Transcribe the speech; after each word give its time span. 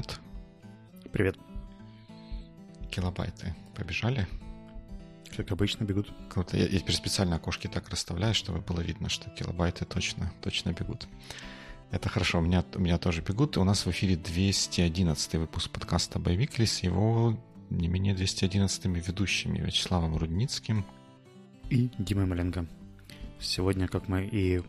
привет. 0.00 0.20
Привет. 1.12 1.36
Килобайты 2.90 3.54
побежали? 3.74 4.26
Как 5.36 5.50
обычно 5.52 5.84
бегут. 5.84 6.12
Круто. 6.28 6.56
Я, 6.56 6.66
я 6.66 6.78
теперь 6.78 6.94
специально 6.94 7.36
окошки 7.36 7.66
так 7.66 7.88
расставляю, 7.88 8.34
чтобы 8.34 8.60
было 8.60 8.80
видно, 8.80 9.08
что 9.08 9.30
килобайты 9.30 9.84
точно, 9.84 10.32
точно 10.42 10.70
бегут. 10.72 11.06
Это 11.90 12.08
хорошо, 12.08 12.38
у 12.38 12.42
меня, 12.42 12.64
у 12.74 12.80
меня 12.80 12.98
тоже 12.98 13.22
бегут. 13.22 13.56
И 13.56 13.60
у 13.60 13.64
нас 13.64 13.86
в 13.86 13.90
эфире 13.90 14.16
211 14.16 15.34
выпуск 15.34 15.70
подкаста 15.70 16.18
«Боевикли» 16.18 16.64
с 16.64 16.82
его 16.82 17.38
не 17.70 17.88
менее 17.88 18.14
211 18.14 18.86
ведущими 18.86 19.58
Вячеславом 19.58 20.16
Рудницким 20.16 20.84
и 21.68 21.90
Димой 21.98 22.26
Маленко. 22.26 22.66
Сегодня, 23.38 23.86
как 23.86 24.08
мы 24.08 24.26
и 24.26 24.62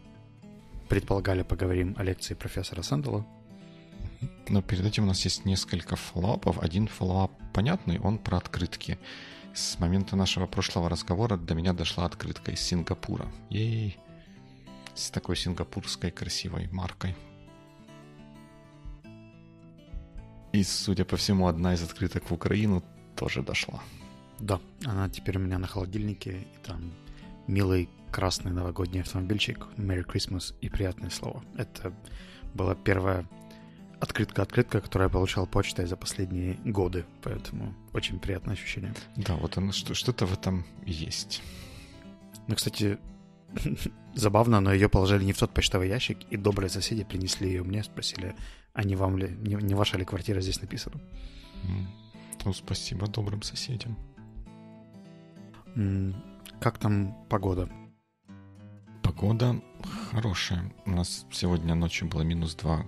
предполагали, 0.89 1.43
поговорим 1.43 1.95
о 1.97 2.04
лекции 2.04 2.33
профессора 2.33 2.82
Сэндела. 2.82 3.25
Но 4.50 4.61
перед 4.61 4.86
этим 4.86 5.04
у 5.04 5.07
нас 5.07 5.24
есть 5.24 5.46
несколько 5.46 5.96
follow-up 5.96 6.43
ов. 6.43 6.60
Один 6.61 6.88
follow-up 6.87 7.32
понятный, 7.54 8.00
он 8.00 8.18
про 8.18 8.38
открытки. 8.38 9.00
С 9.54 9.80
момента 9.80 10.16
нашего 10.16 10.47
прошлого 10.47 10.89
разговора 10.89 11.38
до 11.38 11.56
меня 11.56 11.74
дошла 11.74 12.06
открытка 12.06 12.52
из 12.52 12.61
Сингапура. 12.61 13.28
Yay! 13.50 13.97
С 14.94 15.10
такой 15.10 15.36
сингапурской 15.36 16.11
красивой 16.11 16.68
маркой. 16.71 17.16
И, 20.52 20.64
судя 20.64 21.06
по 21.06 21.16
всему, 21.16 21.47
одна 21.47 21.74
из 21.74 21.82
открыток 21.82 22.30
в 22.30 22.33
Украину 22.33 22.83
тоже 23.16 23.42
дошла. 23.42 23.82
Да, 24.39 24.60
она 24.86 25.10
теперь 25.10 25.38
у 25.38 25.39
меня 25.39 25.58
на 25.60 25.68
холодильнике, 25.68 26.42
и 26.42 26.66
там 26.66 26.92
милый 27.47 27.89
красный 28.11 28.52
новогодний 28.52 29.02
автомобильчик, 29.02 29.68
Merry 29.78 30.06
Christmas 30.06 30.54
и 30.60 30.69
приятные 30.69 31.11
слова. 31.11 31.44
Это 31.56 31.94
была 32.53 32.75
первая 32.75 33.25
открытка-открытка, 34.02 34.81
которую 34.81 35.07
я 35.07 35.13
получал 35.13 35.45
почтой 35.45 35.85
за 35.85 35.95
последние 35.95 36.55
годы, 36.66 37.05
поэтому 37.21 37.73
очень 37.94 38.19
приятное 38.19 38.55
ощущение. 38.55 38.94
Да, 39.16 39.35
вот 39.35 39.57
оно, 39.57 39.71
что, 39.71 39.94
что-то 39.94 40.25
в 40.25 40.33
этом 40.33 40.66
есть. 40.85 41.44
Ну, 42.47 42.55
кстати, 42.55 42.97
забавно, 44.16 44.59
но 44.59 44.73
ее 44.73 44.89
положили 44.89 45.23
не 45.23 45.33
в 45.33 45.38
тот 45.38 45.53
почтовый 45.53 45.88
ящик, 45.88 46.17
и 46.31 46.35
добрые 46.38 46.69
соседи 46.69 47.03
принесли 47.03 47.47
ее 47.47 47.63
мне, 47.63 47.83
спросили, 47.83 48.35
а 48.73 48.83
не 48.83 48.95
вам 48.95 49.17
ли, 49.17 49.29
не, 49.29 49.53
не 49.55 49.75
ваша 49.75 49.97
ли 49.97 50.03
квартира 50.03 50.41
здесь 50.41 50.61
написана? 50.61 50.99
Ну, 52.44 52.53
спасибо 52.53 53.07
добрым 53.07 53.44
соседям. 53.44 53.95
Как 56.59 56.79
там 56.79 57.16
погода? 57.29 57.69
Погода 59.03 59.61
хорошая. 60.11 60.73
У 60.85 60.91
нас 60.91 61.27
сегодня 61.31 61.75
ночью 61.75 62.07
было 62.07 62.23
минус 62.23 62.55
2 62.55 62.83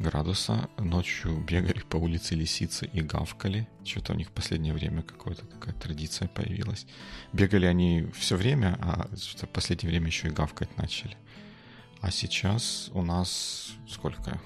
градуса. 0.00 0.68
Ночью 0.78 1.38
бегали 1.38 1.80
по 1.80 1.96
улице 1.96 2.34
лисицы 2.34 2.86
и 2.86 3.02
гавкали. 3.02 3.68
Что-то 3.84 4.14
у 4.14 4.16
них 4.16 4.28
в 4.28 4.32
последнее 4.32 4.72
время 4.72 5.02
какая-то 5.02 5.46
такая 5.46 5.74
традиция 5.74 6.26
появилась. 6.28 6.86
Бегали 7.32 7.66
они 7.66 8.08
все 8.14 8.36
время, 8.36 8.78
а 8.80 9.08
в 9.12 9.46
последнее 9.48 9.90
время 9.90 10.06
еще 10.06 10.28
и 10.28 10.32
гавкать 10.32 10.76
начали. 10.76 11.16
А 12.00 12.10
сейчас 12.10 12.90
у 12.94 13.02
нас 13.02 13.72
сколько? 13.88 14.40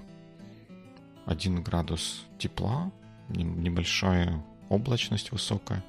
Один 1.25 1.63
градус 1.63 2.25
тепла, 2.39 2.93
небольшая 3.29 4.45
облачность 4.69 5.31
высокая, 5.33 5.83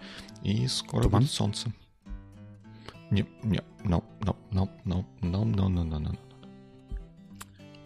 и 0.44 0.68
скоро 0.68 1.04
Туман? 1.04 1.22
будет 1.22 1.32
солнце. 1.32 1.74
Не, 3.10 3.26
не, 3.44 3.62
no, 3.84 4.04
no, 4.22 4.36
no, 4.52 4.70
no, 4.86 5.06
no, 5.22 5.44
no, 5.44 5.68
no, 5.68 5.84
no, 5.84 6.00
no. 6.00 6.20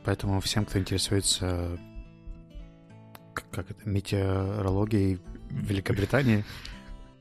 Поэтому 0.10 0.42
всем, 0.42 0.66
кто 0.66 0.80
интересуется 0.80 1.78
как 3.52 3.70
это, 3.70 3.88
метеорологией 3.88 5.20
Великобритании, 5.52 6.46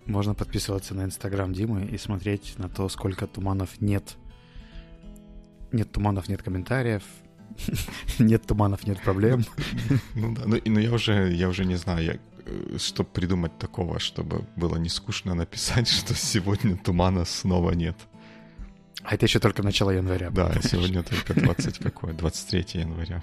можно 0.06 0.34
подписываться 0.34 0.94
на 0.94 1.04
Инстаграм 1.04 1.52
Димы 1.52 1.84
и 1.84 1.98
смотреть 1.98 2.54
на 2.56 2.70
то, 2.70 2.88
сколько 2.88 3.26
туманов 3.26 3.82
нет. 3.82 4.16
Нет 5.70 5.92
туманов, 5.92 6.30
нет 6.30 6.42
комментариев. 6.42 7.02
Нет 8.18 8.46
туманов, 8.46 8.86
нет 8.86 9.02
проблем. 9.02 9.44
Ну 10.14 10.34
да, 10.34 10.42
но, 10.46 10.56
но 10.64 10.80
я 10.80 10.92
уже, 10.92 11.30
я 11.32 11.48
уже 11.48 11.66
не 11.66 11.76
знаю, 11.76 12.04
я, 12.04 12.18
э, 12.46 12.78
что 12.78 13.04
придумать 13.04 13.58
такого, 13.58 13.98
чтобы 13.98 14.46
было 14.56 14.76
не 14.76 14.88
скучно 14.88 15.34
написать, 15.34 15.88
что 15.98 16.14
сегодня 16.14 16.76
тумана 16.78 17.26
снова 17.26 17.72
нет. 17.72 17.96
А 19.02 19.14
это 19.14 19.26
еще 19.26 19.38
только 19.38 19.62
начало 19.62 19.90
января. 19.90 20.30
Да, 20.30 20.52
сегодня 20.62 21.02
только 21.02 21.34
20 21.34 21.78
какое, 21.78 22.12
23 22.12 22.80
января. 22.80 23.22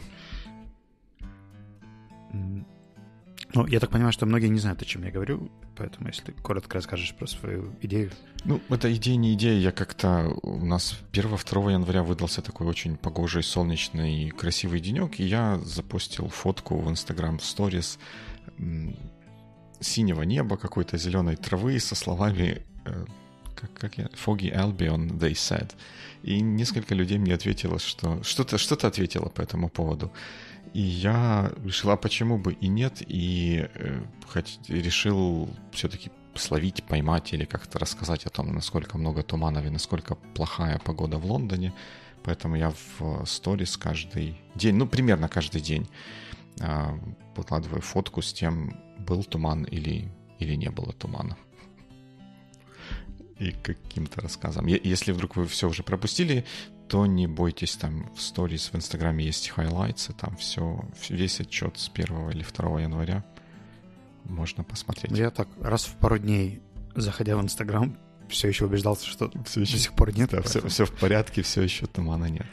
Ну, 3.54 3.66
я 3.68 3.80
так 3.80 3.90
понимаю, 3.90 4.12
что 4.12 4.26
многие 4.26 4.48
не 4.48 4.60
знают, 4.60 4.82
о 4.82 4.86
чем 4.86 5.04
я 5.04 5.12
говорю, 5.12 5.50
поэтому 5.78 6.08
если 6.08 6.24
ты 6.24 6.32
коротко 6.34 6.76
расскажешь 6.76 7.16
про 7.16 7.26
свою 7.26 7.74
идею. 7.82 8.12
Ну, 8.44 8.60
это 8.68 8.94
идея 8.94 9.16
не 9.16 9.34
идея, 9.34 9.58
я 9.58 9.72
как-то... 9.72 10.38
У 10.44 10.66
нас 10.66 11.00
1-2 11.14 11.72
января 11.72 12.04
выдался 12.04 12.42
такой 12.42 12.68
очень 12.68 12.98
погожий, 12.98 13.44
солнечный, 13.44 14.30
красивый 14.32 14.82
денек, 14.82 15.22
и 15.22 15.24
я 15.24 15.58
запустил 15.60 16.28
фотку 16.28 16.78
в 16.78 16.90
Instagram 16.90 17.38
в 17.38 17.46
сторис 17.46 17.98
синего 19.80 20.24
неба, 20.24 20.58
какой-то 20.58 20.98
зеленой 20.98 21.38
травы 21.38 21.80
со 21.80 21.96
словами 21.96 22.62
э, 22.86 23.06
как, 23.56 23.74
как 23.74 23.98
я, 23.98 24.06
Foggy 24.06 24.54
Albion, 24.54 25.18
they 25.18 25.34
said. 25.34 25.72
И 26.24 26.42
несколько 26.42 26.96
людей 26.96 27.18
мне 27.18 27.34
ответило, 27.34 27.80
что 27.80 28.22
что-то 28.24 28.58
что 28.58 28.76
ответило 28.88 29.30
по 29.30 29.42
этому 29.42 29.70
поводу. 29.70 30.12
И 30.74 30.82
я 30.82 31.52
решила, 31.64 31.94
а 31.94 31.98
почему 31.98 32.38
бы 32.38 32.54
и 32.54 32.68
нет, 32.68 33.02
и 33.08 33.70
э, 33.74 34.04
хоть, 34.28 34.60
решил 34.68 35.50
все-таки 35.72 36.12
словить, 36.36 36.84
поймать 36.84 37.34
или 37.34 37.46
как-то 37.46 37.80
рассказать 37.80 38.26
о 38.26 38.30
том, 38.30 38.54
насколько 38.54 38.98
много 38.98 39.24
туманов 39.24 39.66
и 39.66 39.70
насколько 39.70 40.16
плохая 40.16 40.80
погода 40.80 41.18
в 41.18 41.26
Лондоне. 41.26 41.74
Поэтому 42.24 42.56
я 42.56 42.74
в 42.98 43.26
сторис 43.26 43.78
каждый 43.78 44.42
день, 44.56 44.76
ну, 44.76 44.88
примерно 44.88 45.30
каждый 45.30 45.62
день 45.62 45.88
э, 46.60 47.00
выкладываю 47.36 47.82
фотку 47.82 48.22
с 48.22 48.34
тем, 48.34 48.78
был 49.00 49.24
туман 49.24 49.64
или, 49.64 50.12
или 50.40 50.56
не 50.56 50.72
было 50.72 50.92
тумана 50.92 51.38
и 53.40 53.52
каким-то 53.52 54.22
рассказом. 54.22 54.66
Если 54.68 55.12
вдруг 55.12 55.36
вы 55.36 55.46
все 55.48 55.68
уже 55.68 55.84
пропустили, 55.84 56.46
то 56.88 57.06
не 57.06 57.28
бойтесь, 57.28 57.76
там 57.76 58.10
в 58.16 58.22
сторис 58.22 58.72
в 58.72 58.76
Инстаграме 58.76 59.26
есть 59.26 59.50
хайлайтсы, 59.50 60.14
там 60.14 60.36
все, 60.38 60.86
весь 61.10 61.40
отчет 61.42 61.78
с 61.78 61.90
1 61.94 62.30
или 62.30 62.44
2 62.44 62.82
января 62.82 63.26
можно 64.24 64.64
посмотреть. 64.64 65.18
Я 65.18 65.32
так 65.32 65.48
раз 65.62 65.86
в 65.86 65.96
пару 65.96 66.18
дней, 66.18 66.62
заходя 66.96 67.38
в 67.38 67.42
Инстаграм, 67.42 67.98
все 68.30 68.48
еще 68.48 68.66
убеждался, 68.66 69.06
что 69.06 69.32
все 69.46 69.62
еще, 69.62 69.74
до 69.74 69.80
сих 69.80 69.94
пор 69.94 70.16
нет. 70.16 70.32
Да, 70.32 70.42
все, 70.42 70.68
все 70.68 70.86
в 70.86 70.92
порядке, 70.92 71.42
все 71.42 71.62
еще 71.62 71.86
тумана 71.86 72.26
нет. 72.26 72.48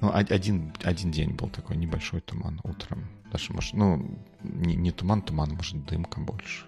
Ну, 0.00 0.10
один, 0.12 0.72
один 0.82 1.10
день 1.10 1.30
был 1.30 1.48
такой 1.48 1.76
небольшой 1.76 2.20
туман 2.20 2.60
утром. 2.62 3.08
Даже, 3.32 3.52
может, 3.52 3.72
ну, 3.72 4.18
не, 4.42 4.76
не 4.76 4.90
туман, 4.90 5.22
туман, 5.22 5.50
может, 5.50 5.84
дымка 5.86 6.20
больше. 6.20 6.66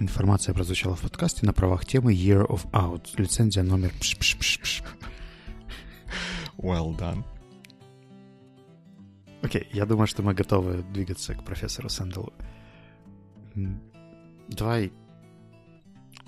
Информация 0.00 0.54
прозвучала 0.54 0.94
в 0.94 1.00
подкасте 1.00 1.44
на 1.44 1.52
правах 1.52 1.84
темы 1.84 2.14
Year 2.14 2.46
of 2.46 2.70
Out. 2.70 3.08
Лицензия 3.16 3.64
номер... 3.64 3.92
Well 6.56 6.96
done. 6.96 7.24
Окей, 9.42 9.62
okay, 9.62 9.66
я 9.72 9.86
думаю, 9.86 10.06
что 10.06 10.22
мы 10.22 10.34
готовы 10.34 10.82
двигаться 10.92 11.34
к 11.34 11.44
профессору 11.44 11.88
Сэнделу. 11.88 12.32
Давай 14.48 14.92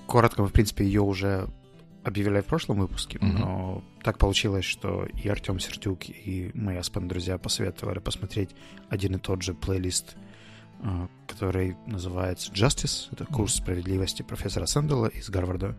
коротко, 0.07 0.43
мы, 0.43 0.49
в 0.49 0.53
принципе, 0.53 0.85
ее 0.85 1.03
уже 1.03 1.49
объявили 2.03 2.41
в 2.41 2.47
прошлом 2.47 2.81
выпуске, 2.81 3.19
mm-hmm. 3.19 3.39
но 3.39 3.85
так 4.03 4.19
получилось, 4.19 4.65
что 4.65 5.07
и 5.07 5.29
Артем 5.29 5.61
Сердюк, 5.61 6.09
и 6.09 6.51
мои 6.55 6.77
Аспен 6.77 7.07
друзья 7.07 7.39
посоветовали 7.39 7.99
посмотреть 7.99 8.51
один 8.89 9.17
и 9.17 9.19
тот 9.19 9.43
же 9.43 9.55
плейлист 9.55 10.17
который 11.27 11.77
называется 11.87 12.53
Justice. 12.53 13.09
Это 13.13 13.25
курс 13.27 13.55
справедливости 13.55 14.23
профессора 14.23 14.67
Сэндала 14.67 15.07
из 15.07 15.29
Гарварда. 15.29 15.77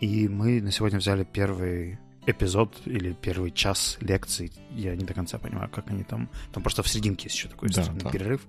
И 0.00 0.28
мы 0.28 0.60
на 0.60 0.70
сегодня 0.70 0.98
взяли 0.98 1.24
первый 1.24 1.98
эпизод 2.26 2.82
или 2.84 3.12
первый 3.12 3.50
час 3.50 3.96
лекций. 4.00 4.52
Я 4.70 4.96
не 4.96 5.04
до 5.04 5.14
конца 5.14 5.38
понимаю, 5.38 5.68
как 5.68 5.90
они 5.90 6.04
там... 6.04 6.30
Там 6.52 6.62
просто 6.62 6.82
в 6.82 6.88
серединке 6.88 7.24
есть 7.24 7.36
еще 7.36 7.48
такой 7.48 7.68
да, 7.70 7.86
да. 7.86 8.10
перерыв. 8.10 8.42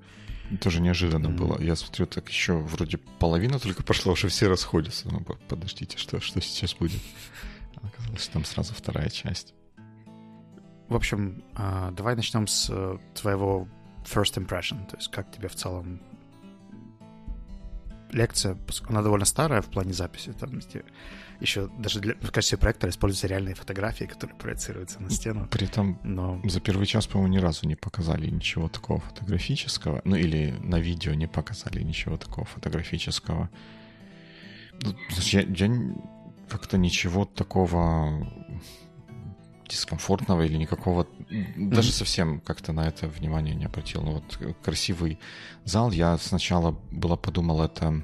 Тоже 0.61 0.81
неожиданно 0.81 1.27
mm. 1.27 1.37
было. 1.37 1.59
Я 1.59 1.75
смотрю, 1.75 2.05
так 2.05 2.29
еще 2.29 2.53
вроде 2.53 2.97
половина 2.97 3.59
только 3.59 3.83
пошла, 3.83 4.13
уже 4.13 4.27
все 4.27 4.47
расходятся. 4.47 5.09
Ну, 5.09 5.21
подождите, 5.47 5.97
что, 5.97 6.19
что 6.19 6.39
сейчас 6.41 6.75
будет? 6.75 7.01
Оказалось, 7.81 8.21
что 8.21 8.33
там 8.33 8.45
сразу 8.45 8.73
вторая 8.73 9.09
часть. 9.09 9.53
В 10.87 10.95
общем, 10.95 11.43
а, 11.55 11.91
давай 11.91 12.15
начнем 12.15 12.45
с 12.45 12.69
э, 12.69 12.97
твоего 13.15 13.67
first 14.05 14.37
impression, 14.37 14.87
то 14.89 14.97
есть 14.97 15.11
как 15.11 15.31
тебе 15.31 15.47
в 15.47 15.55
целом 15.55 16.01
лекция, 18.11 18.57
она 18.87 19.01
довольно 19.01 19.25
старая 19.25 19.61
в 19.61 19.67
плане 19.67 19.93
записи, 19.93 20.33
там 20.39 20.61
еще 21.41 21.69
даже 21.79 21.99
для, 21.99 22.15
в 22.15 22.31
качестве 22.31 22.57
проектора 22.57 22.89
используются 22.89 23.27
реальные 23.27 23.55
фотографии, 23.55 24.05
которые 24.05 24.37
проецируются 24.37 25.01
на 25.01 25.09
стену. 25.09 25.47
При 25.51 25.67
этом 25.67 25.99
Но... 26.03 26.39
за 26.45 26.61
первый 26.61 26.85
час, 26.85 27.07
по-моему, 27.07 27.33
ни 27.33 27.39
разу 27.39 27.67
не 27.67 27.75
показали 27.75 28.29
ничего 28.29 28.69
такого 28.69 29.01
фотографического, 29.01 30.01
ну 30.05 30.15
или 30.15 30.55
на 30.61 30.79
видео 30.79 31.13
не 31.13 31.27
показали 31.27 31.83
ничего 31.83 32.17
такого 32.17 32.45
фотографического. 32.45 33.49
Ну, 34.81 34.95
я, 35.23 35.41
я 35.41 35.95
как-то 36.49 36.77
ничего 36.77 37.25
такого 37.25 38.44
дискомфортного 39.67 40.43
или 40.43 40.57
никакого, 40.57 41.07
даже 41.55 41.91
совсем 41.91 42.39
как-то 42.39 42.73
на 42.73 42.87
это 42.87 43.07
внимание 43.07 43.55
не 43.55 43.65
обратил. 43.65 44.01
Ну 44.01 44.13
вот 44.13 44.57
красивый 44.63 45.19
зал, 45.63 45.91
я 45.91 46.17
сначала 46.17 46.71
было 46.91 47.15
подумал, 47.15 47.61
это 47.61 48.03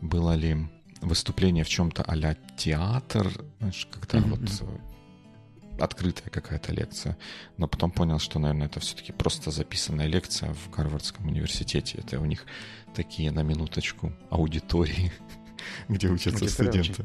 было 0.00 0.34
ли 0.34 0.56
выступление 1.00 1.64
в 1.64 1.68
чем-то 1.68 2.02
а 2.02 2.34
театр, 2.56 3.30
знаешь, 3.58 3.88
когда 3.90 4.18
mm-hmm. 4.18 4.30
вот 4.30 4.60
э, 4.60 5.82
открытая 5.82 6.30
какая-то 6.30 6.72
лекция, 6.72 7.16
но 7.56 7.68
потом 7.68 7.90
понял, 7.90 8.18
что, 8.18 8.38
наверное, 8.38 8.66
это 8.66 8.80
все-таки 8.80 9.12
просто 9.12 9.50
записанная 9.50 10.06
лекция 10.06 10.54
в 10.54 10.70
Гарвардском 10.70 11.26
университете. 11.26 11.98
Это 11.98 12.20
у 12.20 12.24
них 12.24 12.46
такие 12.94 13.30
на 13.30 13.42
минуточку 13.42 14.12
аудитории, 14.30 15.12
где 15.88 16.08
учатся 16.08 16.48
студенты. 16.48 17.02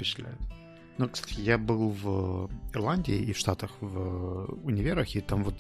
Ну, 1.00 1.08
кстати, 1.08 1.40
я 1.40 1.58
был 1.58 1.92
в 1.92 2.50
Ирландии 2.74 3.16
и 3.16 3.32
в 3.32 3.38
Штатах 3.38 3.72
в 3.80 4.54
универах, 4.66 5.16
и 5.16 5.22
там 5.22 5.46
вот 5.46 5.56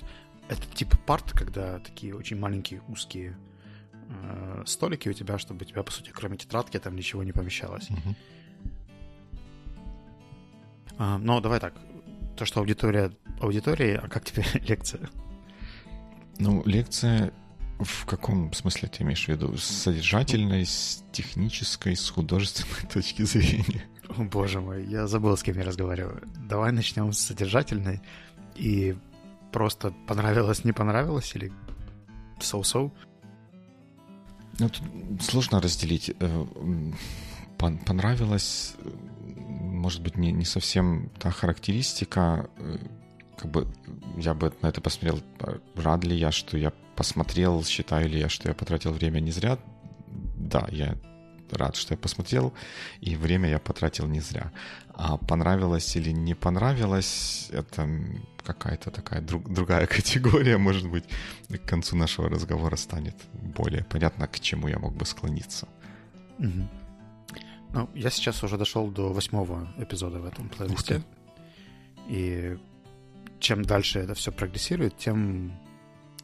это 0.50 0.62
типа 0.76 0.98
парт, 0.98 1.32
когда 1.32 1.80
такие 1.80 2.14
очень 2.14 2.38
маленькие 2.38 2.82
узкие 2.90 3.38
э, 4.10 4.64
столики 4.66 5.08
у 5.08 5.14
тебя, 5.14 5.38
чтобы 5.38 5.64
у 5.64 5.66
тебя, 5.66 5.82
по 5.84 5.92
сути, 5.94 6.12
кроме 6.14 6.36
тетрадки 6.36 6.78
там 6.78 6.94
ничего 6.98 7.24
не 7.24 7.32
помещалось. 7.32 7.90
Uh-huh. 7.90 8.16
А, 10.98 11.18
но 11.18 11.40
давай 11.40 11.62
так, 11.62 11.74
то, 12.36 12.44
что 12.44 12.60
аудитория 12.60 13.10
аудитории, 13.40 13.94
а 13.94 14.10
как 14.10 14.26
тебе 14.26 14.44
лекция? 14.68 15.10
Ну, 16.38 16.64
лекция 16.66 17.32
в 17.80 18.06
каком 18.06 18.52
смысле 18.52 18.90
ты 18.90 19.04
имеешь 19.04 19.24
в 19.24 19.30
виду? 19.30 19.56
С 19.56 19.64
содержательной, 19.64 20.66
с 20.66 21.02
технической, 21.14 21.96
с 21.96 22.10
художественной 22.10 22.90
точки 22.94 23.22
зрения? 23.22 23.86
О, 24.18 24.24
боже 24.24 24.60
мой, 24.60 24.86
я 24.86 25.08
забыл, 25.08 25.38
с 25.38 25.44
кем 25.44 25.58
я 25.58 25.64
разговариваю. 25.64 26.22
Давай 26.50 26.72
начнем 26.72 27.14
с 27.14 27.20
содержательной. 27.20 28.02
И 28.56 28.96
просто 29.52 29.94
понравилось, 30.08 30.66
не 30.66 30.72
понравилось 30.72 31.36
или 31.36 31.52
соу-соу? 32.40 32.92
Ну, 34.60 34.70
тут 34.70 34.84
сложно 35.22 35.62
разделить. 35.62 36.12
Э, 36.20 36.46
понравилось, 37.58 38.76
может 39.36 40.02
быть, 40.02 40.18
не, 40.18 40.32
не 40.32 40.46
совсем 40.46 41.10
та 41.20 41.32
характеристика, 41.32 42.50
э, 42.58 42.78
как 43.38 43.52
бы 43.52 43.68
я 44.18 44.34
бы 44.34 44.52
на 44.62 44.68
это 44.68 44.82
посмотрел, 44.82 45.22
рад 45.76 46.04
ли 46.04 46.16
я, 46.16 46.32
что 46.32 46.58
я 46.58 46.74
посмотрел, 46.96 47.64
считаю 47.64 48.10
ли 48.10 48.20
я, 48.20 48.28
что 48.28 48.50
я 48.50 48.54
потратил 48.54 48.92
время 48.92 49.20
не 49.20 49.32
зря. 49.32 49.58
Да, 50.36 50.68
я 50.72 50.96
рад, 51.54 51.76
что 51.76 51.94
я 51.94 51.98
посмотрел, 51.98 52.54
и 53.02 53.16
время 53.16 53.50
я 53.50 53.60
потратил 53.60 54.08
не 54.08 54.22
зря. 54.22 54.52
А 54.94 55.18
понравилось 55.18 55.96
или 55.96 56.12
не 56.12 56.36
понравилось, 56.36 57.50
это 57.52 57.90
какая-то 58.44 58.92
такая 58.92 59.22
друг, 59.22 59.54
другая 59.54 59.88
категория, 59.98 60.58
может 60.58 60.90
быть, 60.90 61.06
к 61.50 61.70
концу 61.70 61.96
нашего 61.96 62.30
разговора 62.30 62.76
станет 62.78 63.16
более 63.34 63.84
понятно, 63.84 64.28
к 64.28 64.40
чему 64.40 64.68
я 64.68 64.80
мог 64.80 64.94
бы 64.94 65.06
склониться. 65.06 65.68
Угу. 66.40 66.70
Ну, 67.74 67.90
я 67.94 68.10
сейчас 68.10 68.44
уже 68.44 68.58
дошел 68.58 68.92
до 68.92 69.14
восьмого 69.14 69.68
эпизода 69.78 70.20
в 70.20 70.26
этом 70.26 70.50
плейлисте. 70.50 71.04
И 72.08 72.58
чем 73.40 73.64
дальше 73.64 74.00
это 74.00 74.14
все 74.16 74.32
прогрессирует, 74.32 74.98
тем 74.98 75.52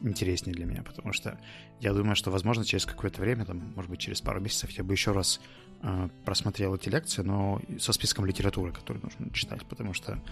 интереснее 0.00 0.54
для 0.54 0.66
меня, 0.66 0.82
потому 0.82 1.12
что 1.12 1.38
я 1.80 1.92
думаю, 1.92 2.16
что, 2.16 2.30
возможно, 2.30 2.64
через 2.64 2.86
какое-то 2.86 3.20
время, 3.20 3.44
там, 3.44 3.72
может 3.74 3.90
быть, 3.90 4.00
через 4.00 4.20
пару 4.20 4.40
месяцев 4.40 4.70
я 4.70 4.84
бы 4.84 4.92
еще 4.92 5.12
раз 5.12 5.40
э, 5.82 6.08
просмотрел 6.24 6.74
эти 6.74 6.88
лекции, 6.88 7.22
но 7.22 7.60
со 7.78 7.92
списком 7.92 8.26
литературы, 8.26 8.72
которую 8.72 9.04
нужно 9.04 9.32
читать, 9.32 9.64
потому 9.66 9.94
что 9.94 10.22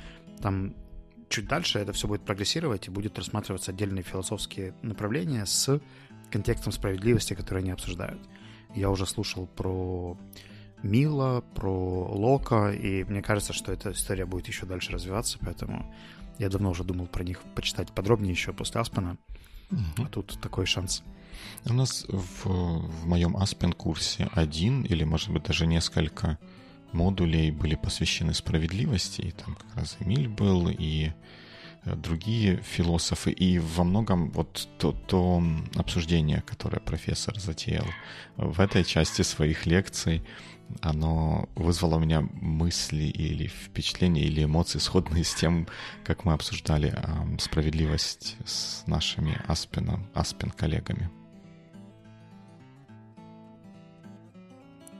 там 0.40 0.74
чуть 1.28 1.48
дальше 1.48 1.78
это 1.78 1.92
все 1.92 2.06
будет 2.06 2.22
прогрессировать 2.22 2.86
и 2.86 2.90
будет 2.90 3.18
рассматриваться 3.18 3.70
отдельные 3.70 4.02
философские 4.02 4.74
направления 4.82 5.46
с 5.46 5.80
контекстом 6.30 6.72
справедливости, 6.72 7.34
которые 7.34 7.62
они 7.62 7.70
обсуждают. 7.70 8.20
Я 8.74 8.90
уже 8.90 9.06
слушал 9.06 9.46
про 9.46 10.18
Мила, 10.82 11.42
про 11.54 11.72
Лока, 12.12 12.70
и 12.70 13.04
мне 13.04 13.22
кажется, 13.22 13.52
что 13.52 13.72
эта 13.72 13.92
история 13.92 14.26
будет 14.26 14.48
еще 14.48 14.66
дальше 14.66 14.92
развиваться, 14.92 15.38
поэтому 15.40 15.94
я 16.38 16.48
давно 16.50 16.70
уже 16.70 16.84
думал 16.84 17.06
про 17.06 17.24
них 17.24 17.40
почитать 17.54 17.92
подробнее 17.92 18.32
еще 18.32 18.52
после 18.52 18.80
Аспена. 18.80 19.16
А 19.70 20.06
тут 20.06 20.38
такой 20.40 20.66
шанс. 20.66 21.02
У 21.66 21.72
нас 21.72 22.04
в, 22.08 22.46
в 22.46 23.06
моем 23.06 23.36
Аспен 23.36 23.72
курсе 23.72 24.28
один 24.32 24.82
или, 24.82 25.04
может 25.04 25.30
быть, 25.30 25.44
даже 25.44 25.66
несколько 25.66 26.38
модулей 26.92 27.50
были 27.50 27.74
посвящены 27.74 28.34
справедливости. 28.34 29.22
И 29.22 29.30
там 29.32 29.56
как 29.56 29.76
раз 29.76 29.96
Эмиль 30.00 30.28
был, 30.28 30.68
и 30.68 31.12
э, 31.84 31.96
другие 31.96 32.62
философы. 32.62 33.32
И 33.32 33.58
во 33.58 33.84
многом 33.84 34.30
вот 34.30 34.68
то, 34.78 34.92
то 34.92 35.42
обсуждение, 35.74 36.42
которое 36.42 36.80
профессор 36.80 37.38
затеял 37.38 37.86
в 38.36 38.60
этой 38.60 38.84
части 38.84 39.22
своих 39.22 39.66
лекций, 39.66 40.22
оно 40.80 41.48
вызвало 41.54 41.96
у 41.96 42.00
меня 42.00 42.22
мысли 42.40 43.04
или 43.04 43.46
впечатления, 43.46 44.22
или 44.22 44.44
эмоции, 44.44 44.78
сходные 44.78 45.24
с 45.24 45.34
тем, 45.34 45.66
как 46.04 46.24
мы 46.24 46.32
обсуждали 46.32 46.94
э, 46.94 47.38
справедливость 47.38 48.36
с 48.44 48.86
нашими 48.86 49.40
Аспеном, 49.46 50.06
Аспен 50.14 50.50
коллегами. 50.50 51.10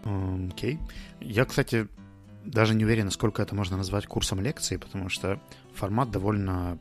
Окей. 0.04 0.74
Okay. 0.74 0.78
Я, 1.20 1.44
кстати, 1.44 1.88
даже 2.44 2.74
не 2.74 2.84
уверен, 2.84 3.06
насколько 3.06 3.42
это 3.42 3.54
можно 3.54 3.76
назвать 3.76 4.06
курсом 4.06 4.40
лекции, 4.40 4.76
потому 4.76 5.08
что 5.08 5.40
формат 5.74 6.10
довольно 6.10 6.78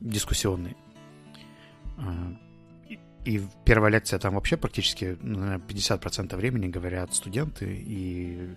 дискуссионный. 0.00 0.76
И 3.24 3.40
первая 3.64 3.92
лекция 3.92 4.18
там 4.18 4.34
вообще 4.34 4.56
практически 4.56 5.16
ну, 5.20 5.38
на 5.38 5.56
50% 5.56 6.36
времени 6.36 6.66
говорят 6.66 7.14
студенты, 7.14 7.66
и 7.66 8.54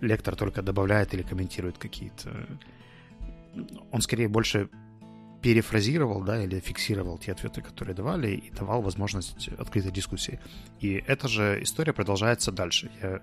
лектор 0.00 0.36
только 0.36 0.62
добавляет 0.62 1.12
или 1.14 1.22
комментирует 1.22 1.78
какие-то... 1.78 2.46
Он 3.90 4.00
скорее 4.00 4.28
больше 4.28 4.68
перефразировал, 5.42 6.22
да, 6.22 6.42
или 6.42 6.60
фиксировал 6.60 7.18
те 7.18 7.32
ответы, 7.32 7.60
которые 7.62 7.94
давали, 7.94 8.32
и 8.32 8.50
давал 8.50 8.82
возможность 8.82 9.48
открытой 9.58 9.92
дискуссии. 9.92 10.40
И 10.80 11.02
эта 11.06 11.28
же 11.28 11.62
история 11.62 11.92
продолжается 11.92 12.52
дальше. 12.52 12.90
Я 13.02 13.20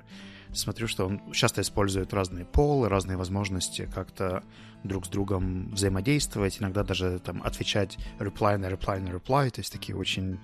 смотрю, 0.54 0.88
что 0.88 1.06
он 1.06 1.34
часто 1.34 1.62
использует 1.62 2.14
разные 2.14 2.46
полы, 2.46 2.88
разные 2.88 3.18
возможности 3.18 3.90
как-то 3.94 4.44
друг 4.84 5.06
с 5.06 5.10
другом 5.10 5.70
взаимодействовать, 5.72 6.62
иногда 6.62 6.84
даже 6.84 7.20
там 7.20 7.42
отвечать 7.44 7.98
reply 8.20 8.58
на 8.58 8.68
reply 8.68 9.00
на 9.00 9.10
reply, 9.10 9.50
то 9.50 9.60
есть 9.60 9.72
такие 9.72 9.98
очень 9.98 10.40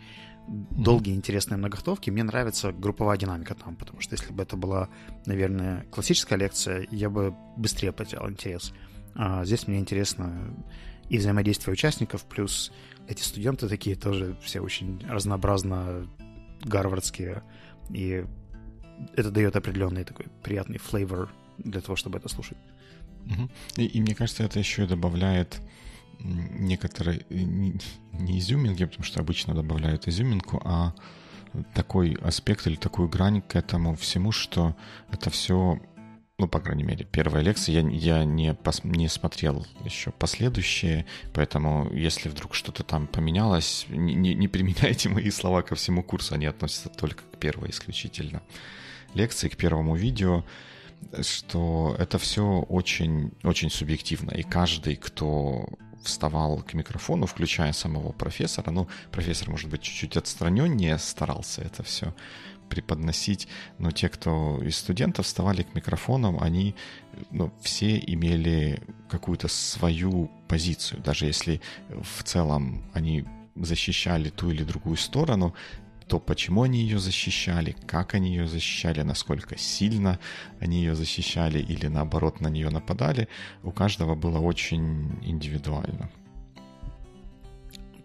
долгие 0.48 1.14
интересные 1.14 1.58
многоходовки. 1.58 2.10
Мне 2.10 2.24
нравится 2.24 2.72
групповая 2.72 3.18
динамика 3.18 3.56
там, 3.56 3.76
потому 3.76 4.02
что 4.02 4.16
если 4.16 4.34
бы 4.34 4.44
это 4.44 4.58
была, 4.58 4.90
наверное, 5.26 5.86
классическая 5.92 6.38
лекция, 6.38 6.88
я 6.92 7.10
бы 7.10 7.36
быстрее 7.58 7.92
потерял 7.92 8.30
интерес. 8.30 8.74
А 9.16 9.46
здесь 9.46 9.68
мне 9.68 9.80
интересно 9.80 10.56
и 11.10 11.18
взаимодействие 11.18 11.74
участников, 11.74 12.26
плюс 12.26 12.72
эти 13.08 13.22
студенты 13.22 13.68
такие 13.68 13.96
тоже 13.96 14.38
все 14.44 14.60
очень 14.60 15.04
разнообразно 15.08 16.08
гарвардские, 16.62 17.44
и 17.90 18.26
это 19.16 19.32
дает 19.32 19.56
определенный 19.56 20.04
такой 20.04 20.28
приятный 20.44 20.78
флейвор 20.78 21.32
для 21.58 21.82
того, 21.82 21.96
чтобы 21.96 22.18
это 22.20 22.30
слушать. 22.30 22.58
И, 23.76 23.86
и 23.86 24.02
мне 24.02 24.16
кажется, 24.16 24.44
это 24.44 24.60
еще 24.60 24.86
добавляет 24.86 25.62
некоторые 26.20 27.26
не, 27.30 27.80
не 28.14 28.40
изюминки, 28.40 28.86
потому 28.86 29.04
что 29.04 29.20
обычно 29.22 29.54
добавляют 29.54 30.08
изюминку, 30.08 30.62
а 30.64 30.94
такой 31.74 32.14
аспект 32.22 32.68
или 32.68 32.76
такую 32.76 33.10
грань 33.10 33.42
к 33.42 33.56
этому 33.56 33.96
всему, 33.96 34.32
что 34.32 34.76
это 35.12 35.30
все 35.30 35.80
ну, 36.40 36.48
по 36.48 36.62
крайней 36.62 36.84
мере, 36.84 37.04
первая 37.04 37.44
лекция, 37.44 37.82
я, 37.82 37.90
я 37.90 38.24
не, 38.24 38.54
пос, 38.54 38.86
не 38.86 39.10
смотрел 39.10 39.68
еще 39.84 40.12
последующие, 40.12 41.06
поэтому 41.34 41.92
если 41.94 42.30
вдруг 42.30 42.56
что-то 42.56 42.84
там 42.84 43.08
поменялось, 43.08 43.86
не, 43.90 44.16
не, 44.16 44.34
не 44.34 44.48
применяйте 44.48 45.10
мои 45.10 45.30
слова 45.32 45.64
ко 45.64 45.76
всему 45.76 46.02
курсу, 46.02 46.36
они 46.36 46.46
относятся 46.46 46.88
только 46.88 47.24
к 47.34 47.38
первой 47.40 47.72
исключительно 47.72 48.42
лекции, 49.14 49.50
к 49.50 49.58
первому 49.58 49.98
видео, 49.98 50.46
что 51.22 51.94
это 52.00 52.18
все 52.18 52.62
очень, 52.70 53.34
очень 53.44 53.70
субъективно, 53.70 54.32
и 54.32 54.44
каждый, 54.44 54.96
кто 54.96 55.68
вставал 56.04 56.62
к 56.62 56.74
микрофону, 56.74 57.26
включая 57.26 57.74
самого 57.74 58.12
профессора, 58.12 58.72
ну, 58.72 58.88
профессор, 59.12 59.50
может 59.50 59.70
быть, 59.70 59.82
чуть-чуть 59.82 60.18
отстраненнее 60.18 60.98
старался 60.98 61.62
это 61.62 61.84
все 61.84 62.14
преподносить, 62.70 63.48
но 63.80 63.92
те, 63.92 64.10
кто 64.10 64.62
из 64.64 64.78
студентов 64.78 65.26
вставали 65.26 65.64
к 65.64 65.74
микрофонам, 65.74 66.40
они 66.40 66.76
ну, 67.32 67.52
все 67.62 67.98
имели 67.98 68.82
какую-то 69.10 69.48
свою 69.48 70.30
позицию. 70.48 71.02
Даже 71.02 71.26
если 71.26 71.62
в 71.90 72.24
целом 72.24 72.90
они 72.94 73.26
защищали 73.56 74.30
ту 74.30 74.52
или 74.52 74.64
другую 74.64 74.98
сторону, 74.98 75.54
то 76.10 76.20
почему 76.20 76.64
они 76.64 76.80
ее 76.82 76.98
защищали, 76.98 77.76
как 77.86 78.16
они 78.16 78.30
ее 78.30 78.48
защищали, 78.48 79.04
насколько 79.04 79.58
сильно 79.58 80.20
они 80.60 80.80
ее 80.80 80.96
защищали 80.96 81.60
или 81.60 81.88
наоборот 81.88 82.42
на 82.42 82.48
нее 82.48 82.70
нападали, 82.72 83.28
у 83.64 83.72
каждого 83.72 84.16
было 84.16 84.40
очень 84.40 85.20
индивидуально. 85.24 86.10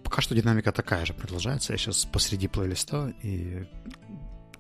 Пока 0.03 0.21
что 0.21 0.35
динамика 0.35 0.71
такая 0.71 1.07
же 1.07 1.15
продолжается. 1.15 1.73
Я 1.73 1.79
сейчас 1.79 2.05
посреди 2.05 2.47
плейлиста, 2.47 3.15
и 3.23 3.65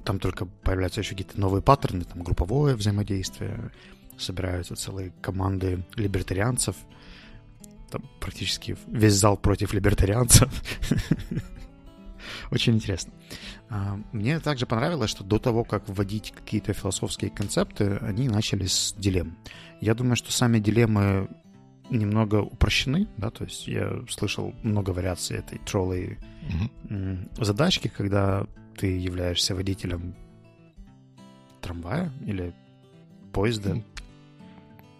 там 0.04 0.18
только 0.18 0.46
появляются 0.46 1.00
еще 1.00 1.10
какие-то 1.10 1.38
новые 1.38 1.60
паттерны, 1.60 2.04
там 2.04 2.22
групповое 2.22 2.76
взаимодействие, 2.76 3.70
собираются 4.16 4.74
целые 4.74 5.12
команды 5.20 5.84
либертарианцев, 5.96 6.76
там 7.90 8.02
практически 8.20 8.76
весь 8.86 9.12
зал 9.12 9.36
против 9.36 9.74
либертарианцев. 9.74 10.50
Очень 12.50 12.74
интересно. 12.74 13.12
А, 13.68 13.98
мне 14.12 14.40
также 14.40 14.66
понравилось, 14.66 15.10
что 15.10 15.24
до 15.24 15.38
того, 15.38 15.64
как 15.64 15.88
вводить 15.88 16.32
какие-то 16.32 16.72
философские 16.72 17.30
концепты, 17.30 17.98
они 18.00 18.28
начали 18.28 18.66
с 18.66 18.94
дилемм. 18.96 19.36
Я 19.80 19.94
думаю, 19.94 20.16
что 20.16 20.32
сами 20.32 20.58
дилеммы 20.58 21.28
немного 21.90 22.36
упрощены, 22.36 23.08
да, 23.16 23.30
то 23.30 23.44
есть 23.44 23.68
я 23.68 24.02
слышал 24.08 24.54
много 24.62 24.90
вариаций 24.90 25.38
этой 25.38 25.58
троллой 25.58 26.18
mm-hmm. 26.88 27.44
задачки, 27.44 27.88
когда 27.88 28.46
ты 28.76 28.98
являешься 28.98 29.54
водителем 29.54 30.16
трамвая 31.60 32.12
или 32.26 32.54
поезда. 33.32 33.82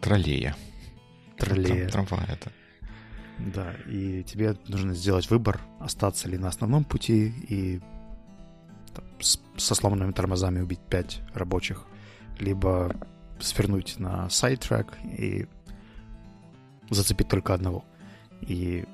Троллея. 0.00 0.56
Троллея. 1.38 1.88
Трамвая 1.88 2.26
это. 2.26 2.52
Да, 3.38 3.74
и 3.86 4.22
тебе 4.22 4.56
нужно 4.68 4.94
сделать 4.94 5.28
выбор, 5.30 5.60
остаться 5.80 6.28
ли 6.28 6.38
на 6.38 6.48
основном 6.48 6.84
пути 6.84 7.32
и 7.48 7.80
там, 8.94 9.04
с, 9.20 9.40
со 9.56 9.74
сломанными 9.74 10.12
тормозами 10.12 10.60
убить 10.60 10.80
пять 10.88 11.20
рабочих, 11.34 11.84
либо 12.38 12.94
свернуть 13.40 13.98
на 13.98 14.30
сайт-трек 14.30 14.96
и 15.18 15.46
зацепить 16.90 17.28
только 17.28 17.54
одного. 17.54 17.84
И 18.40 18.84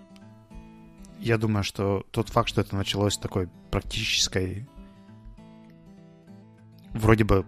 я 1.19 1.37
думаю, 1.37 1.63
что 1.63 2.07
тот 2.11 2.31
факт, 2.31 2.49
что 2.49 2.63
это 2.63 2.75
началось 2.75 3.15
с 3.15 3.19
такой 3.19 3.49
практической, 3.71 4.67
вроде 6.93 7.25
бы 7.25 7.45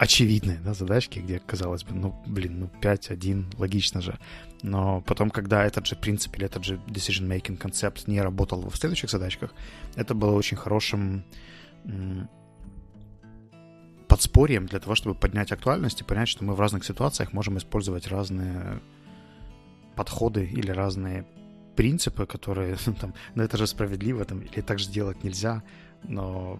очевидной 0.00 0.56
да, 0.64 0.72
задачки, 0.72 1.18
где, 1.18 1.38
казалось 1.40 1.84
бы, 1.84 1.94
ну, 1.94 2.14
блин, 2.26 2.60
ну, 2.60 2.70
5-1, 2.80 3.58
логично 3.58 4.00
же. 4.00 4.18
Но 4.62 5.02
потом, 5.02 5.28
когда 5.30 5.62
этот 5.62 5.86
же 5.86 5.94
принцип 5.94 6.34
или 6.36 6.46
этот 6.46 6.64
же 6.64 6.80
decision-making 6.86 7.58
концепт 7.58 8.08
не 8.08 8.22
работал 8.22 8.70
в 8.70 8.76
следующих 8.76 9.10
задачках, 9.10 9.52
это 9.96 10.14
было 10.14 10.32
очень 10.32 10.56
хорошим 10.56 11.22
подспорьем 14.08 14.66
для 14.66 14.80
того, 14.80 14.94
чтобы 14.94 15.14
поднять 15.14 15.52
актуальность 15.52 16.00
и 16.00 16.04
понять, 16.04 16.28
что 16.28 16.44
мы 16.44 16.54
в 16.54 16.60
разных 16.60 16.82
ситуациях 16.86 17.34
можем 17.34 17.58
использовать 17.58 18.08
разные 18.08 18.80
подходы 19.96 20.46
или 20.46 20.70
разные 20.70 21.26
принципы, 21.76 22.24
которые 22.24 22.76
там, 23.00 23.12
ну 23.34 23.42
это 23.42 23.58
же 23.58 23.66
справедливо, 23.66 24.24
там, 24.24 24.40
или 24.40 24.62
так 24.62 24.78
же 24.78 24.90
делать 24.90 25.22
нельзя, 25.24 25.62
но 26.04 26.58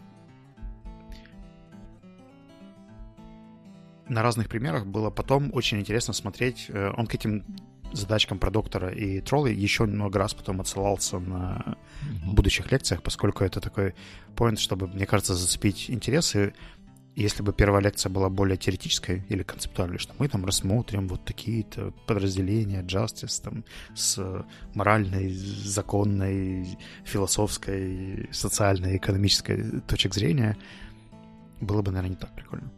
на 4.11 4.23
разных 4.23 4.49
примерах 4.49 4.87
было 4.87 5.11
потом 5.11 5.50
очень 5.55 5.79
интересно 5.79 6.12
смотреть. 6.12 6.67
Э, 6.69 6.93
он 6.97 7.07
к 7.07 7.14
этим 7.14 7.45
задачкам 7.93 8.38
про 8.38 8.50
доктора 8.50 8.90
и 8.90 9.21
троллы 9.21 9.50
еще 9.50 9.85
много 9.85 10.19
раз 10.19 10.35
потом 10.35 10.61
отсылался 10.61 11.19
на 11.19 11.76
mm-hmm. 12.02 12.35
будущих 12.35 12.71
лекциях, 12.73 13.02
поскольку 13.02 13.45
это 13.45 13.61
такой 13.61 13.95
поинт, 14.37 14.59
чтобы, 14.59 14.87
мне 14.88 15.07
кажется, 15.07 15.35
зацепить 15.35 15.90
интересы. 15.90 16.55
Если 17.17 17.43
бы 17.43 17.52
первая 17.52 17.83
лекция 17.83 18.11
была 18.11 18.29
более 18.29 18.57
теоретической 18.57 19.25
или 19.29 19.43
концептуальной, 19.43 19.99
что 19.99 20.14
мы 20.19 20.29
там 20.29 20.45
рассмотрим 20.45 21.09
вот 21.09 21.25
такие-то 21.25 21.93
подразделения 22.07 22.83
Justice 22.83 23.43
там, 23.43 23.64
с 23.95 24.45
моральной, 24.75 25.33
законной, 25.33 26.79
философской, 27.05 28.29
социальной, 28.31 28.97
экономической 28.97 29.81
точек 29.81 30.14
зрения, 30.14 30.57
было 31.61 31.83
бы, 31.83 31.90
наверное, 31.90 32.11
не 32.11 32.17
так 32.17 32.35
прикольно. 32.35 32.71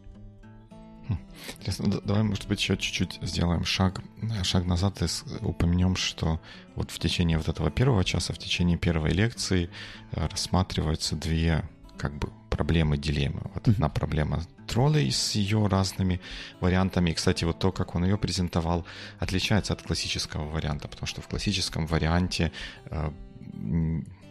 Интересно, 1.59 2.01
давай, 2.03 2.23
может 2.23 2.47
быть, 2.47 2.59
еще 2.59 2.77
чуть-чуть 2.77 3.19
сделаем 3.21 3.65
шаг, 3.65 4.01
шаг 4.43 4.65
назад 4.65 5.01
и 5.01 5.07
упомянем, 5.41 5.95
что 5.95 6.39
вот 6.75 6.91
в 6.91 6.99
течение 6.99 7.37
вот 7.37 7.49
этого 7.49 7.69
первого 7.69 8.03
часа, 8.03 8.33
в 8.33 8.37
течение 8.37 8.77
первой 8.77 9.11
лекции 9.11 9.69
э, 10.11 10.27
рассматриваются 10.27 11.15
две 11.15 11.63
как 11.97 12.17
бы 12.17 12.29
проблемы, 12.49 12.97
дилеммы. 12.97 13.41
Вот 13.53 13.67
одна 13.67 13.89
проблема 13.89 14.43
троллей 14.67 15.11
с 15.11 15.35
ее 15.35 15.67
разными 15.67 16.21
вариантами. 16.59 17.11
И, 17.11 17.13
кстати, 17.13 17.43
вот 17.45 17.59
то, 17.59 17.71
как 17.71 17.95
он 17.95 18.03
ее 18.05 18.17
презентовал, 18.17 18.85
отличается 19.19 19.73
от 19.73 19.81
классического 19.81 20.49
варианта, 20.49 20.87
потому 20.87 21.07
что 21.07 21.21
в 21.21 21.27
классическом 21.27 21.85
варианте 21.87 22.51
э, 22.85 23.11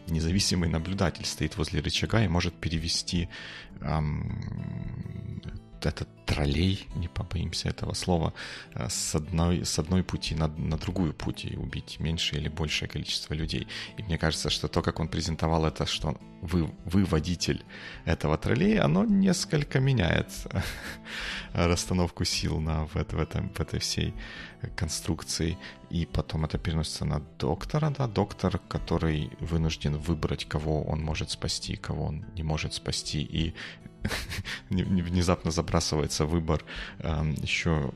независимый 0.08 0.68
наблюдатель 0.68 1.24
стоит 1.24 1.56
возле 1.56 1.80
рычага 1.80 2.22
и 2.24 2.28
может 2.28 2.54
перевести 2.54 3.28
эм, 3.80 4.42
этот 5.86 6.08
троллей, 6.26 6.86
не 6.94 7.08
побоимся 7.08 7.68
этого 7.68 7.94
слова, 7.94 8.32
э, 8.74 8.88
с 8.88 9.14
одной, 9.14 9.64
с 9.64 9.78
одной 9.78 10.02
пути 10.02 10.34
на, 10.34 10.48
на 10.48 10.76
другую 10.76 11.12
путь 11.14 11.44
и 11.44 11.56
убить 11.56 12.00
меньшее 12.00 12.40
или 12.40 12.48
большее 12.48 12.88
количество 12.88 13.34
людей. 13.34 13.66
И 13.98 14.02
мне 14.02 14.18
кажется, 14.18 14.50
что 14.50 14.68
то, 14.68 14.82
как 14.82 15.00
он 15.00 15.08
презентовал 15.08 15.66
это, 15.66 15.86
что 15.86 16.16
вы, 16.42 16.70
вы 16.84 17.04
водитель 17.04 17.64
этого 18.04 18.36
троллея, 18.36 18.84
оно 18.84 19.04
несколько 19.04 19.80
меняет 19.80 20.28
расстановку 21.52 22.24
сил 22.24 22.60
на, 22.60 22.86
в, 22.86 22.94
в, 22.94 23.18
этом, 23.18 23.50
в 23.50 23.60
этой 23.60 23.78
всей 23.78 24.14
конструкции. 24.76 25.56
И 25.90 26.06
потом 26.06 26.44
это 26.44 26.58
переносится 26.58 27.04
на 27.04 27.20
доктора, 27.38 27.90
да, 27.90 28.06
доктор, 28.06 28.58
который 28.68 29.30
вынужден 29.40 29.96
выбрать, 29.96 30.44
кого 30.48 30.82
он 30.82 31.00
может 31.00 31.30
спасти, 31.30 31.76
кого 31.76 32.06
он 32.06 32.24
не 32.34 32.42
может 32.42 32.74
спасти. 32.74 33.22
И 33.22 33.54
внезапно 34.70 35.50
забрасывается 35.50 36.26
выбор 36.26 36.64
эм, 36.98 37.34
еще 37.34 37.92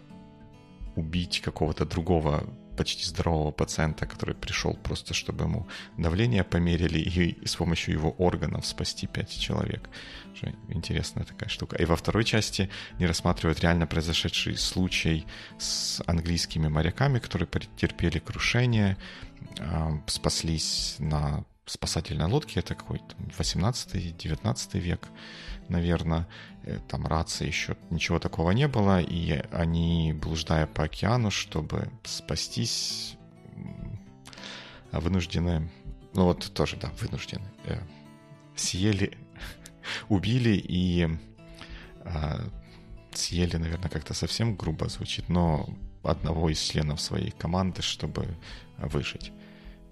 убить 0.97 1.41
какого-то 1.41 1.85
другого 1.85 2.45
почти 2.77 3.05
здорового 3.05 3.51
пациента, 3.51 4.07
который 4.07 4.35
пришел 4.35 4.75
просто, 4.75 5.15
чтобы 5.15 5.45
ему 5.45 5.67
давление 5.97 6.45
померили 6.45 6.99
и 6.99 7.47
с 7.47 7.57
помощью 7.57 7.95
его 7.95 8.11
органов 8.19 8.67
спасти 8.67 9.07
пять 9.07 9.39
человек. 9.39 9.89
Интересная 10.69 11.25
такая 11.25 11.49
штука. 11.49 11.77
И 11.77 11.85
во 11.87 11.97
второй 11.97 12.25
части 12.25 12.69
не 12.99 13.07
рассматривают 13.07 13.61
реально 13.61 13.87
произошедший 13.87 14.57
случай 14.57 15.27
с 15.59 16.03
английскими 16.07 16.69
моряками, 16.69 17.19
которые 17.19 17.49
потерпели 17.49 18.19
крушение, 18.19 18.99
эм, 19.59 20.05
спаслись 20.07 20.97
на 20.99 21.45
спасательной 21.65 22.27
лодке, 22.27 22.61
это 22.61 22.75
какой-то 22.75 23.17
18-19 23.39 24.79
век, 24.79 25.09
наверное, 25.69 26.27
э, 26.65 26.79
там 26.89 27.07
рации 27.07 27.47
еще 27.47 27.77
ничего 27.91 28.19
такого 28.19 28.51
не 28.53 28.69
было, 28.69 29.01
и 29.01 29.43
они, 29.53 30.13
блуждая 30.13 30.67
по 30.67 30.85
океану, 30.85 31.31
чтобы 31.31 31.91
спастись, 32.05 33.17
вынуждены, 34.93 35.71
ну 36.15 36.25
вот 36.25 36.53
тоже, 36.55 36.77
да, 36.77 36.91
вынуждены, 37.01 37.47
э, 37.65 37.81
съели, 38.55 39.19
убили 40.09 40.57
и 40.57 41.09
э, 42.05 42.49
съели, 43.13 43.57
наверное, 43.57 43.91
как-то 43.91 44.15
совсем 44.15 44.57
грубо 44.57 44.89
звучит, 44.89 45.29
но 45.29 45.69
одного 46.03 46.51
из 46.51 46.61
членов 46.61 47.01
своей 47.01 47.31
команды, 47.31 47.83
чтобы 47.83 48.37
выжить. 48.79 49.33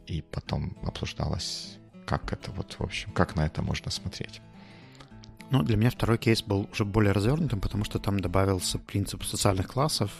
И 0.06 0.22
потом 0.22 0.76
обсуждалось, 0.82 1.78
как 2.06 2.32
это 2.32 2.50
вот, 2.52 2.74
в 2.74 2.82
общем, 2.82 3.10
как 3.12 3.36
на 3.36 3.46
это 3.46 3.62
можно 3.62 3.90
смотреть. 3.90 4.40
Ну, 5.50 5.62
для 5.62 5.76
меня 5.76 5.90
второй 5.90 6.18
кейс 6.18 6.42
был 6.42 6.68
уже 6.72 6.84
более 6.84 7.12
развернутым, 7.12 7.60
потому 7.60 7.84
что 7.84 7.98
там 7.98 8.20
добавился 8.20 8.78
принцип 8.78 9.24
социальных 9.24 9.68
классов, 9.68 10.10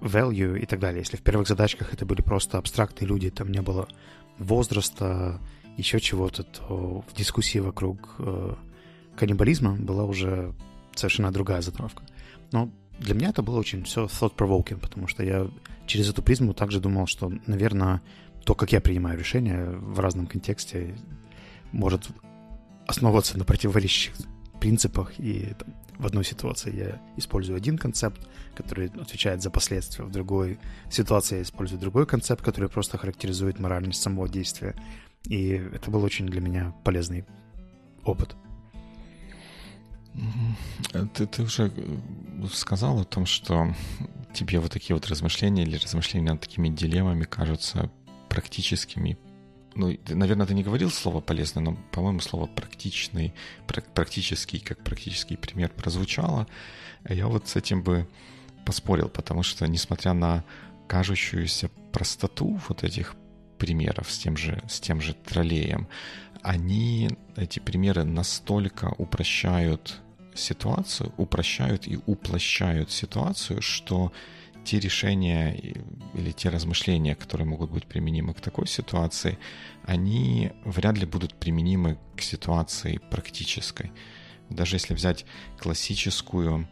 value 0.00 0.58
и 0.58 0.66
так 0.66 0.80
далее. 0.80 1.00
Если 1.00 1.16
в 1.16 1.22
первых 1.22 1.46
задачках 1.46 1.92
это 1.92 2.04
были 2.04 2.22
просто 2.22 2.58
абстрактные 2.58 3.08
люди, 3.08 3.30
там 3.30 3.50
не 3.50 3.62
было 3.62 3.88
возраста, 4.38 5.40
еще 5.76 6.00
чего-то, 6.00 6.42
то 6.42 7.04
в 7.08 7.14
дискуссии 7.14 7.58
вокруг 7.58 8.16
э, 8.18 8.54
каннибализма 9.16 9.76
была 9.76 10.04
уже 10.04 10.54
совершенно 10.94 11.32
другая 11.32 11.62
затравка. 11.62 12.02
Но 12.50 12.70
для 12.98 13.14
меня 13.14 13.30
это 13.30 13.42
было 13.42 13.58
очень 13.58 13.84
все 13.84 14.06
thought-provoking, 14.06 14.78
потому 14.78 15.06
что 15.06 15.22
я 15.22 15.48
через 15.86 16.10
эту 16.10 16.22
призму 16.22 16.52
также 16.52 16.80
думал, 16.80 17.06
что, 17.06 17.32
наверное, 17.46 18.02
то, 18.44 18.54
как 18.54 18.72
я 18.72 18.80
принимаю 18.80 19.18
решения 19.18 19.70
в 19.70 20.00
разном 20.00 20.26
контексте, 20.26 20.96
может 21.70 22.08
основываться 22.92 23.38
на 23.38 23.44
противоречащих 23.44 24.12
принципах, 24.60 25.18
и 25.18 25.54
там, 25.58 25.74
в 25.98 26.06
одной 26.06 26.24
ситуации 26.24 26.76
я 26.76 27.00
использую 27.16 27.56
один 27.56 27.78
концепт, 27.78 28.20
который 28.54 28.88
отвечает 28.88 29.42
за 29.42 29.50
последствия, 29.50 30.04
в 30.04 30.10
другой 30.10 30.58
ситуации 30.90 31.36
я 31.36 31.42
использую 31.42 31.80
другой 31.80 32.06
концепт, 32.06 32.44
который 32.44 32.68
просто 32.68 32.98
характеризует 32.98 33.58
моральность 33.58 34.02
самого 34.02 34.28
действия. 34.28 34.74
И 35.24 35.50
это 35.50 35.90
был 35.90 36.02
очень 36.02 36.26
для 36.26 36.40
меня 36.40 36.74
полезный 36.84 37.24
опыт. 38.04 38.36
Ты, 41.14 41.26
ты 41.26 41.42
уже 41.42 41.72
э, 41.74 42.46
сказал 42.52 43.00
о 43.00 43.04
том, 43.04 43.24
что 43.24 43.74
тебе 44.34 44.60
вот 44.60 44.72
такие 44.72 44.94
вот 44.94 45.08
размышления 45.08 45.62
или 45.62 45.76
размышления 45.76 46.32
над 46.32 46.40
такими 46.40 46.68
дилеммами 46.68 47.24
кажутся 47.24 47.90
практическими. 48.28 49.16
Ну, 49.74 49.96
наверное, 50.08 50.46
ты 50.46 50.54
не 50.54 50.62
говорил 50.62 50.90
слово 50.90 51.20
полезно, 51.20 51.60
но, 51.60 51.76
по-моему, 51.92 52.20
слово 52.20 52.46
практичный, 52.46 53.32
практический, 53.94 54.58
как 54.58 54.82
практический 54.84 55.36
пример 55.36 55.70
прозвучало. 55.70 56.46
Я 57.08 57.26
вот 57.26 57.48
с 57.48 57.56
этим 57.56 57.82
бы 57.82 58.06
поспорил, 58.64 59.08
потому 59.08 59.42
что, 59.42 59.66
несмотря 59.66 60.12
на 60.12 60.44
кажущуюся 60.88 61.70
простоту 61.92 62.60
вот 62.68 62.84
этих 62.84 63.14
примеров 63.58 64.10
с 64.10 64.18
тем 64.18 64.36
же, 64.36 64.62
с 64.68 64.80
тем 64.80 65.00
же 65.00 65.14
троллеем, 65.14 65.88
они, 66.42 67.10
эти 67.36 67.60
примеры 67.60 68.04
настолько 68.04 68.92
упрощают 68.98 70.00
ситуацию, 70.34 71.12
упрощают 71.16 71.86
и 71.86 71.98
уплощают 72.06 72.90
ситуацию, 72.90 73.62
что 73.62 74.12
те 74.64 74.78
решения 74.78 75.54
или 76.14 76.32
те 76.32 76.48
размышления, 76.48 77.14
которые 77.14 77.46
могут 77.46 77.70
быть 77.70 77.86
применимы 77.86 78.34
к 78.34 78.40
такой 78.40 78.66
ситуации, 78.66 79.38
они 79.84 80.52
вряд 80.64 80.98
ли 80.98 81.06
будут 81.06 81.34
применимы 81.34 81.98
к 82.16 82.22
ситуации 82.22 83.00
практической. 83.10 83.92
Даже 84.50 84.76
если 84.76 84.94
взять 84.94 85.24
классическую 85.58 86.68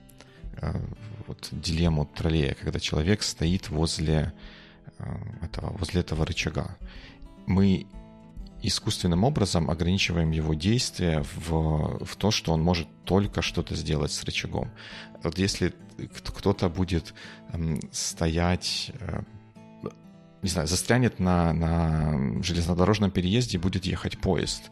э, 0.60 0.80
вот, 1.26 1.48
дилемму 1.52 2.06
троллея, 2.06 2.54
когда 2.54 2.78
человек 2.80 3.22
стоит 3.22 3.70
возле 3.70 4.32
э, 4.98 5.16
этого, 5.42 5.76
возле 5.76 6.00
этого 6.00 6.26
рычага, 6.26 6.76
мы 7.46 7.86
искусственным 8.62 9.24
образом 9.24 9.70
ограничиваем 9.70 10.30
его 10.30 10.54
действия 10.54 11.24
в, 11.36 12.04
в 12.04 12.16
то, 12.16 12.30
что 12.30 12.52
он 12.52 12.62
может 12.62 12.88
только 13.04 13.42
что-то 13.42 13.74
сделать 13.74 14.12
с 14.12 14.24
рычагом. 14.24 14.70
Вот 15.22 15.38
если 15.38 15.74
кто-то 16.36 16.68
будет 16.68 17.14
эм, 17.52 17.80
стоять, 17.92 18.90
э, 19.00 19.22
не 20.42 20.48
знаю, 20.48 20.68
застрянет 20.68 21.18
на, 21.18 21.52
на 21.52 22.42
железнодорожном 22.42 23.10
переезде 23.10 23.58
и 23.58 23.60
будет 23.60 23.84
ехать 23.84 24.18
поезд, 24.18 24.70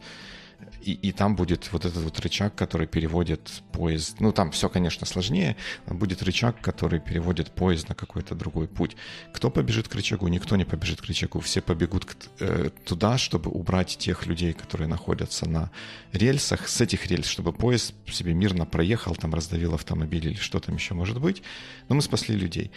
и, 0.81 0.93
и 0.93 1.11
там 1.11 1.35
будет 1.35 1.71
вот 1.71 1.85
этот 1.85 2.03
вот 2.03 2.19
рычаг, 2.19 2.55
который 2.55 2.87
переводит 2.87 3.61
поезд. 3.71 4.19
Ну, 4.19 4.31
там 4.31 4.51
все, 4.51 4.69
конечно, 4.69 5.05
сложнее. 5.05 5.55
Будет 5.87 6.23
рычаг, 6.23 6.61
который 6.61 6.99
переводит 6.99 7.51
поезд 7.51 7.89
на 7.89 7.95
какой-то 7.95 8.35
другой 8.35 8.67
путь. 8.67 8.95
Кто 9.33 9.49
побежит 9.49 9.87
к 9.87 9.95
рычагу? 9.95 10.27
Никто 10.27 10.55
не 10.55 10.65
побежит 10.65 11.01
к 11.01 11.05
рычагу. 11.05 11.39
Все 11.41 11.61
побегут 11.61 12.05
к, 12.05 12.15
э, 12.39 12.69
туда, 12.85 13.17
чтобы 13.17 13.51
убрать 13.51 13.97
тех 13.97 14.25
людей, 14.25 14.53
которые 14.53 14.87
находятся 14.87 15.49
на 15.49 15.71
рельсах, 16.13 16.67
с 16.67 16.81
этих 16.81 17.07
рельс, 17.07 17.27
чтобы 17.27 17.51
поезд 17.51 17.93
себе 18.11 18.33
мирно 18.33 18.65
проехал, 18.65 19.15
там 19.15 19.33
раздавил 19.33 19.73
автомобиль 19.73 20.27
или 20.27 20.35
что 20.35 20.59
там 20.59 20.75
еще 20.75 20.93
может 20.93 21.19
быть. 21.19 21.43
Но 21.89 21.95
мы 21.95 22.01
спасли 22.01 22.35
людей 22.35 22.71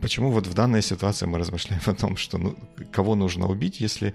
почему 0.00 0.30
вот 0.30 0.46
в 0.46 0.54
данной 0.54 0.82
ситуации 0.82 1.26
мы 1.26 1.38
размышляем 1.38 1.82
о 1.86 1.94
том, 1.94 2.16
что 2.16 2.38
ну, 2.38 2.56
кого 2.92 3.14
нужно 3.14 3.46
убить, 3.46 3.80
если 3.80 4.14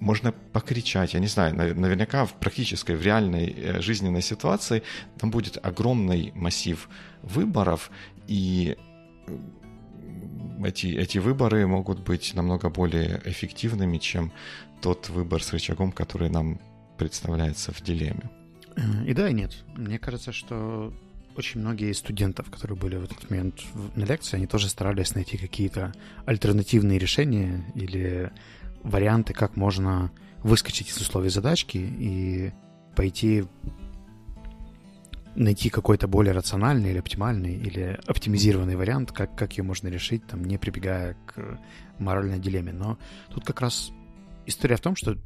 можно 0.00 0.32
покричать, 0.32 1.14
я 1.14 1.20
не 1.20 1.26
знаю, 1.26 1.54
наверняка 1.54 2.24
в 2.24 2.34
практической, 2.34 2.96
в 2.96 3.02
реальной 3.02 3.54
э, 3.56 3.80
жизненной 3.80 4.22
ситуации 4.22 4.82
там 5.18 5.30
будет 5.30 5.58
огромный 5.62 6.32
массив 6.34 6.88
выборов, 7.22 7.90
и 8.26 8.76
э, 9.26 9.38
эти, 10.64 10.86
эти 10.86 11.18
выборы 11.18 11.66
могут 11.66 12.00
быть 12.00 12.34
намного 12.34 12.70
более 12.70 13.20
эффективными, 13.24 13.98
чем 13.98 14.32
тот 14.80 15.08
выбор 15.08 15.42
с 15.42 15.52
рычагом, 15.52 15.92
который 15.92 16.30
нам 16.30 16.60
представляется 16.98 17.72
в 17.72 17.82
дилемме. 17.82 18.30
И 19.06 19.14
да, 19.14 19.28
и 19.28 19.32
нет. 19.32 19.64
Мне 19.76 19.98
кажется, 19.98 20.32
что 20.32 20.92
очень 21.36 21.60
многие 21.60 21.92
студентов, 21.92 22.50
которые 22.50 22.76
были 22.76 22.96
в 22.96 23.04
этот 23.04 23.28
момент 23.30 23.62
на 23.94 24.04
лекции, 24.04 24.36
они 24.36 24.46
тоже 24.46 24.68
старались 24.68 25.14
найти 25.14 25.36
какие-то 25.36 25.92
альтернативные 26.24 26.98
решения 26.98 27.64
или 27.74 28.32
варианты, 28.86 29.34
как 29.34 29.56
можно 29.56 30.10
выскочить 30.42 30.90
из 30.90 30.96
условий 30.98 31.28
задачки 31.28 31.78
и 31.78 32.52
пойти 32.94 33.44
найти 35.34 35.68
какой-то 35.68 36.08
более 36.08 36.32
рациональный 36.32 36.90
или 36.90 36.98
оптимальный 36.98 37.54
или 37.54 37.98
оптимизированный 38.06 38.76
вариант, 38.76 39.12
как, 39.12 39.36
как 39.36 39.52
ее 39.58 39.64
можно 39.64 39.88
решить, 39.88 40.26
там, 40.26 40.42
не 40.44 40.56
прибегая 40.56 41.16
к 41.26 41.58
моральной 41.98 42.38
дилемме. 42.38 42.72
Но 42.72 42.98
тут 43.30 43.44
как 43.44 43.60
раз 43.60 43.90
история 44.46 44.76
в 44.76 44.80
том, 44.80 44.96
что, 44.96 45.16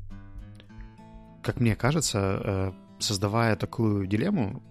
как 1.43 1.61
мне 1.61 1.77
кажется, 1.77 2.41
э, 2.43 2.73
создавая 2.99 3.55
такую 3.55 4.07
дилемму, 4.07 4.63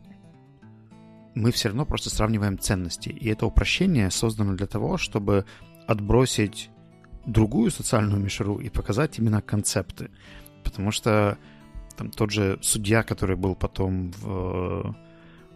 мы 1.35 1.51
все 1.51 1.69
равно 1.69 1.85
просто 1.85 2.09
сравниваем 2.09 2.59
ценности. 2.59 3.09
И 3.09 3.29
это 3.29 3.45
упрощение 3.45 4.11
создано 4.11 4.55
для 4.55 4.67
того, 4.67 4.97
чтобы 4.97 5.45
отбросить 5.87 6.69
другую 7.25 7.71
социальную 7.71 8.21
мишуру 8.21 8.57
и 8.57 8.69
показать 8.69 9.19
именно 9.19 9.41
концепты. 9.41 10.09
Потому 10.63 10.91
что 10.91 11.37
там 11.97 12.11
тот 12.11 12.31
же 12.31 12.57
судья, 12.61 13.03
который 13.03 13.35
был 13.35 13.55
потом 13.55 14.11
в 14.11 14.25
э, 14.25 14.93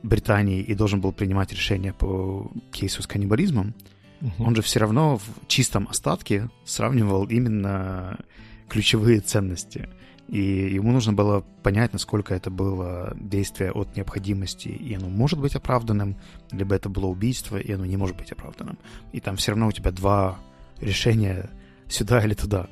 Британии 0.04 0.62
и 0.62 0.76
должен 0.76 0.99
был 0.99 1.13
принимать 1.13 1.52
решение 1.54 1.93
по 1.93 2.52
кейсу 2.71 3.02
с 3.02 3.08
каннибализмом, 3.08 3.73
угу. 4.21 4.43
он 4.43 4.56
же 4.56 4.62
все 4.62 4.80
равно 4.80 5.17
в 5.17 5.47
чистом 5.47 5.88
остатке 5.88 6.49
сравнивал 6.65 7.26
именно 7.26 8.19
ключевые 8.67 9.21
ценности. 9.21 9.89
И 10.28 10.73
ему 10.73 10.91
нужно 10.91 11.13
было 11.13 11.41
понять, 11.63 11.93
насколько 11.93 12.34
это 12.34 12.49
было 12.49 13.15
действие 13.19 13.71
от 13.71 13.95
необходимости, 13.95 14.69
и 14.69 14.93
оно 14.95 15.10
может 15.10 15.39
быть 15.39 15.56
оправданным, 15.56 16.15
либо 16.52 16.76
это 16.76 16.89
было 16.89 17.06
убийство, 17.08 17.58
и 17.58 17.71
оно 17.71 17.86
не 17.86 17.97
может 17.97 18.17
быть 18.17 18.32
оправданным. 18.32 18.78
И 19.12 19.19
там 19.19 19.36
все 19.36 19.52
равно 19.52 19.67
у 19.67 19.71
тебя 19.71 19.91
два 19.91 20.39
решения 20.83 21.49
сюда 21.87 22.23
или 22.23 22.33
туда. 22.33 22.67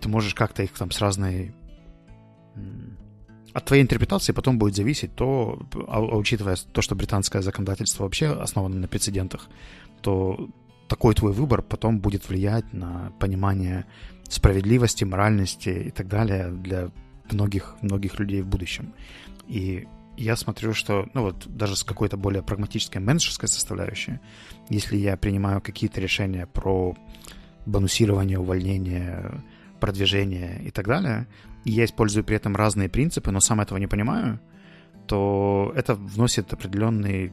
Ты 0.00 0.08
можешь 0.08 0.34
как-то 0.34 0.62
их 0.62 0.72
там 0.72 0.90
с 0.90 1.00
разной... 1.00 1.52
От 3.52 3.64
твоей 3.64 3.82
интерпретации 3.82 4.32
потом 4.32 4.58
будет 4.58 4.76
зависеть 4.76 5.14
то, 5.16 5.60
а, 5.88 5.98
а 5.98 6.16
учитывая 6.16 6.56
то, 6.56 6.82
что 6.82 6.94
британское 6.94 7.42
законодательство 7.42 8.04
вообще 8.04 8.28
основано 8.28 8.76
на 8.76 8.86
прецедентах, 8.86 9.48
то 10.02 10.48
такой 10.86 11.14
твой 11.14 11.32
выбор 11.32 11.60
потом 11.62 11.98
будет 11.98 12.28
влиять 12.28 12.72
на 12.72 13.12
понимание 13.18 13.86
справедливости, 14.28 15.02
моральности 15.04 15.68
и 15.68 15.90
так 15.90 16.06
далее 16.06 16.50
для 16.50 16.90
многих, 17.30 17.76
многих 17.82 18.20
людей 18.20 18.42
в 18.42 18.46
будущем. 18.46 18.94
И 19.48 19.88
я 20.20 20.36
смотрю, 20.36 20.74
что, 20.74 21.08
ну 21.14 21.22
вот, 21.22 21.46
даже 21.46 21.76
с 21.76 21.84
какой-то 21.84 22.16
более 22.16 22.42
прагматической 22.42 23.00
менеджерской 23.00 23.48
составляющей, 23.48 24.20
если 24.68 24.96
я 24.96 25.16
принимаю 25.16 25.60
какие-то 25.60 26.00
решения 26.00 26.46
про 26.46 26.94
бонусирование, 27.66 28.38
увольнение, 28.38 29.42
продвижение 29.80 30.62
и 30.62 30.70
так 30.70 30.86
далее, 30.86 31.26
и 31.64 31.72
я 31.72 31.84
использую 31.84 32.24
при 32.24 32.36
этом 32.36 32.54
разные 32.54 32.88
принципы, 32.88 33.30
но 33.30 33.40
сам 33.40 33.60
этого 33.60 33.78
не 33.78 33.86
понимаю, 33.86 34.40
то 35.06 35.72
это 35.74 35.94
вносит 35.94 36.52
определенный 36.52 37.32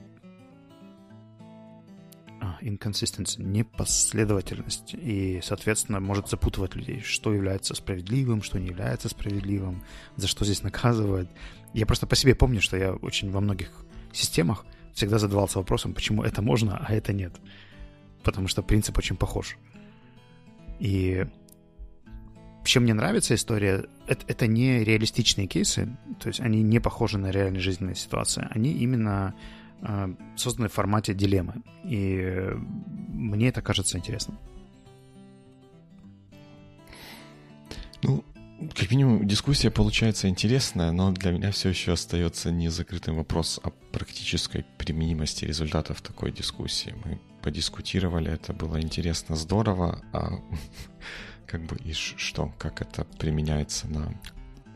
inconsistency, 2.62 3.42
непоследовательность, 3.42 4.94
и, 4.94 5.40
соответственно, 5.44 6.00
может 6.00 6.30
запутывать 6.30 6.76
людей, 6.76 7.02
что 7.02 7.34
является 7.34 7.76
справедливым, 7.76 8.42
что 8.42 8.60
не 8.60 8.68
является 8.68 9.10
справедливым, 9.10 9.84
за 10.16 10.28
что 10.28 10.46
здесь 10.46 10.64
наказывают. 10.64 11.30
Я 11.74 11.86
просто 11.86 12.08
по 12.08 12.16
себе 12.16 12.36
помню, 12.36 12.62
что 12.62 12.78
я 12.78 12.94
очень 12.94 13.32
во 13.32 13.42
многих 13.42 13.70
системах 14.12 14.66
всегда 14.94 15.20
задавался 15.20 15.60
вопросом, 15.60 15.94
почему 15.94 16.24
это 16.24 16.42
можно, 16.42 16.78
а 16.78 16.94
это 16.94 17.14
нет. 17.14 17.34
Потому 18.24 18.48
что 18.48 18.64
принцип 18.64 18.98
очень 18.98 19.16
похож. 19.16 19.58
И 20.80 21.26
чем 22.68 22.84
мне 22.84 22.94
нравится 22.94 23.34
история, 23.34 23.86
это, 24.08 24.26
это 24.28 24.48
не 24.48 24.84
реалистичные 24.84 25.48
кейсы, 25.48 25.98
то 26.20 26.28
есть 26.28 26.40
они 26.40 26.62
не 26.62 26.80
похожи 26.80 27.18
на 27.18 27.32
реальные 27.32 27.62
жизненные 27.62 27.96
ситуации, 27.96 28.48
они 28.52 28.72
именно 28.72 29.34
созданы 30.36 30.70
в 30.70 30.74
формате 30.74 31.14
дилеммы. 31.14 31.62
И 31.84 32.52
мне 33.10 33.50
это 33.50 33.62
кажется 33.62 33.98
интересным. 33.98 34.38
Ну, 38.04 38.24
как 38.76 38.90
минимум, 38.92 39.28
дискуссия 39.28 39.70
получается 39.70 40.28
интересная, 40.28 40.92
но 40.92 41.12
для 41.12 41.32
меня 41.32 41.52
все 41.52 41.70
еще 41.70 41.94
остается 41.94 42.52
незакрытым 42.52 43.16
вопрос 43.16 43.60
о 43.64 43.70
практической 43.92 44.66
применимости 44.78 45.46
результатов 45.46 46.02
такой 46.02 46.32
дискуссии. 46.32 46.96
Мы 47.06 47.20
подискутировали, 47.42 48.32
это 48.32 48.54
было 48.54 48.82
интересно, 48.82 49.36
здорово, 49.36 50.02
а 50.12 50.32
как 51.46 51.66
бы 51.66 51.78
и 51.78 51.94
что, 51.94 52.52
как 52.58 52.82
это 52.82 53.06
применяется 53.20 53.88
на 53.88 54.12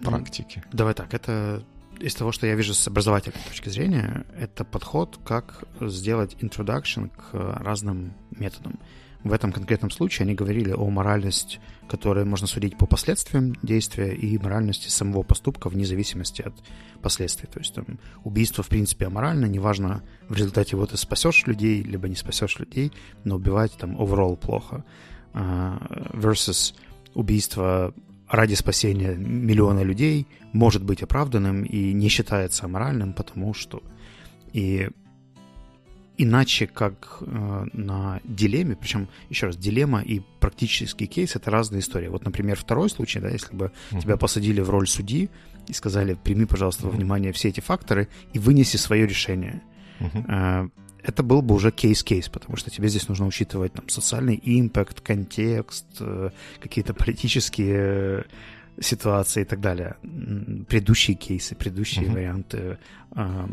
практике? 0.04 0.64
Давай 0.72 0.94
так, 0.94 1.14
это 1.14 1.64
из 2.00 2.16
того, 2.16 2.32
что 2.32 2.48
я 2.48 2.56
вижу 2.56 2.74
с 2.74 2.88
образовательной 2.88 3.38
точки 3.48 3.70
зрения, 3.70 4.26
это 4.38 4.64
подход, 4.64 5.20
как 5.24 5.64
сделать 5.82 6.36
introduction 6.40 7.10
к 7.10 7.34
разным 7.34 8.14
методам. 8.32 8.80
В 9.24 9.34
этом 9.34 9.52
конкретном 9.52 9.92
случае 9.92 10.26
они 10.26 10.34
говорили 10.34 10.72
о 10.72 10.90
моральности, 10.90 11.60
которой 11.88 12.26
можно 12.26 12.48
судить 12.48 12.76
по 12.78 12.88
последствиям 12.88 13.56
действия, 13.62 14.16
и 14.16 14.38
моральности 14.40 14.90
самого 14.90 15.22
поступка 15.22 15.70
вне 15.70 15.86
зависимости 15.86 16.42
от 16.42 16.56
последствий. 17.04 17.48
То 17.48 17.60
есть 17.60 17.76
там, 17.76 18.00
убийство, 18.24 18.64
в 18.64 18.68
принципе, 18.68 19.06
аморально, 19.06 19.46
неважно, 19.46 20.02
в 20.28 20.36
результате 20.36 20.76
его 20.76 20.88
ты 20.88 20.98
спасешь 20.98 21.46
людей, 21.46 21.84
либо 21.84 22.08
не 22.08 22.16
спасешь 22.16 22.58
людей, 22.58 22.92
но 23.24 23.36
убивать 23.36 23.74
там 23.78 23.96
overall 24.02 24.36
плохо. 24.38 24.84
Uh, 25.34 26.12
versus 26.14 26.76
убийство 27.14 27.94
ради 28.32 28.56
спасения 28.56 29.14
миллиона 29.14 29.84
людей 29.84 30.26
может 30.54 30.84
быть 30.84 31.04
оправданным 31.04 31.64
и 31.64 31.92
не 31.94 32.08
считается 32.08 32.66
аморальным, 32.66 33.14
потому 33.14 33.54
что 33.54 33.84
и 34.54 34.90
иначе 36.18 36.68
как 36.68 37.18
э, 37.22 37.66
на 37.74 38.22
дилемме, 38.24 38.76
причем, 38.76 39.10
еще 39.30 39.48
раз, 39.48 39.58
дилемма 39.58 40.02
и 40.02 40.22
практический 40.40 41.08
кейс— 41.08 41.36
это 41.36 41.52
разные 41.52 41.82
истории. 41.82 42.08
Вот, 42.08 42.24
например, 42.24 42.58
второй 42.58 42.90
случай, 42.90 43.20
да, 43.20 43.30
если 43.30 43.56
бы 43.56 43.72
uh-huh. 43.92 44.02
тебя 44.02 44.18
посадили 44.18 44.62
в 44.62 44.70
роль 44.70 44.88
судьи 44.88 45.30
и 45.68 45.74
сказали, 45.74 46.14
прими, 46.14 46.46
пожалуйста, 46.46 46.86
во 46.86 46.92
внимание 46.92 47.32
все 47.32 47.50
эти 47.50 47.60
факторы 47.60 48.08
и 48.34 48.40
вынеси 48.40 48.78
свое 48.78 49.08
решение. 49.08 49.62
Uh-huh. 50.00 50.26
Э, 50.28 50.70
это 51.04 51.24
был 51.24 51.42
бы 51.42 51.56
уже 51.56 51.72
кейс-кейс, 51.72 52.30
потому 52.30 52.58
что 52.58 52.70
тебе 52.70 52.88
здесь 52.88 53.08
нужно 53.08 53.26
учитывать 53.26 53.74
там 53.74 53.90
социальный 53.90 54.40
импакт, 54.44 55.02
контекст, 55.02 55.86
э, 56.00 56.30
какие-то 56.60 56.94
политические 56.94 58.26
ситуации 58.80 59.42
и 59.42 59.46
так 59.46 59.60
далее. 59.60 59.96
Предыдущие 60.68 61.16
кейсы, 61.16 61.56
предыдущие 61.56 62.06
uh-huh. 62.06 62.14
варианты. 62.14 62.78
Э, 63.16 63.48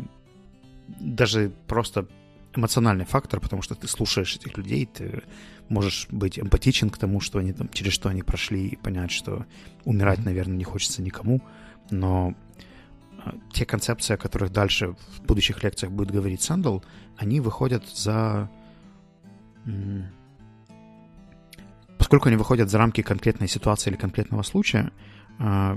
даже 1.00 1.50
просто 1.66 2.06
эмоциональный 2.54 3.04
фактор, 3.04 3.40
потому 3.40 3.62
что 3.62 3.74
ты 3.74 3.88
слушаешь 3.88 4.36
этих 4.36 4.56
людей, 4.56 4.86
ты 4.86 5.22
можешь 5.68 6.08
быть 6.10 6.38
эмпатичен 6.38 6.90
к 6.90 6.98
тому, 6.98 7.20
что 7.20 7.38
они 7.38 7.52
там, 7.52 7.68
через 7.70 7.92
что 7.92 8.08
они 8.08 8.22
прошли, 8.22 8.68
и 8.68 8.76
понять, 8.76 9.10
что 9.10 9.46
умирать, 9.84 10.24
наверное, 10.24 10.56
не 10.56 10.64
хочется 10.64 11.02
никому, 11.02 11.42
но 11.90 12.28
а, 12.28 12.34
те 13.52 13.64
концепции, 13.64 14.14
о 14.14 14.16
которых 14.16 14.52
дальше 14.52 14.94
в 15.16 15.22
будущих 15.22 15.62
лекциях 15.62 15.92
будет 15.92 16.10
говорить 16.10 16.42
Сандл, 16.42 16.80
они 17.16 17.40
выходят 17.40 17.84
за... 17.88 18.50
Поскольку 21.98 22.28
они 22.28 22.36
выходят 22.36 22.70
за 22.70 22.78
рамки 22.78 23.02
конкретной 23.02 23.48
ситуации 23.48 23.90
или 23.90 23.96
конкретного 23.96 24.42
случая, 24.42 24.92
а, 25.38 25.76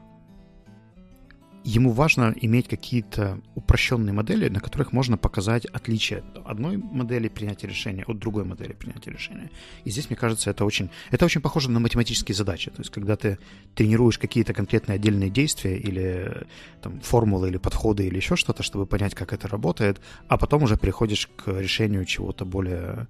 ему 1.64 1.92
важно 1.92 2.34
иметь 2.42 2.68
какие-то 2.68 3.40
упрощенные 3.56 4.14
модели, 4.14 4.50
на 4.50 4.60
которых 4.60 4.94
можно 4.94 5.18
показать 5.18 5.66
отличие 5.66 6.24
одной 6.46 6.78
модели 6.78 7.28
принятия 7.28 7.68
решения 7.68 8.04
от 8.04 8.20
другой 8.20 8.46
модели 8.46 8.74
принятия 8.74 9.12
решения. 9.12 9.52
И 9.86 9.92
здесь, 9.92 10.10
мне 10.10 10.18
кажется, 10.18 10.50
это 10.50 10.66
очень, 10.66 10.90
это 11.12 11.26
очень 11.26 11.42
похоже 11.42 11.70
на 11.70 11.80
математические 11.80 12.36
задачи. 12.36 12.72
То 12.72 12.82
есть, 12.82 12.90
когда 12.90 13.16
ты 13.16 13.38
тренируешь 13.76 14.18
какие-то 14.18 14.54
конкретные 14.54 14.96
отдельные 14.96 15.30
действия 15.30 15.78
или 15.78 16.46
там, 16.82 17.00
формулы 17.02 17.50
или 17.50 17.58
подходы 17.58 18.08
или 18.08 18.16
еще 18.16 18.36
что-то, 18.36 18.64
чтобы 18.64 18.86
понять, 18.86 19.14
как 19.14 19.34
это 19.34 19.48
работает, 19.48 20.02
а 20.28 20.38
потом 20.38 20.64
уже 20.64 20.78
переходишь 20.78 21.28
к 21.28 21.48
решению 21.60 22.06
чего-то 22.06 22.46
более 22.46 23.08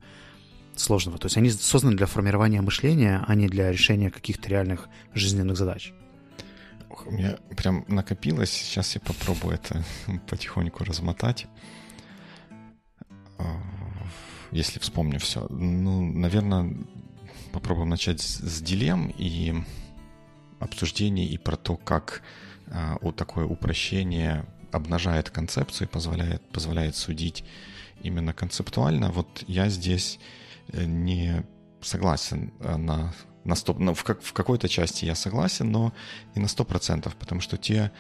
сложного. 0.76 1.18
То 1.18 1.28
есть 1.28 1.38
они 1.38 1.50
созданы 1.50 1.96
для 1.96 2.06
формирования 2.06 2.62
мышления, 2.62 3.24
а 3.26 3.36
не 3.36 3.48
для 3.48 3.72
решения 3.72 4.10
каких-то 4.10 4.50
реальных 4.50 4.90
жизненных 5.14 5.58
задач. 5.58 5.94
Ох, 6.92 7.08
у 7.08 7.12
меня 7.12 7.38
прям 7.56 7.86
накопилось. 7.88 8.52
Сейчас 8.52 8.96
я 8.96 9.02
попробую 9.02 9.56
это 9.56 9.84
потихоньку 10.30 10.84
размотать. 10.84 11.48
А, 13.38 13.62
если 14.52 14.80
вспомню 14.80 15.20
все. 15.20 15.48
Ну, 15.50 16.02
наверное, 16.02 16.76
попробуем 17.54 17.90
начать 17.90 18.22
с 18.22 18.62
дилемм 18.62 19.14
и 19.18 19.56
обсуждений 20.60 21.26
и 21.26 21.38
про 21.38 21.56
то, 21.56 21.78
как 21.78 22.24
а, 22.68 22.98
вот 23.02 23.16
такое 23.16 23.46
упрощение 23.46 24.46
обнажает 24.72 25.30
концепцию 25.30 25.88
и 25.88 25.92
позволяет, 25.92 26.42
позволяет 26.50 26.96
судить 26.96 27.46
именно 28.04 28.34
концептуально. 28.34 29.12
Вот 29.12 29.44
я 29.48 29.70
здесь 29.70 30.20
э, 30.70 30.86
не 30.86 31.46
согласен 31.82 32.54
э, 32.60 32.78
на 32.78 33.14
на 33.44 33.56
100, 33.56 33.74
ну, 33.80 33.94
в, 33.94 34.04
как, 34.04 34.22
в 34.22 34.34
какой-то 34.34 34.68
части 34.70 35.06
я 35.06 35.16
согласен, 35.16 35.72
но 35.72 35.94
и 36.36 36.40
на 36.40 36.46
100%, 36.46 37.12
потому 37.20 37.42
что 37.42 37.58
те 37.58 37.92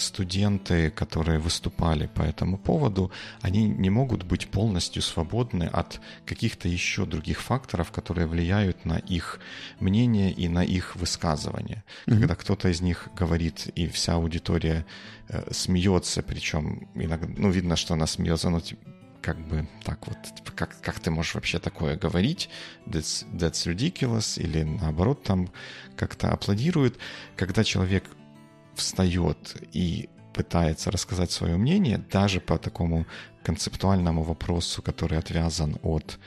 студенты, 0.00 0.90
которые 0.90 1.38
выступали 1.38 2.06
по 2.06 2.22
этому 2.22 2.56
поводу, 2.56 3.10
они 3.40 3.64
не 3.64 3.90
могут 3.90 4.22
быть 4.22 4.48
полностью 4.48 5.02
свободны 5.02 5.64
от 5.64 6.00
каких-то 6.24 6.68
еще 6.68 7.04
других 7.04 7.40
факторов, 7.40 7.90
которые 7.90 8.26
влияют 8.26 8.84
на 8.84 8.98
их 8.98 9.40
мнение 9.80 10.32
и 10.32 10.48
на 10.48 10.64
их 10.64 10.96
высказывание. 10.96 11.84
Mm-hmm. 12.06 12.18
Когда 12.18 12.34
кто-то 12.34 12.68
из 12.68 12.80
них 12.80 13.08
говорит, 13.16 13.70
и 13.74 13.86
вся 13.88 14.14
аудитория 14.14 14.86
э, 15.28 15.52
смеется, 15.52 16.22
причем 16.22 16.88
иногда, 16.94 17.28
ну, 17.36 17.50
видно, 17.50 17.76
что 17.76 17.94
она 17.94 18.06
смеется, 18.06 18.50
но 18.50 18.62
как 19.20 19.38
бы 19.46 19.68
так 19.84 20.06
вот, 20.06 20.16
типа, 20.36 20.52
как, 20.52 20.80
как 20.80 21.00
ты 21.00 21.10
можешь 21.10 21.34
вообще 21.34 21.58
такое 21.58 21.96
говорить, 21.96 22.48
that's, 22.86 23.26
that's 23.32 23.66
ridiculous, 23.66 24.40
или 24.40 24.62
наоборот 24.62 25.22
там 25.22 25.50
как-то 25.96 26.30
аплодируют, 26.30 26.98
когда 27.36 27.64
человек 27.64 28.04
встает 28.74 29.56
и 29.72 30.08
пытается 30.34 30.90
рассказать 30.90 31.32
свое 31.32 31.56
мнение, 31.56 31.98
даже 31.98 32.40
по 32.40 32.58
такому 32.58 33.06
концептуальному 33.42 34.22
вопросу, 34.22 34.82
который 34.82 35.18
отвязан 35.18 35.76
от 35.82 36.18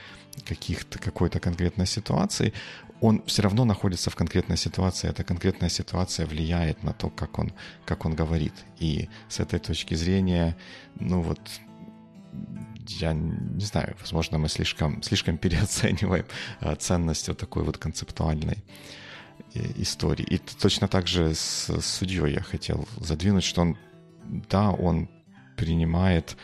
каких-то 0.44 0.98
какой-то 0.98 1.40
конкретной 1.40 1.86
ситуации, 1.86 2.52
он 3.00 3.22
все 3.26 3.42
равно 3.42 3.64
находится 3.64 4.10
в 4.10 4.14
конкретной 4.14 4.56
ситуации. 4.56 5.10
Эта 5.10 5.24
конкретная 5.24 5.68
ситуация 5.68 6.26
влияет 6.26 6.84
на 6.84 6.92
то, 6.92 7.10
как 7.10 7.38
он, 7.38 7.52
как 7.84 8.04
он 8.04 8.14
говорит. 8.14 8.54
И 8.78 9.08
с 9.28 9.40
этой 9.40 9.58
точки 9.58 9.94
зрения, 9.94 10.56
ну 11.00 11.20
вот, 11.20 11.40
я 12.86 13.12
не 13.12 13.64
знаю, 13.64 13.96
возможно, 14.00 14.38
мы 14.38 14.48
слишком, 14.48 15.02
слишком 15.02 15.38
переоцениваем 15.38 16.26
э, 16.60 16.74
ценность 16.76 17.28
вот 17.28 17.38
такой 17.38 17.62
вот 17.62 17.78
концептуальной 17.78 18.58
э, 19.54 19.60
истории. 19.76 20.24
И 20.24 20.38
точно 20.38 20.88
так 20.88 21.06
же 21.06 21.34
с 21.34 21.80
судьей 21.80 22.34
я 22.34 22.42
хотел 22.42 22.88
задвинуть, 22.98 23.44
что 23.44 23.62
он, 23.62 23.76
да, 24.50 24.70
он 24.70 25.08
принимает 25.56 26.36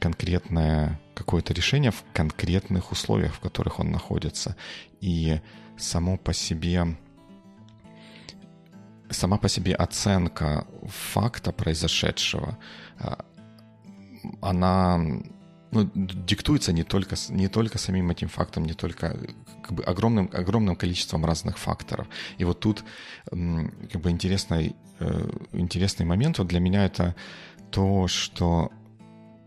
конкретное 0.00 1.00
какое-то 1.14 1.52
решение 1.52 1.90
в 1.90 2.04
конкретных 2.12 2.92
условиях, 2.92 3.34
в 3.34 3.40
которых 3.40 3.80
он 3.80 3.90
находится. 3.90 4.56
И 5.00 5.40
само 5.76 6.16
по 6.16 6.32
себе 6.32 6.96
сама 9.10 9.38
по 9.38 9.48
себе 9.48 9.74
оценка 9.74 10.66
факта 10.86 11.52
произошедшего, 11.52 12.58
э, 13.00 13.16
она 14.40 15.00
ну, 15.70 15.90
диктуется 15.94 16.72
не 16.72 16.84
только, 16.84 17.16
не 17.28 17.48
только 17.48 17.78
самим 17.78 18.10
этим 18.10 18.28
фактом, 18.28 18.64
не 18.64 18.74
только 18.74 19.18
как 19.62 19.72
бы 19.72 19.82
огромным, 19.82 20.30
огромным 20.32 20.76
количеством 20.76 21.24
разных 21.24 21.58
факторов. 21.58 22.08
И 22.38 22.44
вот 22.44 22.60
тут 22.60 22.84
как 23.30 24.00
бы 24.00 24.10
интересный, 24.10 24.76
э, 25.00 25.30
интересный 25.52 26.06
момент 26.06 26.38
вот 26.38 26.48
для 26.48 26.60
меня 26.60 26.86
это 26.86 27.14
то, 27.70 28.08
что 28.08 28.72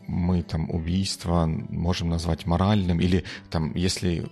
мы 0.08 0.44
там 0.44 0.70
убийство 0.70 1.46
можем 1.46 2.10
назвать 2.10 2.46
моральным, 2.46 3.00
или 3.00 3.24
там, 3.50 3.74
если 3.76 4.30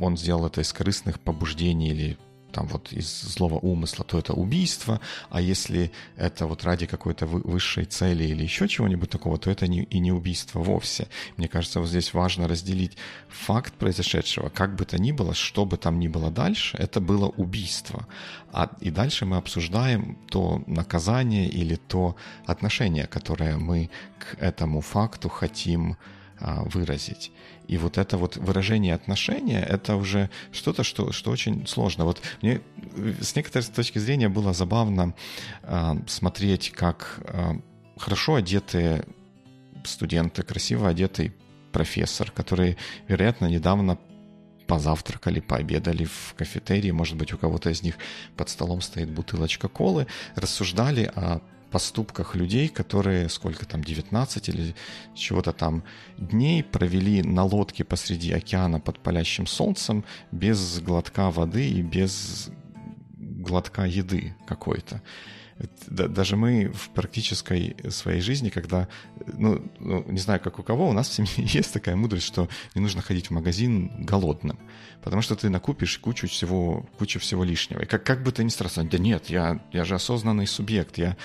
он 0.00 0.16
сделал 0.16 0.46
это 0.46 0.60
из 0.60 0.72
корыстных 0.72 1.20
побуждений 1.20 1.90
или 1.90 2.18
там 2.58 2.66
вот 2.66 2.92
из 2.92 3.22
злого 3.22 3.58
умысла, 3.60 4.04
то 4.04 4.18
это 4.18 4.32
убийство, 4.32 5.00
а 5.30 5.40
если 5.40 5.92
это 6.16 6.46
вот 6.46 6.64
ради 6.64 6.86
какой-то 6.86 7.26
высшей 7.26 7.84
цели 7.84 8.24
или 8.24 8.42
еще 8.42 8.66
чего-нибудь 8.66 9.10
такого, 9.10 9.38
то 9.38 9.50
это 9.50 9.68
не, 9.68 9.84
и 9.84 10.00
не 10.00 10.12
убийство 10.12 10.58
вовсе. 10.62 11.06
Мне 11.36 11.48
кажется, 11.48 11.80
вот 11.80 11.88
здесь 11.88 12.14
важно 12.14 12.48
разделить 12.48 12.96
факт 13.28 13.74
произошедшего, 13.74 14.48
как 14.48 14.74
бы 14.74 14.84
то 14.84 14.98
ни 14.98 15.12
было, 15.12 15.34
что 15.34 15.64
бы 15.64 15.76
там 15.76 16.00
ни 16.00 16.08
было 16.08 16.30
дальше, 16.30 16.76
это 16.78 17.00
было 17.00 17.28
убийство. 17.28 18.06
А, 18.52 18.68
и 18.80 18.90
дальше 18.90 19.24
мы 19.24 19.36
обсуждаем 19.36 20.18
то 20.28 20.62
наказание 20.66 21.48
или 21.48 21.76
то 21.76 22.16
отношение, 22.46 23.06
которое 23.06 23.56
мы 23.56 23.88
к 24.18 24.42
этому 24.42 24.80
факту 24.80 25.28
хотим 25.28 25.96
выразить. 26.40 27.32
И 27.66 27.76
вот 27.76 27.98
это 27.98 28.16
вот 28.16 28.36
выражение 28.36 28.94
отношения, 28.94 29.62
это 29.62 29.96
уже 29.96 30.30
что-то, 30.52 30.82
что, 30.84 31.12
что 31.12 31.30
очень 31.30 31.66
сложно. 31.66 32.04
Вот 32.04 32.22
мне 32.42 32.60
с 33.20 33.36
некоторой 33.36 33.66
точки 33.66 33.98
зрения 33.98 34.28
было 34.28 34.52
забавно 34.52 35.14
э, 35.62 35.94
смотреть, 36.06 36.70
как 36.70 37.20
э, 37.20 37.60
хорошо 37.98 38.36
одетые 38.36 39.04
студенты, 39.84 40.42
красиво 40.42 40.88
одетый 40.88 41.34
профессор, 41.72 42.30
который, 42.30 42.76
вероятно, 43.06 43.46
недавно 43.46 43.98
позавтракали, 44.66 45.40
пообедали 45.40 46.04
в 46.04 46.34
кафетерии, 46.36 46.90
может 46.90 47.16
быть, 47.16 47.32
у 47.32 47.38
кого-то 47.38 47.70
из 47.70 47.82
них 47.82 47.96
под 48.36 48.48
столом 48.48 48.80
стоит 48.80 49.10
бутылочка 49.10 49.68
колы, 49.68 50.06
рассуждали 50.36 51.10
о 51.14 51.40
поступках 51.70 52.34
людей, 52.34 52.68
которые 52.68 53.28
сколько 53.28 53.66
там, 53.66 53.82
19 53.84 54.48
или 54.48 54.74
чего-то 55.14 55.52
там 55.52 55.84
дней 56.16 56.62
провели 56.62 57.22
на 57.22 57.44
лодке 57.44 57.84
посреди 57.84 58.32
океана 58.32 58.80
под 58.80 59.00
палящим 59.00 59.46
солнцем 59.46 60.04
без 60.32 60.80
глотка 60.80 61.30
воды 61.30 61.68
и 61.68 61.82
без 61.82 62.50
глотка 63.16 63.84
еды 63.84 64.34
какой-то 64.46 65.02
даже 65.88 66.36
мы 66.36 66.68
в 66.68 66.90
практической 66.90 67.76
своей 67.90 68.20
жизни, 68.20 68.48
когда, 68.48 68.88
ну, 69.26 69.60
ну, 69.80 70.04
не 70.08 70.18
знаю, 70.18 70.40
как 70.40 70.58
у 70.58 70.62
кого, 70.62 70.88
у 70.88 70.92
нас 70.92 71.08
в 71.08 71.12
семье 71.12 71.32
есть 71.36 71.72
такая 71.72 71.96
мудрость, 71.96 72.26
что 72.26 72.48
не 72.74 72.80
нужно 72.80 73.02
ходить 73.02 73.26
в 73.26 73.30
магазин 73.32 73.90
голодным, 74.04 74.58
потому 75.02 75.20
что 75.20 75.34
ты 75.34 75.48
накупишь 75.48 75.98
кучу 75.98 76.28
всего, 76.28 76.86
кучу 76.98 77.18
всего 77.18 77.42
лишнего. 77.42 77.82
И 77.82 77.86
как, 77.86 78.04
как 78.04 78.22
бы 78.22 78.30
ты 78.30 78.44
ни 78.44 78.50
старался, 78.50 78.84
да 78.84 78.98
нет, 78.98 79.30
я, 79.30 79.60
я 79.72 79.84
же 79.84 79.96
осознанный 79.96 80.46
субъект, 80.46 80.96
я 80.98 81.16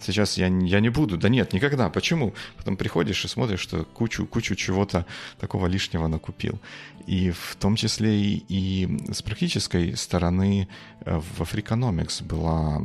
сейчас 0.00 0.38
я, 0.38 0.46
я 0.46 0.80
не 0.80 0.88
буду, 0.88 1.18
да 1.18 1.28
нет, 1.28 1.52
никогда, 1.52 1.90
почему? 1.90 2.34
Потом 2.56 2.76
приходишь 2.76 3.24
и 3.24 3.28
смотришь, 3.28 3.60
что 3.60 3.84
кучу, 3.84 4.26
кучу 4.26 4.54
чего-то 4.54 5.04
такого 5.38 5.66
лишнего 5.66 6.06
накупил. 6.06 6.60
И 7.06 7.30
в 7.30 7.56
том 7.56 7.76
числе 7.76 8.20
и, 8.20 8.44
и 8.48 9.12
с 9.12 9.22
практической 9.22 9.96
стороны 9.96 10.68
э, 11.00 11.18
в 11.18 11.40
Africonomics 11.40 12.22
была 12.22 12.82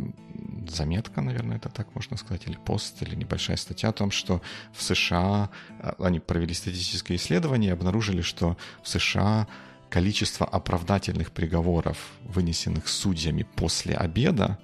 заметка, 0.67 1.21
наверное, 1.21 1.58
это 1.58 1.69
так 1.69 1.93
можно 1.95 2.17
сказать, 2.17 2.47
или 2.47 2.58
пост, 2.58 3.01
или 3.01 3.15
небольшая 3.15 3.58
статья 3.58 3.89
о 3.89 3.93
том, 3.93 4.12
что 4.12 4.41
в 4.73 4.82
США, 4.82 5.49
а, 5.80 5.95
они 5.99 6.19
провели 6.19 6.53
статистическое 6.53 7.17
исследование 7.17 7.69
и 7.69 7.73
обнаружили, 7.73 8.21
что 8.21 8.58
в 8.84 8.89
США 8.89 9.47
количество 9.89 10.45
оправдательных 10.45 11.32
приговоров, 11.32 11.97
вынесенных 12.23 12.88
судьями 12.88 13.43
после 13.56 13.95
обеда, 13.95 14.60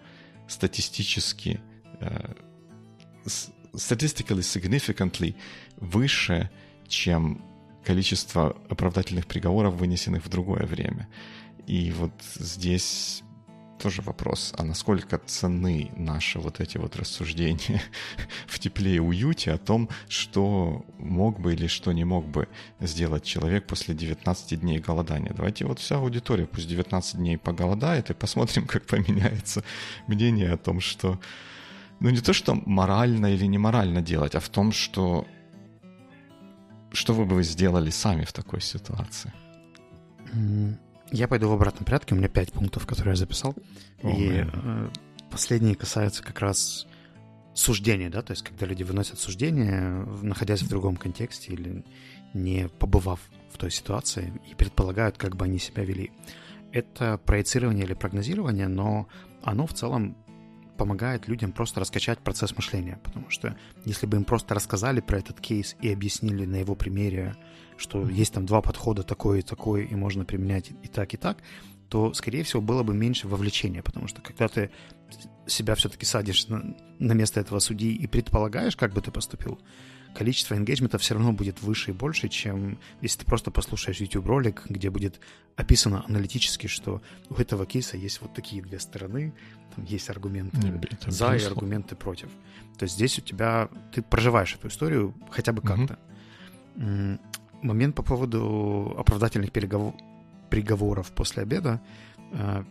статистически 0.47 1.61
uh, 2.01 2.37
statistically 3.73 4.41
significantly 4.41 5.35
выше, 5.77 6.49
чем 6.87 7.41
количество 7.85 8.55
оправдательных 8.69 9.27
приговоров, 9.27 9.75
вынесенных 9.75 10.25
в 10.25 10.29
другое 10.29 10.65
время. 10.65 11.07
И 11.67 11.91
вот 11.91 12.13
здесь 12.35 13.23
тоже 13.83 14.01
вопрос, 14.01 14.53
а 14.57 14.63
насколько 14.63 15.17
ценны 15.17 15.91
наши 15.97 16.39
вот 16.39 16.61
эти 16.61 16.77
вот 16.77 16.95
рассуждения 16.95 17.81
в 18.47 18.57
тепле 18.59 18.95
и 18.95 18.99
уюте 18.99 19.51
о 19.51 19.57
том, 19.57 19.89
что 20.07 20.85
мог 20.97 21.41
бы 21.41 21.53
или 21.53 21.67
что 21.67 21.91
не 21.91 22.05
мог 22.05 22.25
бы 22.25 22.47
сделать 22.79 23.25
человек 23.25 23.67
после 23.67 23.93
19 23.93 24.61
дней 24.61 24.79
голодания. 24.79 25.33
Давайте 25.35 25.65
вот 25.65 25.79
вся 25.79 25.97
аудитория 25.97 26.45
пусть 26.45 26.69
19 26.69 27.17
дней 27.17 27.37
поголодает 27.37 28.09
и 28.09 28.13
посмотрим, 28.13 28.67
как 28.67 28.85
поменяется 28.85 29.65
мнение 30.07 30.53
о 30.53 30.57
том, 30.57 30.79
что 30.79 31.19
ну 31.99 32.09
не 32.09 32.21
то, 32.21 32.31
что 32.31 32.55
морально 32.55 33.33
или 33.33 33.45
неморально 33.45 34.01
делать, 34.01 34.35
а 34.35 34.39
в 34.39 34.47
том, 34.47 34.71
что 34.71 35.27
что 36.93 37.13
вы 37.13 37.25
бы 37.25 37.43
сделали 37.43 37.89
сами 37.89 38.23
в 38.23 38.31
такой 38.31 38.61
ситуации? 38.61 39.33
Я 41.11 41.27
пойду 41.27 41.49
в 41.49 41.53
обратном 41.53 41.85
порядке. 41.85 42.15
У 42.15 42.17
меня 42.17 42.29
пять 42.29 42.53
пунктов, 42.53 42.87
которые 42.87 43.13
я 43.13 43.17
записал. 43.17 43.55
О, 44.01 44.09
и 44.09 44.45
э, 44.51 44.89
последние 45.29 45.75
касаются 45.75 46.23
как 46.23 46.39
раз 46.39 46.87
суждения, 47.53 48.09
да, 48.09 48.21
то 48.21 48.31
есть 48.31 48.43
когда 48.43 48.65
люди 48.65 48.83
выносят 48.83 49.19
суждение, 49.19 50.05
находясь 50.23 50.63
в 50.63 50.69
другом 50.69 50.95
контексте 50.95 51.53
или 51.53 51.83
не 52.33 52.67
побывав 52.67 53.19
в 53.51 53.57
той 53.57 53.69
ситуации 53.69 54.33
и 54.49 54.55
предполагают, 54.55 55.17
как 55.17 55.35
бы 55.35 55.45
они 55.45 55.59
себя 55.59 55.83
вели. 55.83 56.11
Это 56.71 57.19
проецирование 57.19 57.85
или 57.85 57.93
прогнозирование, 57.93 58.67
но 58.67 59.07
оно 59.43 59.67
в 59.67 59.73
целом 59.73 60.17
помогает 60.77 61.27
людям 61.27 61.51
просто 61.51 61.79
раскачать 61.79 62.19
процесс 62.19 62.55
мышления, 62.55 62.99
потому 63.03 63.29
что 63.29 63.55
если 63.85 64.05
бы 64.05 64.17
им 64.17 64.23
просто 64.23 64.55
рассказали 64.55 65.01
про 65.01 65.19
этот 65.19 65.39
кейс 65.39 65.75
и 65.81 65.91
объяснили 65.91 66.45
на 66.45 66.57
его 66.57 66.75
примере, 66.75 67.35
что 67.77 68.07
есть 68.07 68.33
там 68.33 68.45
два 68.45 68.61
подхода, 68.61 69.03
такой 69.03 69.39
и 69.39 69.41
такой, 69.41 69.85
и 69.85 69.95
можно 69.95 70.25
применять 70.25 70.71
и 70.71 70.87
так, 70.87 71.13
и 71.13 71.17
так, 71.17 71.37
то, 71.89 72.13
скорее 72.13 72.43
всего, 72.43 72.61
было 72.61 72.81
бы 72.81 72.93
меньше 72.93 73.27
вовлечения, 73.27 73.83
потому 73.83 74.07
что 74.07 74.21
когда 74.21 74.47
ты 74.47 74.71
себя 75.45 75.75
все-таки 75.75 76.05
садишь 76.05 76.47
на, 76.47 76.75
на 76.99 77.13
место 77.13 77.39
этого 77.39 77.59
судьи 77.59 77.93
и 77.93 78.07
предполагаешь, 78.07 78.75
как 78.75 78.93
бы 78.93 79.01
ты 79.01 79.11
поступил, 79.11 79.59
количество 80.15 80.55
энгейджмента 80.55 80.97
все 80.97 81.15
равно 81.15 81.33
будет 81.33 81.61
выше 81.61 81.91
и 81.91 81.93
больше, 81.93 82.29
чем 82.29 82.77
если 83.01 83.19
ты 83.19 83.25
просто 83.25 83.51
послушаешь 83.51 83.97
YouTube-ролик, 83.97 84.63
где 84.69 84.89
будет 84.89 85.19
описано 85.55 86.03
аналитически, 86.07 86.67
что 86.67 87.01
у 87.29 87.35
этого 87.35 87.65
кейса 87.65 87.97
есть 87.97 88.21
вот 88.21 88.33
такие 88.33 88.61
две 88.61 88.79
стороны, 88.79 89.33
там 89.75 89.85
есть 89.85 90.09
аргументы 90.09 90.57
Это 90.91 91.11
за 91.11 91.35
и 91.35 91.43
аргументы 91.43 91.95
против. 91.95 92.29
То 92.77 92.83
есть 92.83 92.95
здесь 92.95 93.17
у 93.19 93.21
тебя, 93.21 93.69
ты 93.91 94.01
проживаешь 94.01 94.55
эту 94.55 94.67
историю 94.67 95.13
хотя 95.29 95.51
бы 95.51 95.61
как-то. 95.61 95.99
Угу. 96.75 97.19
Момент 97.61 97.95
по 97.95 98.03
поводу 98.03 98.93
оправдательных 98.97 99.51
переговоров 99.51 99.95
приговоров 100.53 101.11
после 101.13 101.41
обеда, 101.41 101.81
э, 102.31 102.63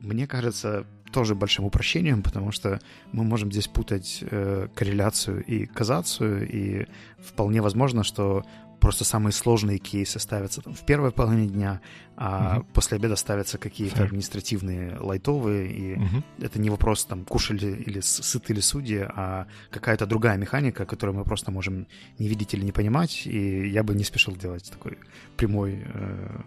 мне 0.00 0.26
кажется, 0.26 0.84
тоже 1.14 1.36
большим 1.36 1.64
упрощением, 1.64 2.22
потому 2.22 2.50
что 2.50 2.80
мы 3.12 3.22
можем 3.22 3.52
здесь 3.52 3.68
путать 3.68 4.18
э, 4.22 4.66
корреляцию 4.74 5.44
и 5.44 5.64
казацию, 5.64 6.48
и 6.50 6.86
вполне 7.20 7.62
возможно, 7.62 8.02
что 8.02 8.42
просто 8.80 9.04
самые 9.04 9.32
сложные 9.32 9.78
кейсы 9.78 10.18
ставятся 10.18 10.60
там, 10.60 10.74
в 10.74 10.84
первой 10.84 11.12
половине 11.12 11.46
дня, 11.46 11.80
а 12.16 12.58
угу. 12.58 12.66
после 12.74 12.96
обеда 12.96 13.14
ставятся 13.14 13.58
какие-то 13.58 14.02
Fair. 14.02 14.06
административные 14.06 14.96
лайтовые, 14.98 15.72
и 15.72 15.94
угу. 15.94 16.22
это 16.40 16.58
не 16.58 16.68
вопрос 16.68 17.04
там 17.04 17.24
кушали 17.24 17.84
или 17.86 18.00
сыты 18.00 18.52
ли 18.52 18.60
судьи, 18.60 19.06
а 19.08 19.46
какая-то 19.70 20.06
другая 20.06 20.36
механика, 20.36 20.84
которую 20.84 21.16
мы 21.16 21.24
просто 21.24 21.52
можем 21.52 21.86
не 22.18 22.26
видеть 22.26 22.54
или 22.54 22.64
не 22.64 22.72
понимать, 22.72 23.22
и 23.24 23.68
я 23.68 23.84
бы 23.84 23.94
не 23.94 24.02
спешил 24.04 24.34
делать 24.34 24.68
такой 24.68 24.98
прямой 25.36 25.84
э, 25.94 26.40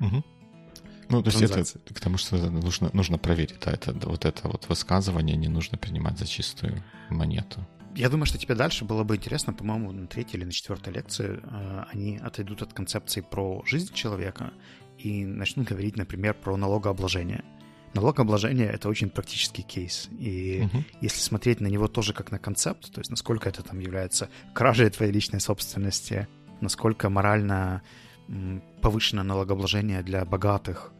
угу. 0.00 0.22
Ну, 1.12 1.22
то 1.22 1.30
есть 1.30 1.42
это 1.42 1.94
к 1.94 2.00
тому, 2.00 2.16
что 2.16 2.36
нужно, 2.36 2.90
нужно 2.92 3.18
проверить, 3.18 3.56
да, 3.64 3.72
это 3.72 3.92
вот 4.08 4.24
это 4.24 4.48
вот 4.48 4.68
высказывание 4.68 5.36
не 5.36 5.48
нужно 5.48 5.78
принимать 5.78 6.18
за 6.18 6.26
чистую 6.26 6.82
монету. 7.10 7.60
Я 7.94 8.08
думаю, 8.08 8.24
что 8.24 8.38
тебе 8.38 8.54
дальше 8.54 8.86
было 8.86 9.04
бы 9.04 9.16
интересно, 9.16 9.52
по-моему, 9.52 9.92
на 9.92 10.06
третьей 10.06 10.38
или 10.38 10.46
на 10.46 10.52
четвертой 10.52 10.94
лекции 10.94 11.40
э, 11.42 11.84
они 11.92 12.16
отойдут 12.16 12.62
от 12.62 12.72
концепции 12.72 13.20
про 13.20 13.62
жизнь 13.66 13.92
человека 13.92 14.52
и 14.96 15.26
начнут 15.26 15.68
говорить, 15.68 15.96
например, 15.96 16.32
про 16.32 16.56
налогообложение. 16.56 17.44
Налогообложение— 17.92 18.66
это 18.72 18.88
очень 18.88 19.10
практический 19.10 19.60
кейс, 19.60 20.08
и 20.18 20.62
угу. 20.64 20.82
если 21.02 21.20
смотреть 21.20 21.60
на 21.60 21.66
него 21.66 21.88
тоже 21.88 22.14
как 22.14 22.30
на 22.30 22.38
концепт, 22.38 22.90
то 22.90 23.00
есть 23.00 23.10
насколько 23.10 23.50
это 23.50 23.62
там 23.62 23.80
является 23.80 24.30
кражей 24.54 24.88
твоей 24.88 25.12
личной 25.12 25.40
собственности, 25.40 26.26
насколько 26.62 27.10
морально 27.10 27.82
повышенное 28.80 29.24
налогообложение 29.24 30.02
для 30.02 30.24
богатых, 30.24 30.92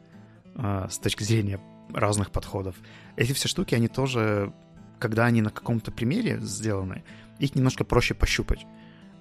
с 0.56 0.98
точки 0.98 1.22
зрения 1.22 1.60
разных 1.92 2.30
подходов. 2.30 2.76
Эти 3.16 3.32
все 3.32 3.48
штуки, 3.48 3.74
они 3.74 3.88
тоже, 3.88 4.52
когда 4.98 5.26
они 5.26 5.42
на 5.42 5.50
каком-то 5.50 5.90
примере 5.90 6.38
сделаны, 6.40 7.04
их 7.38 7.54
немножко 7.54 7.84
проще 7.84 8.14
пощупать. 8.14 8.66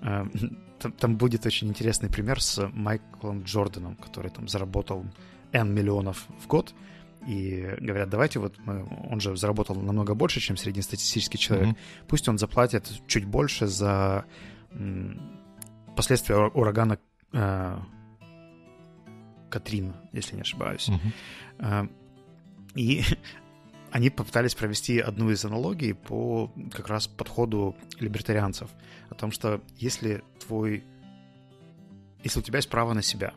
А, 0.01 0.27
там, 0.79 0.91
там 0.93 1.17
будет 1.17 1.45
очень 1.45 1.67
интересный 1.67 2.09
пример 2.09 2.41
с 2.41 2.69
Майклом 2.73 3.43
Джорданом, 3.43 3.95
который 3.95 4.31
там 4.31 4.47
заработал 4.47 5.05
N 5.51 5.73
миллионов 5.73 6.27
в 6.41 6.47
год, 6.47 6.73
и 7.27 7.75
говорят, 7.79 8.09
давайте 8.09 8.39
вот 8.39 8.57
мы, 8.65 8.87
он 9.09 9.19
же 9.19 9.35
заработал 9.37 9.75
намного 9.75 10.15
больше, 10.15 10.39
чем 10.39 10.57
среднестатистический 10.57 11.37
человек, 11.37 11.69
mm-hmm. 11.69 12.05
пусть 12.07 12.27
он 12.27 12.39
заплатит 12.39 12.91
чуть 13.05 13.25
больше 13.25 13.67
за 13.67 14.25
последствия 15.95 16.37
урагана 16.37 16.97
э, 17.33 17.77
Катрин, 19.51 19.93
если 20.13 20.35
не 20.35 20.41
ошибаюсь. 20.41 20.89
Uh-huh. 21.59 21.89
И 22.75 23.03
они 23.91 24.09
попытались 24.09 24.55
провести 24.55 24.99
одну 24.99 25.29
из 25.29 25.45
аналогий 25.45 25.93
по 25.93 26.51
как 26.73 26.87
раз 26.87 27.07
подходу 27.07 27.75
либертарианцев. 27.99 28.69
О 29.09 29.15
том, 29.15 29.31
что 29.31 29.61
если 29.77 30.23
твой... 30.39 30.83
Если 32.23 32.39
у 32.39 32.43
тебя 32.43 32.57
есть 32.59 32.69
право 32.69 32.93
на 32.93 33.01
себя, 33.01 33.33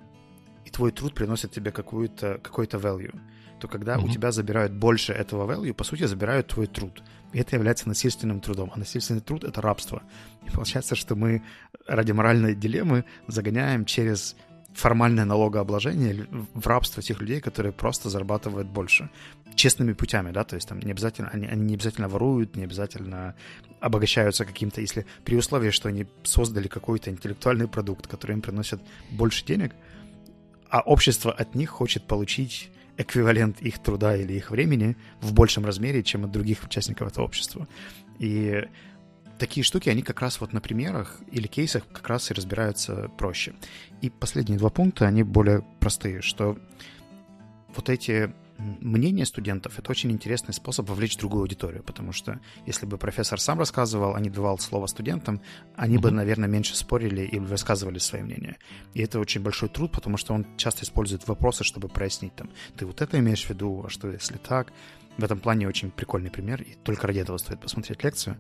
и 0.65 0.71
твой 0.71 0.93
труд 0.93 1.15
приносит 1.15 1.53
тебе 1.53 1.73
какую-то, 1.73 2.39
какой-то 2.43 2.79
value, 2.79 3.19
то 3.61 3.69
когда 3.69 3.97
uh-huh. 3.97 4.05
у 4.05 4.09
тебя 4.09 4.31
забирают 4.31 4.73
больше 4.73 5.13
этого 5.13 5.51
value, 5.51 5.73
по 5.73 5.85
сути, 5.85 6.05
забирают 6.05 6.49
твой 6.49 6.67
труд. 6.67 7.03
И 7.33 7.39
это 7.39 7.57
является 7.57 7.89
насильственным 7.89 8.41
трудом. 8.41 8.71
А 8.75 8.79
насильственный 8.79 9.21
труд— 9.21 9.43
это 9.45 9.61
рабство. 9.61 10.03
И 10.47 10.51
получается, 10.51 10.95
что 10.95 11.17
мы 11.17 11.43
ради 11.87 12.13
моральной 12.13 12.55
дилеммы 12.55 13.05
загоняем 13.27 13.85
через 13.85 14.37
формальное 14.75 15.25
налогообложение 15.25 16.27
в 16.53 16.67
рабство 16.67 17.03
тех 17.03 17.21
людей, 17.21 17.41
которые 17.41 17.73
просто 17.73 18.11
зарабатывают 18.11 18.69
больше. 18.69 19.09
Честными 19.55 19.93
путями, 19.93 20.33
да, 20.33 20.45
то 20.45 20.57
есть 20.57 20.69
там 20.69 20.81
не 20.81 20.91
обязательно, 20.91 21.31
они, 21.33 21.47
они 21.47 21.63
не 21.63 21.75
обязательно 21.75 22.09
воруют, 22.09 22.57
не 22.57 22.65
обязательно 22.65 23.35
обогащаются 23.81 24.45
каким-то, 24.45 24.81
если 24.81 25.07
при 25.25 25.37
условии, 25.37 25.71
что 25.71 25.89
они 25.89 26.07
создали 26.25 26.69
какой-то 26.69 27.11
интеллектуальный 27.11 27.69
продукт, 27.69 28.07
который 28.09 28.33
им 28.33 28.43
приносит 28.43 28.81
больше 29.11 29.45
денег, 29.45 29.75
а 30.71 30.81
общество 30.81 31.31
от 31.33 31.55
них 31.55 31.71
хочет 31.71 32.05
получить 32.05 32.71
эквивалент 32.97 33.61
их 33.61 33.79
труда 33.79 34.17
или 34.17 34.33
их 34.33 34.51
времени 34.51 34.97
в 35.21 35.33
большем 35.33 35.65
размере, 35.65 36.03
чем 36.03 36.25
от 36.25 36.33
других 36.33 36.65
участников 36.65 37.09
этого 37.09 37.25
общества. 37.25 37.69
И 38.19 38.65
такие 39.39 39.65
штуки, 39.65 39.89
они 39.89 40.03
как 40.03 40.21
раз 40.21 40.41
вот 40.41 40.53
на 40.53 40.61
примерах 40.61 41.21
или 41.31 41.47
кейсах 41.47 41.87
как 41.93 42.09
раз 42.09 42.31
и 42.31 42.35
разбираются 42.35 43.11
проще. 43.19 43.55
И 44.01 44.11
последние 44.11 44.59
два 44.59 44.71
пункта, 44.71 45.07
они 45.07 45.23
более 45.23 45.65
простые, 45.81 46.23
что 46.23 46.59
вот 47.75 47.89
эти 47.89 48.33
мнение 48.59 49.27
студентов— 49.27 49.79
это 49.79 49.91
очень 49.91 50.13
интересный 50.13 50.55
способ 50.55 50.89
вовлечь 50.89 51.17
другую 51.17 51.43
аудиторию, 51.43 51.83
потому 51.83 52.13
что 52.13 52.41
если 52.67 52.87
бы 52.87 52.99
профессор 52.99 53.41
сам 53.41 53.59
рассказывал, 53.59 54.15
а 54.15 54.21
не 54.21 54.31
давал 54.31 54.59
слово 54.59 54.87
студентам, 54.87 55.41
они 55.75 55.97
mm-hmm. 55.97 56.01
бы, 56.01 56.11
наверное, 56.13 56.49
меньше 56.49 56.77
спорили 56.77 57.23
и 57.23 57.39
высказывали 57.39 57.99
свои 57.99 58.23
мнения. 58.23 58.57
И 58.95 59.03
это 59.03 59.19
очень 59.19 59.43
большой 59.43 59.69
труд, 59.69 59.91
потому 59.91 60.17
что 60.17 60.35
он 60.35 60.47
часто 60.57 60.85
использует 60.85 61.27
вопросы, 61.27 61.65
чтобы 61.65 61.89
прояснить 61.89 62.35
там, 62.37 62.51
ты 62.77 62.87
вот 62.87 63.03
это 63.03 63.19
имеешь 63.19 63.45
в 63.45 63.51
виду, 63.51 63.85
а 63.87 63.91
что 63.91 64.11
если 64.11 64.37
так? 64.37 64.73
В 65.17 65.25
этом 65.25 65.39
плане 65.39 65.69
очень 65.69 65.91
прикольный 65.91 66.31
пример, 66.31 66.63
и 66.63 66.75
только 66.85 67.07
ради 67.07 67.21
этого 67.21 67.39
стоит 67.39 67.61
посмотреть 67.61 68.03
лекцию. 68.03 68.37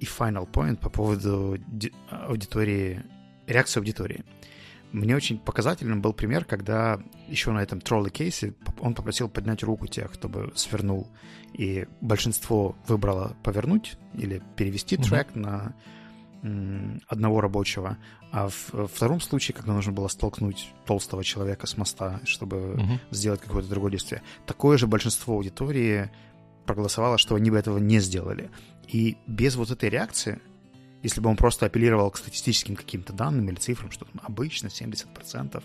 И 0.00 0.04
final 0.04 0.50
point 0.50 0.76
по 0.76 0.90
поводу 0.90 1.56
аудитории, 2.10 3.02
реакции 3.46 3.80
аудитории. 3.80 4.24
Мне 4.92 5.16
очень 5.16 5.38
показательным 5.38 6.00
был 6.00 6.12
пример, 6.12 6.44
когда 6.44 7.00
еще 7.26 7.50
на 7.50 7.60
этом 7.60 7.80
тролле 7.80 8.10
кейсе 8.10 8.54
он 8.78 8.94
попросил 8.94 9.28
поднять 9.28 9.64
руку 9.64 9.88
тех, 9.88 10.12
кто 10.12 10.28
бы 10.28 10.52
свернул, 10.54 11.08
и 11.52 11.86
большинство 12.00 12.76
выбрало 12.86 13.36
повернуть 13.42 13.96
или 14.14 14.40
перевести 14.56 14.94
uh-huh. 14.94 15.04
трек 15.04 15.34
на 15.34 15.74
одного 17.08 17.40
рабочего, 17.40 17.96
а 18.30 18.48
в, 18.50 18.86
втором 18.86 19.20
случае, 19.20 19.54
когда 19.54 19.72
нужно 19.72 19.92
было 19.92 20.08
столкнуть 20.08 20.68
толстого 20.84 21.24
человека 21.24 21.66
с 21.66 21.78
моста, 21.78 22.20
чтобы 22.24 22.56
uh-huh. 22.56 22.98
сделать 23.10 23.40
какое-то 23.40 23.68
другое 23.68 23.92
действие, 23.92 24.22
такое 24.46 24.76
же 24.76 24.86
большинство 24.86 25.34
аудитории 25.34 26.10
проголосовало, 26.66 27.16
что 27.16 27.34
они 27.34 27.50
бы 27.50 27.56
этого 27.56 27.78
не 27.78 27.98
сделали. 27.98 28.50
И 28.88 29.16
без 29.26 29.56
вот 29.56 29.70
этой 29.70 29.88
реакции 29.88 30.40
если 31.04 31.20
бы 31.20 31.28
он 31.28 31.36
просто 31.36 31.66
апеллировал 31.66 32.10
к 32.10 32.16
статистическим 32.16 32.76
каким-то 32.76 33.12
данным 33.12 33.50
или 33.50 33.56
цифрам, 33.56 33.90
что 33.90 34.06
там 34.06 34.22
обычно 34.24 34.68
70%. 34.68 35.62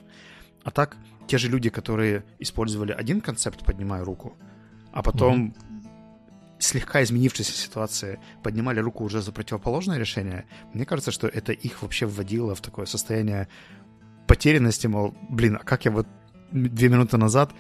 А 0.64 0.72
так, 0.72 0.98
те 1.28 1.38
же 1.38 1.48
люди, 1.48 1.70
которые 1.70 2.26
использовали 2.40 2.92
один 2.92 3.22
концепт 3.22 3.66
«поднимаю 3.66 4.04
руку», 4.04 4.36
а 4.92 5.02
потом 5.02 5.46
угу. 5.46 5.56
слегка 6.60 7.02
изменившейся 7.04 7.54
ситуации 7.54 8.20
поднимали 8.44 8.82
руку 8.82 9.06
уже 9.06 9.22
за 9.22 9.32
противоположное 9.32 9.98
решение, 9.98 10.44
мне 10.74 10.86
кажется, 10.86 11.12
что 11.12 11.28
это 11.28 11.54
их 11.54 11.84
вообще 11.84 12.06
вводило 12.06 12.54
в 12.54 12.60
такое 12.60 12.86
состояние 12.86 13.48
потерянности, 14.28 14.88
мол, 14.88 15.16
блин, 15.30 15.56
а 15.56 15.64
как 15.64 15.86
я 15.86 15.92
вот 15.92 16.08
две 16.52 16.90
минуты 16.90 17.16
назад 17.16 17.54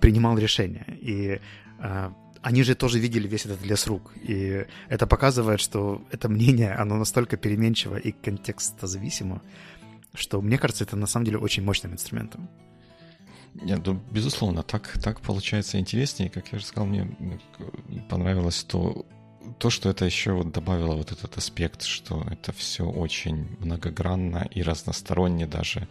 принимал 0.00 0.36
решение? 0.36 0.98
И 1.00 1.40
а, 1.78 2.12
они 2.42 2.62
же 2.62 2.74
тоже 2.74 2.98
видели 2.98 3.28
весь 3.28 3.46
этот 3.46 3.62
лес 3.64 3.86
рук. 3.86 4.12
И 4.28 4.66
это 4.88 5.06
показывает, 5.06 5.60
что 5.60 6.02
это 6.10 6.28
мнение, 6.28 6.72
оно 6.72 6.96
настолько 6.96 7.36
переменчиво 7.36 7.96
и 7.96 8.12
контекстозависимо, 8.12 9.42
что, 10.14 10.40
мне 10.40 10.58
кажется, 10.58 10.84
это 10.84 10.96
на 10.96 11.06
самом 11.06 11.26
деле 11.26 11.38
очень 11.38 11.62
мощным 11.62 11.92
инструментом. 11.92 12.48
Нет, 13.54 13.80
ну, 13.84 14.00
безусловно, 14.10 14.62
так, 14.62 14.98
так 15.02 15.20
получается 15.20 15.78
интереснее. 15.78 16.30
Как 16.30 16.52
я 16.52 16.56
уже 16.56 16.66
сказал, 16.66 16.86
мне 16.86 17.16
понравилось 18.08 18.64
то, 18.64 19.04
то, 19.58 19.70
что 19.70 19.90
это 19.90 20.04
еще 20.04 20.32
вот 20.32 20.52
добавило 20.52 20.94
вот 20.94 21.12
этот 21.12 21.36
аспект, 21.36 21.82
что 21.82 22.24
это 22.30 22.52
все 22.52 22.84
очень 22.84 23.56
многогранно 23.58 24.48
и 24.50 24.62
разносторонне 24.62 25.46
даже 25.46 25.88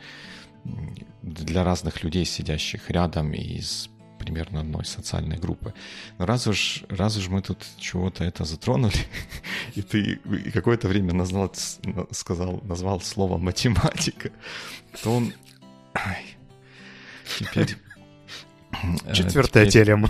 для 1.21 1.63
разных 1.63 2.03
людей, 2.03 2.25
сидящих 2.25 2.89
рядом 2.89 3.33
и 3.33 3.57
из 3.57 3.89
примерно 4.19 4.59
одной 4.59 4.85
социальной 4.85 5.37
группы. 5.37 5.73
Но 6.17 6.25
раз 6.25 6.47
уж, 6.47 6.83
раз 6.89 7.17
уж 7.17 7.29
мы 7.29 7.41
тут 7.41 7.65
чего-то 7.77 8.23
это 8.23 8.45
затронули, 8.45 8.93
и 9.75 9.81
ты 9.81 10.19
какое-то 10.53 10.87
время 10.87 11.13
назвал, 11.13 11.51
сказал, 12.11 12.61
назвал 12.63 13.01
слово 13.01 13.37
математика, 13.37 14.31
то 15.01 15.15
он... 15.15 15.33
Ай, 15.93 16.25
теперь... 17.39 17.77
Э, 19.05 19.13
Четвертая 19.13 19.65
теперь... 19.65 19.85
телема. 19.85 20.09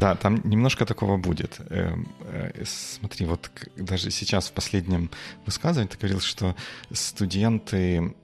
Да, 0.00 0.14
там 0.14 0.40
немножко 0.44 0.86
такого 0.86 1.16
будет. 1.16 1.60
Эм, 1.70 2.08
э, 2.20 2.64
смотри, 2.64 3.26
вот 3.26 3.50
даже 3.76 4.10
сейчас 4.10 4.48
в 4.48 4.52
последнем 4.52 5.10
высказывании 5.44 5.90
ты 5.90 5.98
говорил, 5.98 6.20
что 6.20 6.54
студенты 6.92 8.14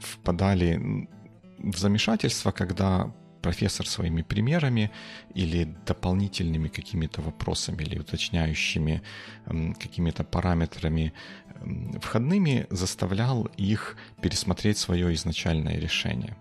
впадали 0.00 1.08
в 1.58 1.76
замешательство, 1.76 2.50
когда 2.50 3.12
профессор 3.42 3.86
своими 3.86 4.22
примерами 4.22 4.90
или 5.34 5.64
дополнительными 5.86 6.68
какими-то 6.68 7.22
вопросами 7.22 7.82
или 7.82 7.98
уточняющими 7.98 9.02
какими-то 9.78 10.24
параметрами 10.24 11.12
входными 12.00 12.66
заставлял 12.70 13.44
их 13.56 13.96
пересмотреть 14.22 14.78
свое 14.78 15.14
изначальное 15.14 15.78
решение. 15.78 16.36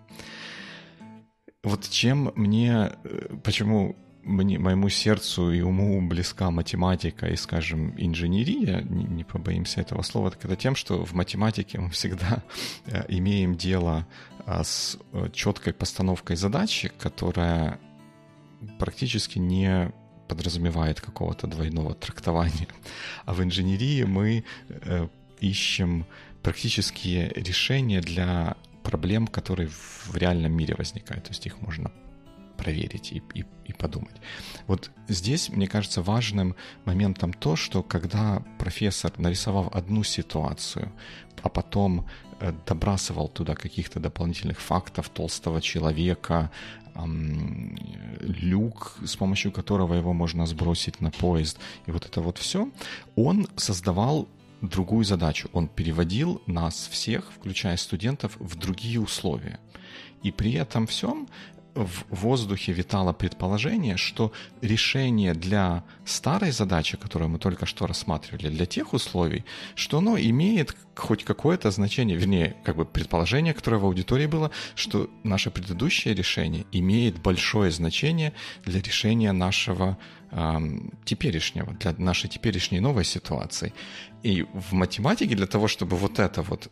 Вот 1.64 1.90
чем 1.90 2.32
мне, 2.36 2.92
э, 3.04 3.36
почему 3.44 3.96
мне, 4.28 4.60
моему 4.60 4.90
сердцу 4.90 5.52
и 5.52 5.62
уму 5.62 6.02
близка 6.08 6.52
математика 6.52 7.28
и, 7.28 7.36
скажем, 7.36 7.94
инженерия, 7.98 8.82
не, 8.82 9.06
не 9.06 9.24
побоимся 9.24 9.82
этого 9.82 10.02
слова, 10.02 10.32
так 10.32 10.46
это 10.46 10.56
тем, 10.56 10.76
что 10.76 11.06
в 11.06 11.13
математике 11.13 11.80
мы 11.80 11.90
всегда 11.90 12.44
э, 12.86 13.06
имеем 13.08 13.56
дело 13.56 14.06
а, 14.46 14.63
с 14.63 14.98
э, 15.13 15.30
четкой 15.34 15.74
постановкой 15.74 16.36
задачи, 16.36 16.92
которая 17.00 17.80
практически 18.80 19.40
не 19.40 19.92
подразумевает 20.28 21.00
какого-то 21.00 21.48
двойного 21.48 21.94
трактования. 21.94 22.68
А 23.26 23.34
в 23.34 23.42
инженерии 23.42 24.04
мы 24.04 24.44
э, 24.70 25.08
ищем 25.40 26.06
практические 26.44 27.30
решения 27.30 28.02
для 28.02 28.58
проблем, 28.84 29.28
которые 29.28 29.70
в 29.70 30.16
реальном 30.16 30.54
мире 30.54 30.76
возникают. 30.78 31.26
То 31.26 31.32
есть 31.32 31.46
их 31.46 31.62
можно 31.62 31.92
проверить 32.68 33.14
и, 33.14 33.22
и, 33.34 33.46
и 33.70 33.74
подумать. 33.74 34.16
Вот 34.68 34.92
здесь, 35.08 35.50
мне 35.50 35.68
кажется, 35.68 36.02
важным 36.02 36.54
моментом 36.86 37.32
то, 37.32 37.56
что 37.56 37.82
когда 37.82 38.44
профессор, 38.60 39.12
нарисовав 39.18 39.74
одну 39.74 40.04
ситуацию, 40.04 40.92
а 41.44 41.50
потом 41.50 42.06
э, 42.42 42.54
добрасывал 42.66 43.30
туда 43.30 43.56
каких-то 43.56 44.00
дополнительных 44.00 44.60
фактов 44.60 45.10
толстого 45.10 45.62
человека, 45.62 46.52
люк, 48.20 48.98
с 49.06 49.16
помощью 49.16 49.52
которого 49.52 49.94
его 49.94 50.14
можно 50.14 50.46
сбросить 50.46 51.00
на 51.02 51.12
поезд, 51.12 51.60
и 51.88 51.92
вот 51.92 52.06
это 52.06 52.22
вот 52.22 52.38
все, 52.38 52.70
он 53.16 53.48
создавал 53.56 54.28
другую 54.62 55.06
задачу. 55.06 55.50
Он 55.54 55.68
переводил 55.68 56.42
нас 56.48 56.90
всех, 56.92 57.32
включая 57.32 57.78
студентов, 57.78 58.36
в 58.40 58.56
другие 58.56 59.00
условия. 59.00 59.60
И 60.24 60.32
при 60.32 60.54
этом 60.54 60.88
всем 60.88 61.28
в 61.78 62.06
воздухе 62.10 62.74
витало 62.74 63.13
предположение, 63.13 63.98
что 63.98 64.32
решение 64.62 65.34
для 65.34 65.84
старой 66.06 66.52
задачи, 66.52 66.98
которую 66.98 67.30
мы 67.30 67.40
только 67.40 67.66
что 67.66 67.88
рассматривали, 67.88 68.50
для 68.50 68.66
тех 68.66 68.94
условий, 68.94 69.46
что 69.76 70.00
оно 70.00 70.18
имеет 70.18 70.76
хоть 70.96 71.24
какое-то 71.24 71.72
значение, 71.72 72.18
вернее, 72.18 72.56
как 72.63 72.76
бы 72.76 72.86
предположение, 72.86 73.54
которое 73.54 73.78
в 73.78 73.86
аудитории 73.86 74.26
было, 74.26 74.52
что 74.76 75.10
наше 75.24 75.52
предыдущее 75.52 76.13
решение 76.13 76.66
имеет 76.72 77.22
большое 77.22 77.72
значение 77.72 78.34
для 78.66 78.82
решения 78.82 79.32
нашего 79.32 79.98
эм, 80.32 80.92
теперешнего, 81.06 81.74
для 81.74 81.94
нашей 81.98 82.30
теперешней 82.30 82.80
новой 82.80 83.06
ситуации. 83.06 83.74
И 84.24 84.46
в 84.54 84.74
математике 84.74 85.36
для 85.36 85.48
того, 85.48 85.68
чтобы 85.68 85.98
вот 85.98 86.20
это 86.20 86.42
вот 86.42 86.72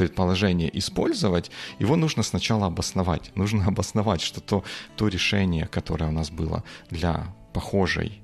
предположение 0.00 0.70
использовать, 0.78 1.50
его 1.80 1.96
нужно 1.96 2.22
сначала 2.22 2.66
обосновать. 2.66 3.32
Нужно 3.34 3.66
обосновать, 3.68 4.22
что 4.22 4.40
то, 4.40 4.64
то 4.96 5.08
решение, 5.08 5.66
которое 5.66 6.08
у 6.08 6.12
нас 6.12 6.30
было 6.30 6.62
для 6.90 7.26
похожей 7.52 8.22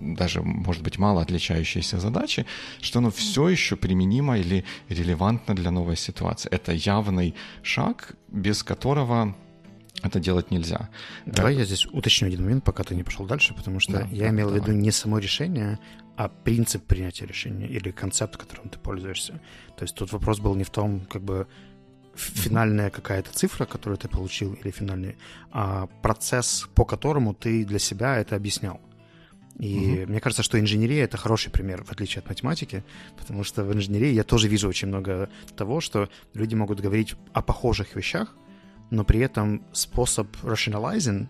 даже, 0.00 0.42
может 0.42 0.84
быть, 0.84 0.98
мало 0.98 1.20
отличающейся 1.22 1.98
задачи, 1.98 2.46
что 2.80 3.00
оно 3.00 3.10
все 3.10 3.48
еще 3.48 3.74
применимо 3.74 4.38
или 4.38 4.64
релевантно 4.88 5.56
для 5.56 5.72
новой 5.72 5.96
ситуации. 5.96 6.48
Это 6.54 6.72
явный 6.72 7.34
шаг, 7.62 8.14
без 8.28 8.62
которого 8.62 9.34
это 10.02 10.20
делать 10.20 10.50
нельзя. 10.50 10.88
Давай 11.26 11.56
я 11.56 11.64
здесь 11.64 11.86
уточню 11.86 12.28
один 12.28 12.42
момент, 12.42 12.64
пока 12.64 12.84
ты 12.84 12.94
не 12.94 13.02
пошел 13.02 13.26
дальше, 13.26 13.54
потому 13.54 13.80
что 13.80 13.92
да, 13.92 14.08
я 14.10 14.24
да, 14.24 14.30
имел 14.30 14.46
давай. 14.46 14.60
в 14.60 14.64
виду 14.64 14.76
не 14.76 14.90
само 14.90 15.18
решение, 15.18 15.78
а 16.16 16.28
принцип 16.28 16.84
принятия 16.84 17.26
решения 17.26 17.66
или 17.66 17.90
концепт, 17.90 18.36
которым 18.36 18.68
ты 18.68 18.78
пользуешься. 18.78 19.40
То 19.76 19.84
есть 19.84 19.94
тут 19.94 20.12
вопрос 20.12 20.40
был 20.40 20.54
не 20.54 20.64
в 20.64 20.70
том, 20.70 21.00
как 21.06 21.22
бы 21.22 21.46
финальная 22.14 22.90
какая-то 22.90 23.32
цифра, 23.32 23.64
которую 23.64 23.98
ты 23.98 24.08
получил, 24.08 24.54
или 24.54 24.70
финальный, 24.70 25.16
а 25.52 25.86
процесс, 26.02 26.68
по 26.74 26.84
которому 26.84 27.34
ты 27.34 27.64
для 27.64 27.78
себя 27.78 28.18
это 28.18 28.36
объяснял. 28.36 28.80
И 29.58 30.02
угу. 30.02 30.12
мне 30.12 30.20
кажется, 30.20 30.42
что 30.42 30.58
инженерия 30.60 31.04
это 31.04 31.16
хороший 31.16 31.50
пример, 31.50 31.84
в 31.84 31.90
отличие 31.90 32.20
от 32.20 32.28
математики, 32.28 32.84
потому 33.16 33.42
что 33.42 33.64
в 33.64 33.72
инженерии 33.72 34.12
я 34.12 34.22
тоже 34.22 34.48
вижу 34.48 34.68
очень 34.68 34.88
много 34.88 35.28
того, 35.56 35.80
что 35.80 36.08
люди 36.34 36.54
могут 36.54 36.80
говорить 36.80 37.14
о 37.32 37.42
похожих 37.42 37.96
вещах, 37.96 38.36
но 38.90 39.04
при 39.04 39.20
этом 39.20 39.62
способ 39.72 40.28
rationalizing, 40.42 41.28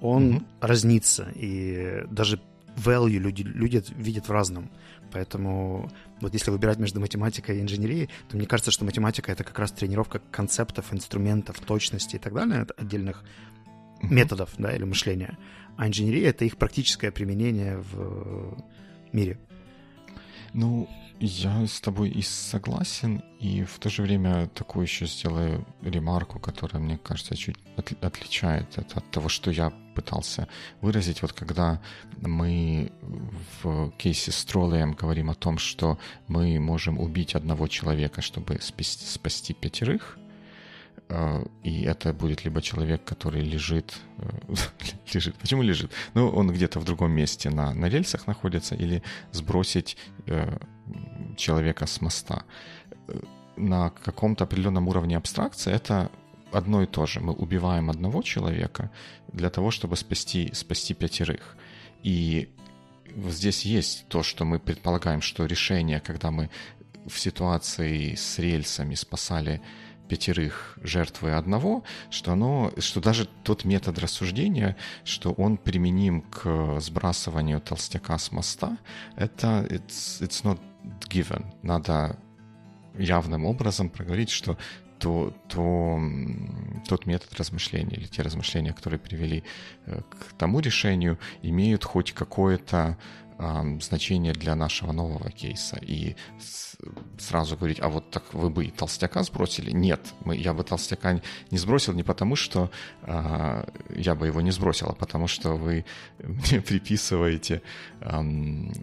он 0.00 0.30
mm-hmm. 0.30 0.44
разнится, 0.60 1.30
и 1.34 2.04
даже 2.10 2.40
value 2.76 3.18
люди, 3.18 3.42
люди 3.42 3.82
видят 3.96 4.28
в 4.28 4.32
разном. 4.32 4.70
Поэтому 5.10 5.90
вот 6.20 6.34
если 6.34 6.50
выбирать 6.50 6.78
между 6.78 7.00
математикой 7.00 7.58
и 7.58 7.62
инженерией, 7.62 8.10
то 8.28 8.36
мне 8.36 8.46
кажется, 8.46 8.70
что 8.70 8.84
математика— 8.84 9.32
это 9.32 9.42
как 9.42 9.58
раз 9.58 9.72
тренировка 9.72 10.20
концептов, 10.30 10.92
инструментов, 10.92 11.58
точности 11.60 12.16
и 12.16 12.18
так 12.18 12.34
далее, 12.34 12.66
отдельных 12.76 13.24
mm-hmm. 14.02 14.12
методов, 14.12 14.50
да, 14.58 14.74
или 14.74 14.84
мышления. 14.84 15.38
А 15.76 15.88
инженерия— 15.88 16.30
это 16.30 16.44
их 16.44 16.56
практическое 16.56 17.10
применение 17.10 17.78
в 17.78 18.62
мире. 19.12 19.38
Ну, 20.54 20.88
я 21.20 21.66
с 21.66 21.80
тобой 21.80 22.10
и 22.10 22.22
согласен, 22.22 23.22
и 23.40 23.64
в 23.64 23.78
то 23.78 23.90
же 23.90 24.02
время 24.02 24.48
такую 24.48 24.84
еще 24.84 25.06
сделаю 25.06 25.66
ремарку, 25.82 26.38
которая, 26.38 26.82
мне 26.82 26.96
кажется, 26.96 27.36
чуть 27.36 27.56
от, 27.76 27.92
отличает 28.04 28.78
это 28.78 28.98
от 28.98 29.10
того, 29.10 29.28
что 29.28 29.50
я 29.50 29.72
пытался 29.94 30.46
выразить. 30.80 31.22
Вот 31.22 31.32
когда 31.32 31.80
мы 32.20 32.92
в 33.62 33.90
кейсе 33.98 34.30
с 34.30 34.44
троллем 34.44 34.92
говорим 34.92 35.30
о 35.30 35.34
том, 35.34 35.58
что 35.58 35.98
мы 36.28 36.60
можем 36.60 36.98
убить 36.98 37.34
одного 37.34 37.66
человека, 37.66 38.22
чтобы 38.22 38.60
спасти, 38.60 39.54
пятерых, 39.54 40.17
и 41.62 41.82
это 41.82 42.12
будет 42.12 42.44
либо 42.44 42.60
человек, 42.60 43.04
который 43.04 43.40
лежит... 43.42 43.96
Э, 44.18 44.28
лежит. 45.14 45.36
Почему 45.36 45.62
лежит? 45.62 45.90
Ну, 46.14 46.28
он 46.28 46.52
где-то 46.52 46.80
в 46.80 46.84
другом 46.84 47.12
месте 47.12 47.50
на, 47.50 47.72
на 47.72 47.88
рельсах 47.88 48.26
находится, 48.26 48.74
или 48.74 49.02
сбросить 49.32 49.96
э, 50.26 50.58
человека 51.36 51.86
с 51.86 52.00
моста. 52.02 52.44
На 53.56 53.90
каком-то 53.90 54.44
определенном 54.44 54.88
уровне 54.88 55.16
абстракции 55.16 55.72
это 55.72 56.10
одно 56.52 56.82
и 56.82 56.86
то 56.86 57.06
же. 57.06 57.20
Мы 57.20 57.32
убиваем 57.32 57.88
одного 57.90 58.22
человека 58.22 58.90
для 59.32 59.48
того, 59.50 59.70
чтобы 59.70 59.96
спасти, 59.96 60.50
спасти 60.52 60.94
пятерых. 60.94 61.56
И 62.02 62.50
здесь 63.28 63.64
есть 63.64 64.06
то, 64.08 64.22
что 64.22 64.44
мы 64.44 64.58
предполагаем, 64.58 65.22
что 65.22 65.46
решение, 65.46 66.00
когда 66.00 66.30
мы 66.30 66.50
в 67.06 67.18
ситуации 67.18 68.14
с 68.14 68.38
рельсами 68.38 68.94
спасали 68.94 69.62
пятерых 70.08 70.78
жертвы 70.82 71.32
одного, 71.32 71.84
что 72.10 72.32
оно, 72.32 72.72
что 72.78 73.00
даже 73.00 73.28
тот 73.44 73.64
метод 73.64 73.98
рассуждения, 73.98 74.76
что 75.04 75.32
он 75.32 75.56
применим 75.56 76.22
к 76.22 76.80
сбрасыванию 76.80 77.60
толстяка 77.60 78.18
с 78.18 78.32
моста, 78.32 78.78
это 79.16 79.66
it's, 79.68 80.20
it's 80.20 80.44
not 80.44 80.58
given. 81.08 81.44
Надо 81.62 82.18
явным 82.96 83.44
образом 83.44 83.90
проговорить, 83.90 84.30
что 84.30 84.58
то, 84.98 85.32
то, 85.48 86.00
тот 86.88 87.06
метод 87.06 87.32
размышления 87.38 87.96
или 87.96 88.06
те 88.06 88.22
размышления, 88.22 88.72
которые 88.72 88.98
привели 88.98 89.44
э, 89.86 90.00
к 90.00 90.32
тому 90.36 90.60
решению, 90.60 91.18
имеют 91.42 91.84
хоть 91.84 92.12
какое-то 92.12 92.98
э, 93.38 93.78
значение 93.80 94.32
для 94.32 94.56
нашего 94.56 94.92
нового 94.92 95.30
кейса. 95.30 95.78
И 95.80 96.16
сразу 97.18 97.56
говорить, 97.56 97.80
а 97.80 97.88
вот 97.88 98.10
так 98.10 98.34
вы 98.34 98.50
бы 98.50 98.66
и 98.66 98.70
толстяка 98.70 99.22
сбросили? 99.22 99.70
Нет, 99.70 100.00
мы, 100.24 100.36
я 100.36 100.52
бы 100.52 100.64
толстяка 100.64 101.20
не 101.50 101.58
сбросил 101.58 101.94
не 101.94 102.02
потому, 102.02 102.36
что 102.36 102.70
э, 103.02 103.64
я 103.96 104.14
бы 104.14 104.26
его 104.26 104.40
не 104.40 104.50
сбросил, 104.50 104.88
а 104.88 104.94
потому 104.94 105.26
что 105.28 105.56
вы 105.56 105.84
мне 106.18 106.60
приписываете 106.66 107.62
э, 108.00 108.22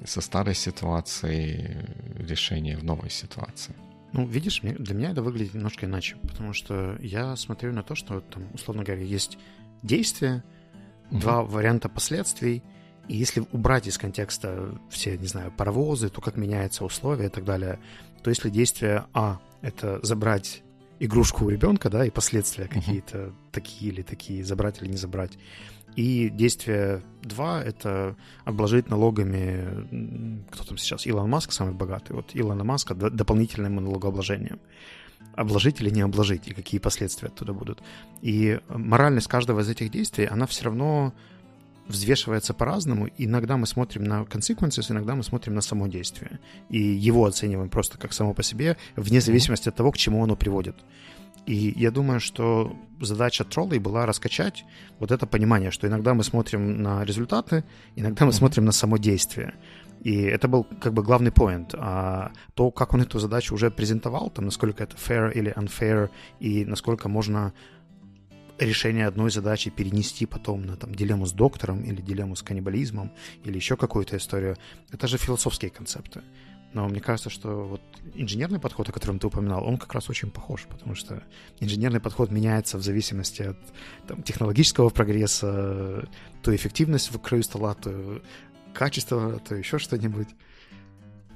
со 0.06 0.22
старой 0.22 0.56
ситуации 0.56 1.88
решение 2.18 2.78
в 2.78 2.84
новой 2.84 3.10
ситуации. 3.10 3.76
Ну, 4.14 4.26
видишь, 4.26 4.62
для 4.62 4.96
меня 4.96 5.12
это 5.12 5.22
выглядит 5.22 5.54
немножко 5.56 5.86
иначе, 5.86 6.16
потому 6.22 6.54
что 6.54 6.98
я 7.02 7.36
смотрю 7.36 7.74
на 7.74 7.84
то, 7.84 7.96
что 7.96 8.22
там, 8.22 8.44
условно 8.54 8.84
говоря, 8.84 9.04
есть 9.04 9.38
действие, 9.84 10.44
угу. 11.12 11.20
два 11.20 11.44
варианта 11.44 11.90
последствий, 11.90 12.64
и 13.08 13.16
если 13.16 13.46
убрать 13.52 13.88
из 13.88 13.98
контекста 13.98 14.80
все, 14.90 15.18
не 15.18 15.28
знаю, 15.28 15.52
паровозы, 15.52 16.10
то 16.10 16.22
как 16.22 16.38
меняются 16.38 16.86
условия 16.86 17.28
и 17.28 17.30
так 17.30 17.44
далее, 17.44 17.80
то 18.24 18.30
если 18.30 18.50
действие 18.50 19.06
А— 19.14 19.40
это 19.62 20.00
забрать 20.04 20.64
игрушку 21.00 21.46
у 21.46 21.50
ребенка, 21.50 21.90
да, 21.90 22.06
и 22.06 22.10
последствия 22.10 22.66
uh-huh. 22.66 22.74
какие-то 22.74 23.34
такие 23.52 23.92
или 23.92 24.02
такие, 24.02 24.44
забрать 24.44 24.82
или 24.82 24.90
не 24.90 24.98
забрать, 24.98 25.38
и 25.96 26.30
действие 26.30 27.02
2— 27.24 27.64
это 27.66 28.16
обложить 28.44 28.90
налогами, 28.90 30.44
кто 30.52 30.64
там 30.64 30.78
сейчас, 30.78 31.08
Илон 31.08 31.30
Маск 31.30 31.54
самый 31.54 31.74
богатый, 31.74 32.14
вот 32.14 32.32
Илона 32.34 32.64
Маска 32.64 32.94
дополнительным 32.94 33.76
налогообложением. 33.76 34.60
Обложить 35.36 35.82
или 35.82 35.90
не 35.90 36.02
обложить, 36.02 36.48
и 36.48 36.54
какие 36.54 36.80
последствия 36.80 37.28
оттуда 37.28 37.54
будут. 37.54 37.82
И 38.22 38.60
моральность 38.70 39.28
каждого 39.28 39.62
из 39.62 39.70
этих 39.70 39.90
действий, 39.90 40.26
она 40.26 40.46
все 40.48 40.66
равно 40.66 41.14
взвешивается 41.88 42.54
по-разному. 42.54 43.10
Иногда 43.18 43.58
мы 43.58 43.68
смотрим 43.68 44.04
на 44.04 44.24
consequences, 44.24 44.92
иногда 44.92 45.16
мы 45.16 45.24
смотрим 45.24 45.56
на 45.56 45.62
само 45.62 45.88
действие. 45.88 46.40
И 46.70 46.80
его 46.80 47.26
оцениваем 47.26 47.70
просто 47.70 47.98
как 47.98 48.14
само 48.14 48.34
по 48.34 48.44
себе, 48.44 48.78
вне 48.96 49.22
зависимости 49.22 49.70
от 49.70 49.76
того, 49.76 49.92
к 49.92 49.98
чему 49.98 50.24
оно 50.24 50.36
приводит. 50.36 50.76
И 51.46 51.74
я 51.76 51.92
думаю, 51.92 52.20
что 52.20 52.76
задача 53.00 53.44
троллей 53.44 53.80
была 53.80 54.06
раскачать 54.06 54.66
вот 55.00 55.12
это 55.12 55.28
понимание, 55.28 55.70
что 55.70 55.88
иногда 55.88 56.14
мы 56.14 56.24
смотрим 56.24 56.82
на 56.82 57.04
результаты, 57.04 57.64
иногда 57.96 58.26
мы 58.26 58.34
смотрим 58.34 58.66
на 58.66 58.72
само 58.72 58.98
действие. 58.98 59.54
И 60.02 60.22
это 60.22 60.48
был 60.48 60.66
как 60.82 60.94
бы 60.94 61.04
главный 61.04 61.32
поинт. 61.32 61.74
А 61.76 62.32
то, 62.54 62.72
как 62.72 62.94
он 62.94 63.02
эту 63.02 63.20
задачу 63.20 63.56
уже 63.56 63.72
презентовал, 63.72 64.30
там, 64.30 64.46
насколько 64.46 64.84
это 64.84 64.96
fair 64.96 65.32
или 65.34 65.52
unfair, 65.56 66.10
и 66.40 66.64
насколько 66.66 67.10
можно 67.10 67.54
решение 68.60 69.08
одной 69.08 69.32
задачи 69.32 69.70
перенести 69.70 70.26
потом 70.26 70.66
на 70.66 70.76
там, 70.76 70.94
дилемму 70.94 71.26
с 71.26 71.34
доктором 71.34 71.84
или 71.84 72.02
дилемму 72.02 72.36
с 72.36 72.42
каннибализмом 72.42 73.12
или 73.44 73.56
еще 73.56 73.76
какую-то 73.76 74.18
историю, 74.18 74.58
это 74.92 75.08
же 75.08 75.18
философские 75.18 75.72
концепты. 75.72 76.22
Но 76.74 76.90
мне 76.90 77.00
кажется, 77.00 77.30
что 77.30 77.64
вот 77.64 77.82
инженерный 78.16 78.60
подход, 78.60 78.90
о 78.90 78.92
котором 78.92 79.18
ты 79.18 79.28
упоминал, 79.28 79.66
он 79.66 79.78
как 79.78 79.94
раз 79.94 80.10
очень 80.10 80.30
похож, 80.30 80.66
потому 80.70 80.94
что 80.94 81.24
инженерный 81.62 82.02
подход 82.02 82.32
меняется 82.32 82.78
в 82.78 82.84
зависимости 82.84 83.44
от 83.44 83.58
там, 84.08 84.22
технологического 84.24 84.90
прогресса, 84.90 86.10
то 86.42 86.54
эффективность 86.54 87.14
в 87.14 87.20
краю 87.20 87.44
стола, 87.44 87.76
то 87.76 88.22
качество, 88.74 89.40
то 89.40 89.56
еще 89.56 89.80
что-нибудь. 89.80 90.28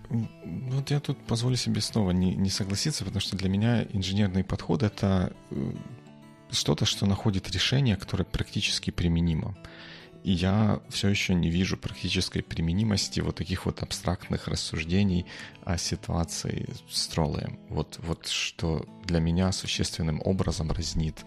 Вот 0.09 0.91
я 0.91 0.99
тут 0.99 1.17
позволю 1.25 1.55
себе 1.55 1.79
снова 1.79 2.11
не, 2.11 2.35
не 2.35 2.49
согласиться, 2.49 3.05
потому 3.05 3.21
что 3.21 3.37
для 3.37 3.47
меня 3.47 3.83
инженерный 3.93 4.43
подход— 4.43 4.83
это 4.83 5.31
э, 5.51 5.71
что-то, 6.51 6.85
что 6.85 7.05
находит 7.05 7.49
решение, 7.51 7.95
которое 7.95 8.25
практически 8.25 8.91
применимо. 8.91 9.55
И 10.23 10.31
я 10.31 10.81
все 10.89 11.07
еще 11.07 11.33
не 11.33 11.49
вижу 11.49 11.77
практической 11.77 12.41
применимости 12.41 13.21
вот 13.21 13.37
таких 13.37 13.65
вот 13.65 13.81
абстрактных 13.81 14.47
рассуждений 14.47 15.25
о 15.63 15.77
ситуации 15.77 16.69
с 16.89 17.07
троллем. 17.07 17.57
Вот, 17.69 17.99
вот 17.99 18.27
что 18.27 18.85
для 19.05 19.19
меня 19.19 19.51
существенным 19.51 20.21
образом 20.23 20.71
разнит 20.71 21.25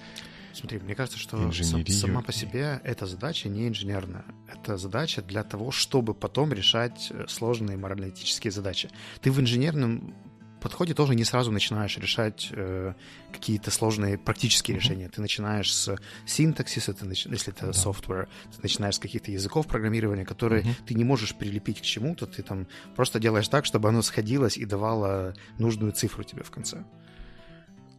Смотри, 0.53 0.79
мне 0.81 0.95
кажется, 0.95 1.19
что 1.19 1.51
сам, 1.53 1.87
сама 1.87 2.23
по 2.23 2.33
себе 2.33 2.81
эта 2.85 3.07
задача 3.07 3.49
не 3.49 3.69
инженерная. 3.69 4.25
Это 4.49 4.77
задача 4.77 5.23
для 5.23 5.45
того, 5.45 5.71
чтобы 5.71 6.15
потом 6.15 6.53
решать 6.53 7.09
э, 7.11 7.25
сложные 7.29 7.79
морально-этические 7.79 8.51
задачи. 8.51 8.91
Ты 9.21 9.33
в 9.33 9.41
инженерном 9.41 10.15
подходе 10.63 10.95
тоже 10.95 11.15
не 11.15 11.25
сразу 11.25 11.51
начинаешь 11.51 11.99
решать 11.99 12.49
э, 12.53 12.95
какие-то 13.33 13.71
сложные 13.71 14.19
практические 14.19 14.77
mm-hmm. 14.77 14.81
решения. 14.81 15.09
Ты 15.09 15.21
начинаешь 15.21 15.75
с 15.75 15.97
синтаксиса, 16.27 16.95
ты 16.95 17.05
нач... 17.05 17.27
если 17.27 17.53
это 17.53 17.67
да. 17.67 17.73
software, 17.73 18.29
ты 18.55 18.63
начинаешь 18.63 18.97
с 18.97 18.99
каких-то 18.99 19.31
языков 19.31 19.67
программирования, 19.67 20.25
которые 20.25 20.63
mm-hmm. 20.63 20.87
ты 20.87 20.95
не 20.95 21.05
можешь 21.05 21.35
прилепить 21.35 21.81
к 21.81 21.85
чему-то, 21.85 22.27
ты 22.27 22.43
там 22.43 22.67
просто 22.97 23.19
делаешь 23.21 23.49
так, 23.49 23.65
чтобы 23.65 23.89
оно 23.89 24.03
сходилось 24.03 24.57
и 24.57 24.65
давало 24.65 25.35
нужную 25.59 25.93
цифру 25.93 26.25
тебе 26.25 26.43
в 26.43 26.51
конце. 26.51 26.85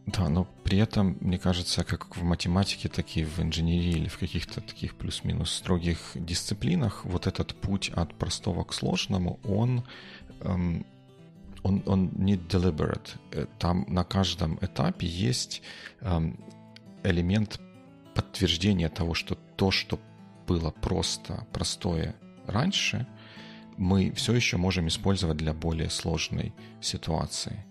Да, 0.06 0.28
но 0.28 0.46
при 0.64 0.78
этом, 0.78 1.16
мне 1.20 1.38
кажется, 1.38 1.82
как 1.82 2.16
в 2.16 2.22
математике, 2.22 2.88
так 2.88 3.16
и 3.16 3.24
в 3.24 3.40
инженерии 3.40 3.92
или 3.92 4.08
в 4.08 4.18
каких-то 4.18 4.60
таких 4.60 4.96
плюс-минус 4.96 5.50
строгих 5.50 5.98
дисциплинах, 6.14 7.04
вот 7.04 7.26
этот 7.26 7.54
путь 7.54 7.90
от 7.94 8.14
простого 8.14 8.64
к 8.64 8.74
сложному, 8.74 9.40
он 9.44 9.82
эм, 10.40 10.84
он, 11.64 11.82
он 11.86 12.10
не 12.14 12.36
deliberate. 12.36 13.16
Э, 13.32 13.46
там 13.58 13.84
на 13.88 14.04
каждом 14.04 14.58
этапе 14.60 15.06
есть 15.06 15.62
эм, 16.02 16.38
элемент 17.02 17.60
подтверждения 18.14 18.88
того, 18.88 19.14
что 19.14 19.34
то, 19.56 19.70
что 19.72 19.98
было 20.46 20.70
просто, 20.70 21.46
простое 21.52 22.14
раньше, 22.46 23.06
мы 23.76 24.12
все 24.12 24.34
еще 24.34 24.56
можем 24.56 24.86
использовать 24.88 25.38
для 25.38 25.52
более 25.52 25.90
сложной 25.90 26.52
ситуации. 26.80 27.64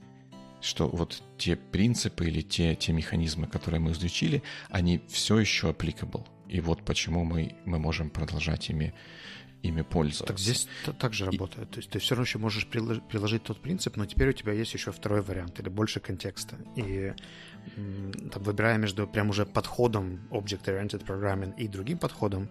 Что 0.60 0.90
вот 0.90 1.22
те 1.38 1.56
принципы 1.56 2.26
или 2.26 2.42
те, 2.42 2.76
те 2.76 2.94
механизмы, 2.94 3.48
которые 3.48 3.80
мы 3.80 3.92
изучили, 3.92 4.42
они 4.70 5.02
все 5.08 5.38
еще 5.38 5.70
applicable. 5.70 6.26
и 6.50 6.62
вот 6.62 6.84
почему 6.84 7.24
мы, 7.26 7.56
мы 7.66 7.80
можем 7.80 8.10
продолжать 8.10 8.70
ими, 8.70 8.94
ими 9.64 9.82
пользоваться. 9.82 10.26
Так 10.26 10.40
здесь 10.40 10.68
так 11.00 11.14
же 11.14 11.26
работает. 11.26 11.70
И... 11.70 11.72
То 11.72 11.78
есть 11.80 11.90
ты 11.90 12.00
все 12.00 12.16
равно 12.16 12.26
еще 12.26 12.38
можешь 12.38 12.68
приложить 12.68 13.44
тот 13.44 13.60
принцип, 13.60 13.98
но 13.98 14.06
теперь 14.06 14.30
у 14.30 14.34
тебя 14.34 14.52
есть 14.52 14.74
еще 14.74 14.92
второй 14.92 15.22
вариант 15.22 15.60
или 15.60 15.70
больше 15.70 16.00
контекста. 16.00 16.58
И 16.76 17.14
там, 18.32 18.44
выбирая 18.44 18.78
между 18.78 19.08
прям 19.08 19.30
уже 19.30 19.46
подходом 19.46 20.20
Object-Oriented 20.32 21.06
Programming 21.06 21.56
и 21.58 21.68
другим 21.68 21.98
подходом, 21.98 22.50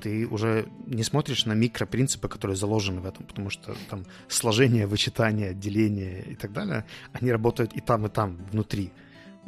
ты 0.00 0.26
уже 0.26 0.66
не 0.86 1.02
смотришь 1.02 1.46
на 1.46 1.52
микропринципы, 1.52 2.28
которые 2.28 2.56
заложены 2.56 3.00
в 3.00 3.06
этом, 3.06 3.26
потому 3.26 3.50
что 3.50 3.76
там 3.90 4.06
сложение, 4.28 4.86
вычитание, 4.86 5.54
деление 5.54 6.22
и 6.22 6.34
так 6.34 6.52
далее, 6.52 6.84
они 7.12 7.30
работают 7.32 7.72
и 7.74 7.80
там, 7.80 8.06
и 8.06 8.08
там, 8.08 8.36
внутри 8.50 8.92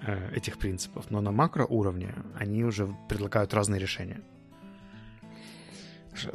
э, 0.03 0.37
этих 0.37 0.59
принципов. 0.59 1.11
Но 1.11 1.21
на 1.21 1.33
макроуровне 1.33 2.15
они 2.39 2.65
уже 2.65 2.95
предлагают 3.09 3.55
разные 3.55 3.81
решения. 3.81 4.21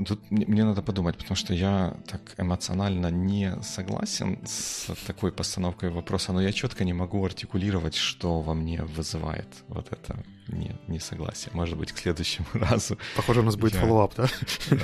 Тут 0.06 0.32
мне 0.32 0.64
надо 0.64 0.82
подумать, 0.82 1.18
потому 1.18 1.36
что 1.36 1.54
я 1.54 1.98
так 2.08 2.22
эмоционально 2.38 3.12
не 3.12 3.62
согласен 3.62 4.40
с 4.46 4.88
такой 5.08 5.32
постановкой 5.32 5.90
вопроса, 5.90 6.34
но 6.34 6.42
я 6.42 6.52
четко 6.52 6.84
не 6.84 6.94
могу 6.94 7.24
артикулировать, 7.26 7.96
что 7.96 8.42
во 8.42 8.54
мне 8.54 8.84
вызывает 8.84 9.48
вот 9.68 9.88
это 9.92 10.24
не, 10.52 10.76
не 10.88 11.00
согласие. 11.00 11.52
Может 11.54 11.78
быть, 11.78 11.92
к 11.92 11.98
следующему 11.98 12.48
разу. 12.54 12.98
Похоже, 13.16 13.42
у 13.42 13.44
нас 13.44 13.56
будет 13.56 13.74
follow-up, 13.74 14.16
да? 14.16 14.28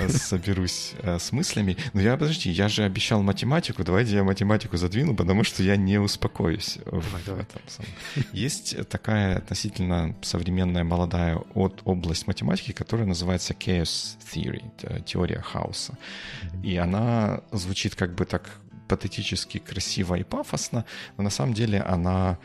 Соберусь 0.08 0.92
э, 1.02 1.18
с 1.18 1.32
мыслями. 1.32 1.76
Но 1.92 2.00
я, 2.00 2.16
подожди, 2.16 2.50
я 2.50 2.68
же 2.68 2.84
обещал 2.84 3.22
математику. 3.22 3.84
Давайте 3.84 4.14
я 4.14 4.24
математику 4.24 4.76
задвину, 4.76 5.14
потому 5.14 5.44
что 5.44 5.62
я 5.62 5.76
не 5.76 5.98
успокоюсь 5.98 6.78
давай, 6.84 7.00
в 7.00 7.24
давай. 7.24 7.42
этом. 7.42 7.62
Есть 8.32 8.88
такая 8.88 9.38
относительно 9.38 10.14
современная 10.22 10.84
молодая 10.84 11.36
от 11.54 11.82
область 11.84 12.26
математики, 12.26 12.72
которая 12.72 13.06
называется 13.06 13.54
Chaos 13.54 14.16
Theory, 14.32 15.02
теория 15.04 15.40
хаоса. 15.40 15.96
И 16.62 16.76
она 16.76 17.42
звучит 17.52 17.94
как 17.94 18.14
бы 18.14 18.24
так 18.24 18.50
патетически 18.88 19.58
красиво 19.58 20.14
и 20.14 20.24
пафосно, 20.24 20.84
но 21.16 21.24
на 21.24 21.30
самом 21.30 21.54
деле 21.54 21.80
она 21.80 22.38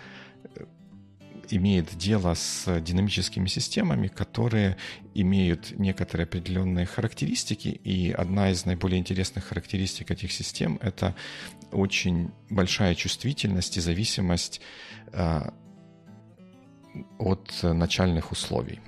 имеет 1.50 1.96
дело 1.98 2.34
с 2.34 2.80
динамическими 2.82 3.48
системами, 3.48 4.08
которые 4.08 4.78
имеют 5.14 5.78
некоторые 5.78 6.26
определенные 6.26 6.86
характеристики, 6.86 7.68
и 7.68 8.12
одна 8.12 8.52
из 8.52 8.66
наиболее 8.66 9.00
интересных 9.00 9.46
характеристик 9.46 10.12
этих 10.12 10.32
систем— 10.32 10.80
это 10.82 11.16
очень 11.72 12.32
большая 12.50 12.96
чувствительность 12.96 13.78
и 13.78 13.82
зависимость 13.82 14.62
э, 15.12 15.42
от 17.18 17.64
начальных 17.64 18.32
условий. 18.32 18.80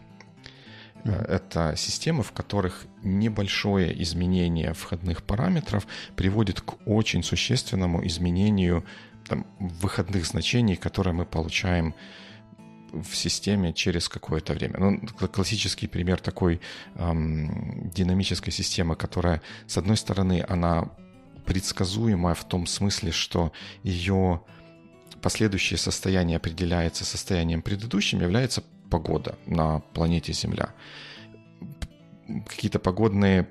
Это 1.05 1.75
системы, 1.77 2.23
в 2.23 2.31
которых 2.31 2.87
небольшое 3.03 4.01
изменение 4.01 4.73
входных 4.73 5.21
параметров 5.21 5.85
приводит 6.15 6.61
к 6.61 6.87
очень 6.87 7.21
существенному 7.21 8.05
изменению 8.07 8.83
там, 9.27 9.45
выходных 9.59 10.25
значений, 10.25 10.75
которые 10.75 11.13
мы 11.13 11.25
получаем 11.25 11.93
в 13.01 13.15
системе 13.15 13.73
через 13.73 14.09
какое-то 14.09 14.53
время. 14.53 14.79
Ну, 14.79 14.99
классический 15.27 15.87
пример 15.87 16.19
такой 16.19 16.61
эм, 16.95 17.89
динамической 17.93 18.53
системы, 18.53 18.95
которая, 18.95 19.41
с 19.67 19.77
одной 19.77 19.97
стороны, 19.97 20.45
она 20.47 20.89
предсказуемая 21.45 22.33
в 22.33 22.43
том 22.43 22.65
смысле, 22.65 23.11
что 23.11 23.51
ее 23.83 24.41
последующее 25.21 25.77
состояние 25.77 26.37
определяется 26.37 27.05
состоянием 27.05 27.61
предыдущим, 27.61 28.21
является 28.21 28.63
погода 28.89 29.37
на 29.45 29.79
планете 29.79 30.33
Земля. 30.33 30.73
Какие-то 32.47 32.79
погодные 32.79 33.47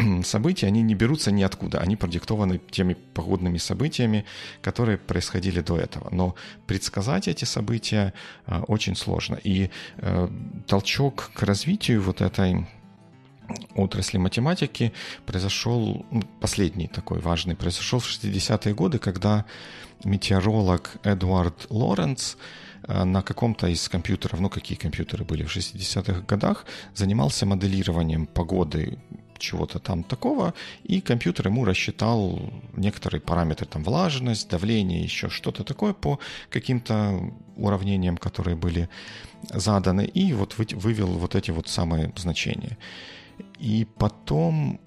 события, 0.24 0.66
они 0.66 0.82
не 0.82 0.94
берутся 0.94 1.30
ниоткуда, 1.30 1.80
они 1.80 1.96
продиктованы 1.96 2.60
теми 2.70 2.94
погодными 3.14 3.58
событиями, 3.58 4.24
которые 4.62 4.98
происходили 4.98 5.60
до 5.60 5.78
этого. 5.78 6.08
Но 6.12 6.34
предсказать 6.66 7.28
эти 7.28 7.44
события 7.44 8.12
э, 8.46 8.60
очень 8.68 8.96
сложно. 8.96 9.38
И 9.44 9.70
э, 9.98 10.28
толчок 10.66 11.30
к 11.34 11.42
развитию 11.42 12.02
вот 12.02 12.20
этой 12.20 12.66
отрасли 13.74 14.18
математики 14.18 14.92
произошел, 15.26 16.06
ну, 16.10 16.22
последний 16.40 16.86
такой 16.86 17.18
важный, 17.20 17.56
произошел 17.56 17.98
в 17.98 18.06
60-е 18.06 18.74
годы, 18.74 18.98
когда 18.98 19.44
метеоролог 20.04 20.96
Эдуард 21.04 21.66
Лоренц 21.70 22.36
э, 22.84 23.04
на 23.04 23.22
каком-то 23.22 23.66
из 23.66 23.88
компьютеров, 23.88 24.40
ну 24.40 24.48
какие 24.48 24.78
компьютеры 24.78 25.24
были 25.24 25.44
в 25.44 25.56
60-х 25.56 26.20
годах, 26.28 26.64
занимался 26.94 27.46
моделированием 27.46 28.26
погоды 28.26 28.98
чего-то 29.40 29.78
там 29.78 30.04
такого, 30.04 30.54
и 30.84 31.00
компьютер 31.00 31.48
ему 31.48 31.64
рассчитал 31.64 32.38
некоторые 32.76 33.20
параметры, 33.20 33.66
там 33.66 33.82
влажность, 33.82 34.48
давление, 34.48 35.02
еще 35.02 35.28
что-то 35.28 35.64
такое 35.64 35.92
по 35.92 36.18
каким-то 36.50 37.32
уравнениям, 37.56 38.16
которые 38.16 38.56
были 38.56 38.88
заданы, 39.52 40.04
и 40.04 40.32
вот 40.32 40.56
вывел 40.58 41.08
вот 41.08 41.34
эти 41.34 41.50
вот 41.50 41.68
самые 41.68 42.12
значения. 42.16 42.78
И 43.58 43.86
потом 43.98 44.80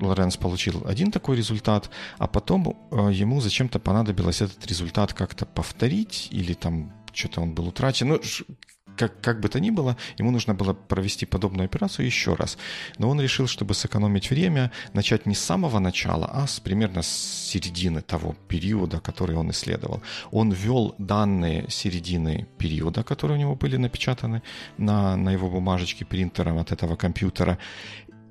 Лоренс 0.00 0.36
получил 0.36 0.82
один 0.86 1.10
такой 1.10 1.36
результат, 1.36 1.90
а 2.18 2.26
потом 2.26 2.76
э, 2.90 3.10
ему 3.12 3.40
зачем-то 3.40 3.78
понадобилось 3.78 4.42
этот 4.42 4.66
результат 4.66 5.14
как-то 5.14 5.46
повторить, 5.46 6.28
или 6.30 6.54
там 6.54 6.92
что-то 7.12 7.40
он 7.40 7.54
был 7.54 7.68
утрачен. 7.68 8.08
Ну, 8.08 8.20
как, 8.96 9.20
как 9.20 9.40
бы 9.40 9.48
то 9.48 9.60
ни 9.60 9.70
было, 9.70 9.96
ему 10.18 10.30
нужно 10.30 10.54
было 10.54 10.72
провести 10.72 11.26
подобную 11.26 11.66
операцию 11.66 12.06
еще 12.06 12.34
раз. 12.34 12.58
Но 12.98 13.08
он 13.08 13.20
решил, 13.20 13.46
чтобы 13.46 13.74
сэкономить 13.74 14.30
время, 14.30 14.70
начать 14.92 15.26
не 15.26 15.34
с 15.34 15.40
самого 15.40 15.78
начала, 15.78 16.26
а 16.26 16.46
с, 16.46 16.60
примерно 16.60 17.02
с 17.02 17.08
середины 17.08 18.02
того 18.02 18.34
периода, 18.48 19.00
который 19.00 19.36
он 19.36 19.50
исследовал. 19.50 20.02
Он 20.30 20.52
ввел 20.52 20.94
данные 20.98 21.66
середины 21.68 22.46
периода, 22.58 23.02
которые 23.02 23.38
у 23.38 23.40
него 23.40 23.54
были 23.56 23.76
напечатаны 23.76 24.42
на, 24.78 25.16
на 25.16 25.30
его 25.30 25.48
бумажечке 25.50 26.04
принтером 26.04 26.58
от 26.58 26.72
этого 26.72 26.96
компьютера. 26.96 27.58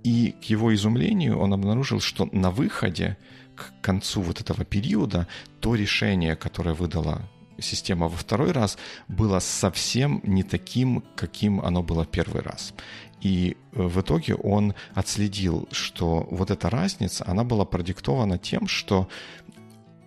И 0.03 0.35
к 0.41 0.45
его 0.45 0.73
изумлению 0.73 1.39
он 1.39 1.53
обнаружил, 1.53 1.99
что 1.99 2.29
на 2.31 2.51
выходе 2.51 3.17
к 3.55 3.81
концу 3.81 4.21
вот 4.21 4.39
этого 4.39 4.63
периода 4.63 5.27
то 5.59 5.75
решение, 5.75 6.35
которое 6.35 6.73
выдала 6.73 7.21
система 7.61 8.07
во 8.07 8.17
второй 8.17 8.51
раз 8.51 8.77
было 9.07 9.39
совсем 9.39 10.21
не 10.23 10.43
таким, 10.43 11.03
каким 11.15 11.61
оно 11.61 11.83
было 11.83 12.05
первый 12.05 12.41
раз. 12.41 12.73
И 13.21 13.57
э, 13.73 13.81
в 13.81 14.01
итоге 14.01 14.35
он 14.35 14.73
отследил, 14.93 15.67
что 15.71 16.27
вот 16.31 16.51
эта 16.51 16.69
разница, 16.69 17.25
она 17.27 17.43
была 17.43 17.65
продиктована 17.65 18.37
тем, 18.37 18.67
что 18.67 19.07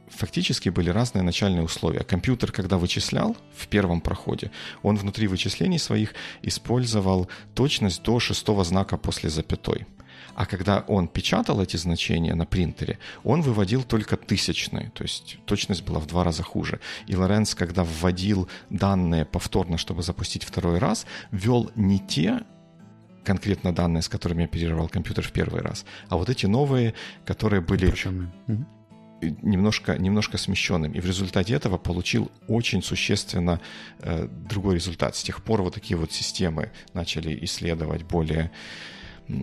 фактически 0.08 0.68
были 0.68 0.90
разные 0.90 1.22
начальные 1.22 1.62
условия. 1.64 2.04
Компьютер, 2.04 2.52
когда 2.52 2.78
вычислял 2.78 3.36
в 3.56 3.66
первом 3.68 4.00
проходе, 4.00 4.50
он 4.82 4.96
внутри 4.96 5.26
вычислений 5.26 5.78
своих 5.78 6.14
использовал 6.42 7.28
точность 7.54 8.02
до 8.02 8.20
шестого 8.20 8.64
знака 8.64 8.96
после 8.96 9.30
запятой. 9.30 9.86
А 10.34 10.46
когда 10.46 10.84
он 10.88 11.08
печатал 11.08 11.60
эти 11.60 11.76
значения 11.76 12.34
на 12.34 12.46
принтере, 12.46 12.98
он 13.24 13.42
выводил 13.42 13.82
только 13.82 14.16
тысячные, 14.16 14.90
то 14.94 15.02
есть 15.02 15.38
точность 15.44 15.84
была 15.84 16.00
в 16.00 16.06
два 16.06 16.24
раза 16.24 16.42
хуже. 16.42 16.80
И 17.06 17.16
Лоренц, 17.16 17.54
когда 17.54 17.84
вводил 17.84 18.48
данные 18.70 19.24
повторно, 19.24 19.78
чтобы 19.78 20.02
запустить 20.02 20.44
второй 20.44 20.78
раз, 20.78 21.06
ввел 21.30 21.70
не 21.76 21.98
те 21.98 22.40
конкретно 23.24 23.72
данные, 23.74 24.02
с 24.02 24.08
которыми 24.08 24.44
оперировал 24.44 24.88
компьютер 24.88 25.24
в 25.24 25.32
первый 25.32 25.62
раз, 25.62 25.84
а 26.08 26.16
вот 26.16 26.28
эти 26.28 26.46
новые, 26.46 26.94
которые 27.24 27.60
были 27.60 27.94
немножко, 29.42 29.96
немножко 29.98 30.38
смещенным. 30.38 30.92
И 30.92 31.00
в 31.00 31.06
результате 31.06 31.54
этого 31.54 31.78
получил 31.78 32.30
очень 32.48 32.82
существенно 32.82 33.60
э, 34.00 34.28
другой 34.48 34.74
результат. 34.74 35.16
С 35.16 35.22
тех 35.22 35.42
пор 35.42 35.62
вот 35.62 35.74
такие 35.74 35.96
вот 35.96 36.12
системы 36.12 36.70
начали 36.94 37.44
исследовать 37.44 38.02
более 38.02 38.50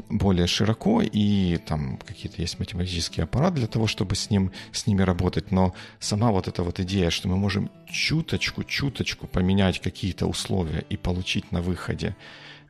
более 0.09 0.47
широко, 0.47 1.01
и 1.01 1.57
там 1.57 1.97
какие-то 1.97 2.41
есть 2.41 2.59
математические 2.59 3.23
аппараты 3.23 3.57
для 3.57 3.67
того, 3.67 3.87
чтобы 3.87 4.15
с, 4.15 4.29
ним, 4.29 4.51
с 4.71 4.87
ними 4.87 5.01
работать, 5.01 5.51
но 5.51 5.73
сама 5.99 6.31
вот 6.31 6.47
эта 6.47 6.63
вот 6.63 6.79
идея, 6.79 7.09
что 7.09 7.27
мы 7.27 7.37
можем 7.37 7.69
чуточку, 7.87 8.63
чуточку 8.63 9.27
поменять 9.27 9.79
какие-то 9.79 10.27
условия 10.27 10.83
и 10.89 10.97
получить 10.97 11.51
на 11.51 11.61
выходе 11.61 12.15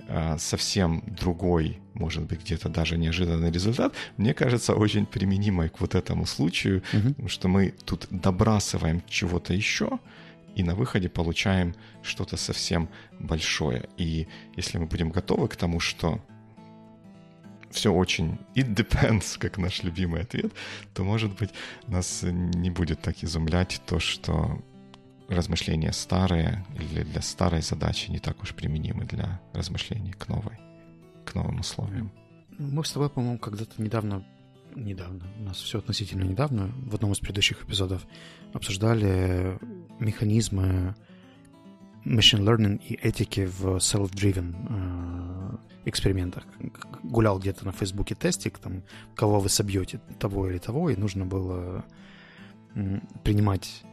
э, 0.07 0.37
совсем 0.39 1.03
другой, 1.07 1.79
может 1.93 2.23
быть, 2.23 2.41
где-то 2.41 2.69
даже 2.69 2.97
неожиданный 2.97 3.51
результат, 3.51 3.93
мне 4.17 4.33
кажется, 4.33 4.75
очень 4.75 5.05
применимой 5.05 5.69
к 5.69 5.81
вот 5.81 5.95
этому 5.95 6.25
случаю, 6.25 6.83
угу. 6.93 7.27
что 7.27 7.47
мы 7.47 7.73
тут 7.85 8.07
добрасываем 8.09 9.03
чего-то 9.07 9.53
еще, 9.53 9.99
и 10.55 10.63
на 10.63 10.75
выходе 10.75 11.09
получаем 11.09 11.75
что-то 12.01 12.37
совсем 12.37 12.89
большое. 13.19 13.87
И 13.97 14.27
если 14.55 14.77
мы 14.77 14.87
будем 14.87 15.09
готовы 15.09 15.47
к 15.47 15.55
тому, 15.55 15.79
что 15.79 16.19
все 17.71 17.93
очень 17.93 18.39
it 18.55 18.73
depends, 18.73 19.37
как 19.37 19.57
наш 19.57 19.83
любимый 19.83 20.21
ответ, 20.21 20.51
то, 20.93 21.03
может 21.03 21.35
быть, 21.37 21.51
нас 21.87 22.23
не 22.23 22.69
будет 22.69 23.01
так 23.01 23.23
изумлять 23.23 23.81
то, 23.85 23.99
что 23.99 24.61
размышления 25.27 25.93
старые 25.93 26.65
или 26.79 27.03
для 27.03 27.21
старой 27.21 27.61
задачи 27.61 28.09
не 28.09 28.19
так 28.19 28.41
уж 28.41 28.53
применимы 28.53 29.05
для 29.05 29.39
размышлений 29.53 30.11
к 30.13 30.27
новой, 30.27 30.57
к 31.25 31.35
новым 31.35 31.59
условиям. 31.59 32.11
Мы 32.57 32.83
с 32.83 32.91
тобой, 32.91 33.09
по-моему, 33.09 33.37
когда-то 33.37 33.81
недавно, 33.81 34.25
недавно, 34.75 35.25
у 35.39 35.43
нас 35.43 35.57
все 35.57 35.79
относительно 35.79 36.23
недавно, 36.23 36.71
в 36.85 36.95
одном 36.95 37.11
из 37.11 37.19
предыдущих 37.19 37.63
эпизодов 37.63 38.05
обсуждали 38.53 39.57
механизмы 39.99 40.95
machine 42.05 42.41
learning 42.41 42.81
и 42.83 42.95
этики 42.95 43.45
в 43.45 43.77
self-driven 43.77 44.55
э, 44.69 45.57
экспериментах. 45.85 46.43
Гулял 47.03 47.39
где-то 47.39 47.65
на 47.65 47.71
Фейсбуке 47.71 48.15
тестик, 48.15 48.59
там, 48.59 48.83
кого 49.15 49.39
вы 49.39 49.49
собьете, 49.49 49.99
того 50.19 50.49
или 50.49 50.57
того, 50.57 50.89
и 50.89 50.95
нужно 50.95 51.25
было 51.25 51.85
принимать 53.23 53.83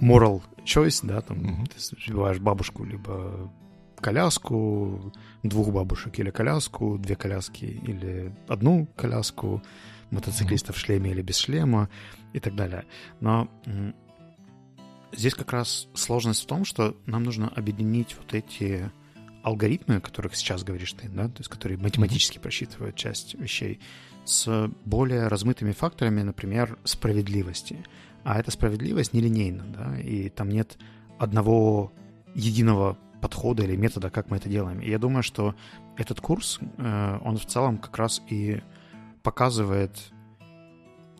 moral 0.00 0.42
choice, 0.64 1.00
да, 1.04 1.20
там 1.20 1.38
mm-hmm. 1.38 1.70
ты 1.74 1.80
сбиваешь 2.06 2.38
бабушку, 2.38 2.84
либо 2.84 3.50
коляску, 3.96 5.12
двух 5.42 5.72
бабушек 5.72 6.18
или 6.18 6.30
коляску, 6.30 6.98
две 6.98 7.16
коляски 7.16 7.64
или 7.64 8.32
одну 8.48 8.86
коляску, 8.96 9.62
мотоциклиста 10.10 10.72
mm-hmm. 10.72 10.76
в 10.76 10.78
шлеме 10.78 11.10
или 11.10 11.22
без 11.22 11.36
шлема 11.36 11.88
и 12.32 12.40
так 12.40 12.54
далее. 12.54 12.84
Но 13.20 13.48
здесь 15.12 15.34
как 15.34 15.52
раз 15.52 15.88
сложность 15.94 16.44
в 16.44 16.46
том, 16.46 16.64
что 16.64 16.96
нам 17.06 17.24
нужно 17.24 17.48
объединить 17.48 18.16
вот 18.16 18.34
эти 18.34 18.90
алгоритмы, 19.42 19.96
о 19.96 20.00
которых 20.00 20.36
сейчас 20.36 20.64
говоришь 20.64 20.92
ты, 20.92 21.08
да, 21.08 21.28
то 21.28 21.38
есть 21.38 21.48
которые 21.48 21.78
математически 21.78 22.38
просчитывают 22.38 22.96
часть 22.96 23.34
вещей, 23.34 23.80
с 24.24 24.70
более 24.84 25.28
размытыми 25.28 25.72
факторами, 25.72 26.22
например, 26.22 26.78
справедливости. 26.84 27.84
А 28.22 28.38
эта 28.38 28.50
справедливость 28.50 29.14
нелинейна, 29.14 29.64
да, 29.64 29.98
и 29.98 30.28
там 30.28 30.50
нет 30.50 30.76
одного 31.18 31.92
единого 32.34 32.98
подхода 33.20 33.62
или 33.62 33.76
метода, 33.76 34.10
как 34.10 34.30
мы 34.30 34.36
это 34.36 34.48
делаем. 34.48 34.80
И 34.80 34.90
я 34.90 34.98
думаю, 34.98 35.22
что 35.22 35.54
этот 35.96 36.20
курс, 36.20 36.58
э, 36.78 37.18
он 37.22 37.36
в 37.36 37.46
целом 37.46 37.78
как 37.78 37.96
раз 37.98 38.22
и 38.28 38.62
показывает 39.22 40.12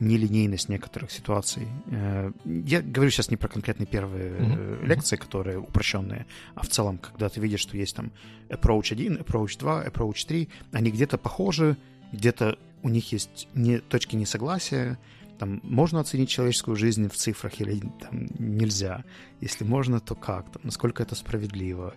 нелинейность 0.01 0.69
некоторых 0.69 1.11
ситуаций. 1.11 1.69
Э, 1.91 2.33
я 2.45 2.83
говорю 2.83 3.11
сейчас 3.11 3.31
не 3.31 3.37
про 3.37 3.49
конкретные 3.49 3.87
первые 3.87 4.31
mm-hmm. 4.31 4.87
лекции, 4.87 5.17
которые 5.17 5.59
упрощенные, 5.59 6.27
а 6.55 6.63
в 6.63 6.69
целом, 6.69 6.99
когда 6.99 7.29
ты 7.29 7.41
видишь, 7.41 7.61
что 7.61 7.77
есть 7.77 7.95
там 7.95 8.11
approach 8.49 8.93
1, 8.93 9.19
approach 9.19 9.59
2, 9.59 9.87
approach 9.87 10.27
3, 10.27 10.49
они 10.73 10.91
где-то 10.91 11.19
похожи, 11.19 11.77
где-то 12.13 12.59
у 12.83 12.89
них 12.89 13.13
есть 13.13 13.49
не, 13.55 13.79
точки 13.79 14.17
несогласия, 14.17 14.99
там 15.39 15.61
можно 15.63 16.01
оценить 16.01 16.29
человеческую 16.29 16.77
жизнь 16.77 17.09
в 17.09 17.15
цифрах 17.15 17.61
или 17.61 17.81
там 18.01 18.29
нельзя. 18.39 19.05
Если 19.41 19.65
можно, 19.65 19.99
то 19.99 20.15
как? 20.15 20.51
Там, 20.53 20.63
насколько 20.65 21.03
это 21.03 21.15
справедливо? 21.15 21.95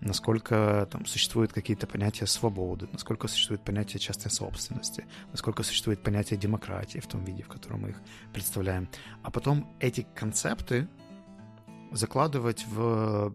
Насколько 0.00 0.88
там 0.90 1.06
существуют 1.06 1.52
какие-то 1.52 1.86
понятия 1.86 2.26
свободы, 2.26 2.88
насколько 2.92 3.28
существует 3.28 3.62
понятие 3.62 4.00
частной 4.00 4.30
собственности, 4.30 5.06
насколько 5.32 5.62
существует 5.62 6.02
понятие 6.02 6.38
демократии 6.38 6.98
в 6.98 7.06
том 7.06 7.24
виде, 7.24 7.42
в 7.42 7.48
котором 7.48 7.82
мы 7.82 7.90
их 7.90 8.00
представляем. 8.32 8.88
А 9.22 9.30
потом 9.30 9.74
эти 9.80 10.06
концепты 10.14 10.88
закладывать 11.92 12.66
в 12.66 13.34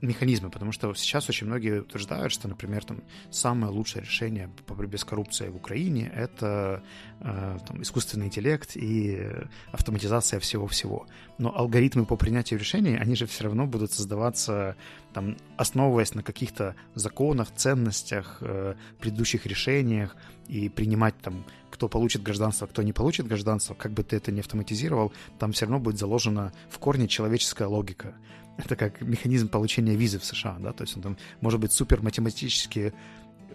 механизмы, 0.00 0.50
потому 0.50 0.72
что 0.72 0.92
сейчас 0.94 1.28
очень 1.28 1.46
многие 1.46 1.80
утверждают, 1.80 2.32
что, 2.32 2.48
например, 2.48 2.84
там 2.84 3.02
самое 3.30 3.72
лучшее 3.72 4.02
решение 4.02 4.50
по 4.66 4.74
борьбе 4.74 4.98
с 4.98 5.04
коррупцией 5.04 5.50
в 5.50 5.56
Украине 5.56 6.12
это 6.14 6.82
э, 7.20 7.58
там, 7.66 7.82
искусственный 7.82 8.26
интеллект 8.26 8.76
и 8.76 9.28
автоматизация 9.72 10.40
всего-всего. 10.40 11.06
Но 11.38 11.56
алгоритмы 11.56 12.04
по 12.04 12.16
принятию 12.16 12.58
решений, 12.58 12.96
они 12.96 13.16
же 13.16 13.26
все 13.26 13.44
равно 13.44 13.66
будут 13.66 13.92
создаваться, 13.92 14.76
там, 15.12 15.36
основываясь 15.56 16.14
на 16.14 16.22
каких-то 16.22 16.76
законах, 16.94 17.48
ценностях, 17.54 18.38
э, 18.40 18.74
предыдущих 19.00 19.46
решениях 19.46 20.16
и 20.48 20.68
принимать 20.68 21.14
там 21.20 21.44
кто 21.70 21.88
получит 21.90 22.22
гражданство, 22.22 22.66
кто 22.66 22.82
не 22.82 22.94
получит 22.94 23.26
гражданство, 23.26 23.74
как 23.74 23.92
бы 23.92 24.02
ты 24.02 24.16
это 24.16 24.32
ни 24.32 24.40
автоматизировал, 24.40 25.12
там 25.38 25.52
все 25.52 25.66
равно 25.66 25.78
будет 25.78 25.98
заложена 25.98 26.52
в 26.70 26.78
корне 26.78 27.06
человеческая 27.06 27.68
логика 27.68 28.14
это 28.64 28.76
как 28.76 29.00
механизм 29.00 29.48
получения 29.48 29.96
визы 29.96 30.18
в 30.18 30.24
США, 30.24 30.56
да, 30.60 30.72
то 30.72 30.84
есть 30.84 30.96
он 30.96 31.02
там 31.02 31.16
может 31.40 31.60
быть 31.60 31.72
супер 31.72 32.02
математически 32.02 32.92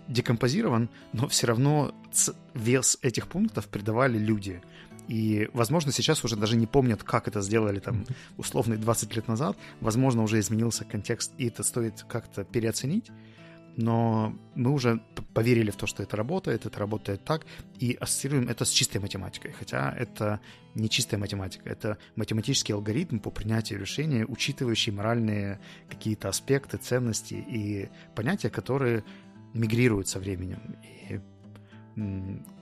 декомпозирован, 0.08 0.90
но 1.14 1.28
все 1.28 1.48
равно 1.48 1.94
вес 2.54 2.98
этих 3.02 3.28
пунктов 3.28 3.68
придавали 3.68 4.18
люди. 4.18 4.62
И, 5.08 5.50
возможно, 5.54 5.92
сейчас 5.92 6.24
уже 6.24 6.36
даже 6.36 6.56
не 6.56 6.68
помнят, 6.68 7.04
как 7.04 7.28
это 7.28 7.42
сделали 7.42 7.80
там 7.80 8.06
условно 8.38 8.78
20 8.78 9.16
лет 9.16 9.28
назад. 9.28 9.58
Возможно, 9.80 10.24
уже 10.24 10.40
изменился 10.40 10.86
контекст, 10.86 11.34
и 11.38 11.48
это 11.48 11.64
стоит 11.64 12.06
как-то 12.08 12.44
переоценить 12.44 13.10
но 13.78 14.36
мы 14.56 14.72
уже 14.72 15.02
поверили 15.34 15.72
в 15.72 15.76
то, 15.76 15.88
что 15.88 16.04
это 16.04 16.18
работает, 16.18 16.66
это 16.66 16.80
работает 16.80 17.24
так, 17.24 17.46
и 17.80 17.94
ассоциируем 17.94 18.50
это 18.50 18.66
с 18.66 18.70
чистой 18.70 19.00
математикой. 19.00 19.52
Хотя 19.52 19.92
это 19.92 20.40
не 20.76 20.90
чистая 20.90 21.20
математика, 21.20 21.70
это 21.70 21.98
математический 22.16 22.74
алгоритм 22.74 23.20
по 23.20 23.32
принятию 23.32 23.80
решения, 23.80 24.26
учитывающий 24.26 24.92
моральные 24.92 25.60
какие-то 25.90 26.30
аспекты, 26.30 26.78
ценности 26.78 27.34
и 27.34 27.90
понятия, 28.16 28.50
которые 28.50 29.04
мигрируют 29.54 30.08
со 30.08 30.20
временем 30.20 30.78
и 31.10 31.20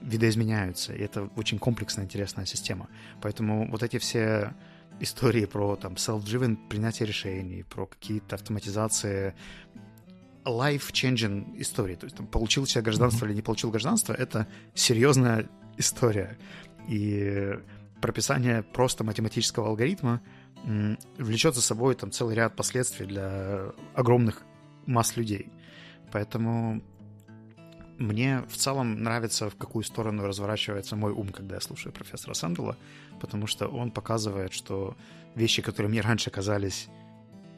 видоизменяются. 0.02 0.92
И 0.92 1.00
это 1.00 1.30
очень 1.36 1.58
комплексная, 1.58 2.04
интересная 2.04 2.46
система. 2.46 2.88
Поэтому 3.20 3.70
вот 3.70 3.82
эти 3.82 3.98
все 3.98 4.54
истории 4.98 5.46
про 5.46 5.76
там 5.76 5.94
self-driven 5.94 6.68
принятие 6.68 7.06
решений, 7.06 7.62
про 7.62 7.86
какие-то 7.86 8.34
автоматизации 8.34 9.34
life-changing 10.50 11.60
истории. 11.60 11.94
То 11.96 12.06
есть 12.06 12.16
там, 12.16 12.26
получил 12.26 12.66
себе 12.66 12.82
гражданство 12.82 13.24
mm-hmm. 13.24 13.28
или 13.28 13.36
не 13.36 13.42
получил 13.42 13.70
гражданство, 13.70 14.12
это 14.12 14.46
серьезная 14.74 15.48
история. 15.76 16.38
И 16.88 17.58
прописание 18.00 18.62
просто 18.62 19.04
математического 19.04 19.68
алгоритма 19.68 20.20
влечет 21.18 21.54
за 21.54 21.62
собой 21.62 21.94
там 21.94 22.10
целый 22.10 22.34
ряд 22.34 22.56
последствий 22.56 23.06
для 23.06 23.72
огромных 23.94 24.42
масс 24.86 25.16
людей. 25.16 25.48
Поэтому 26.12 26.82
мне 27.98 28.42
в 28.48 28.56
целом 28.56 29.02
нравится, 29.02 29.50
в 29.50 29.56
какую 29.56 29.84
сторону 29.84 30.26
разворачивается 30.26 30.96
мой 30.96 31.12
ум, 31.12 31.28
когда 31.28 31.56
я 31.56 31.60
слушаю 31.60 31.92
профессора 31.92 32.34
Сэндела, 32.34 32.76
потому 33.20 33.46
что 33.46 33.68
он 33.68 33.90
показывает, 33.90 34.52
что 34.52 34.96
вещи, 35.34 35.62
которые 35.62 35.90
мне 35.90 36.00
раньше 36.00 36.30
казались 36.30 36.88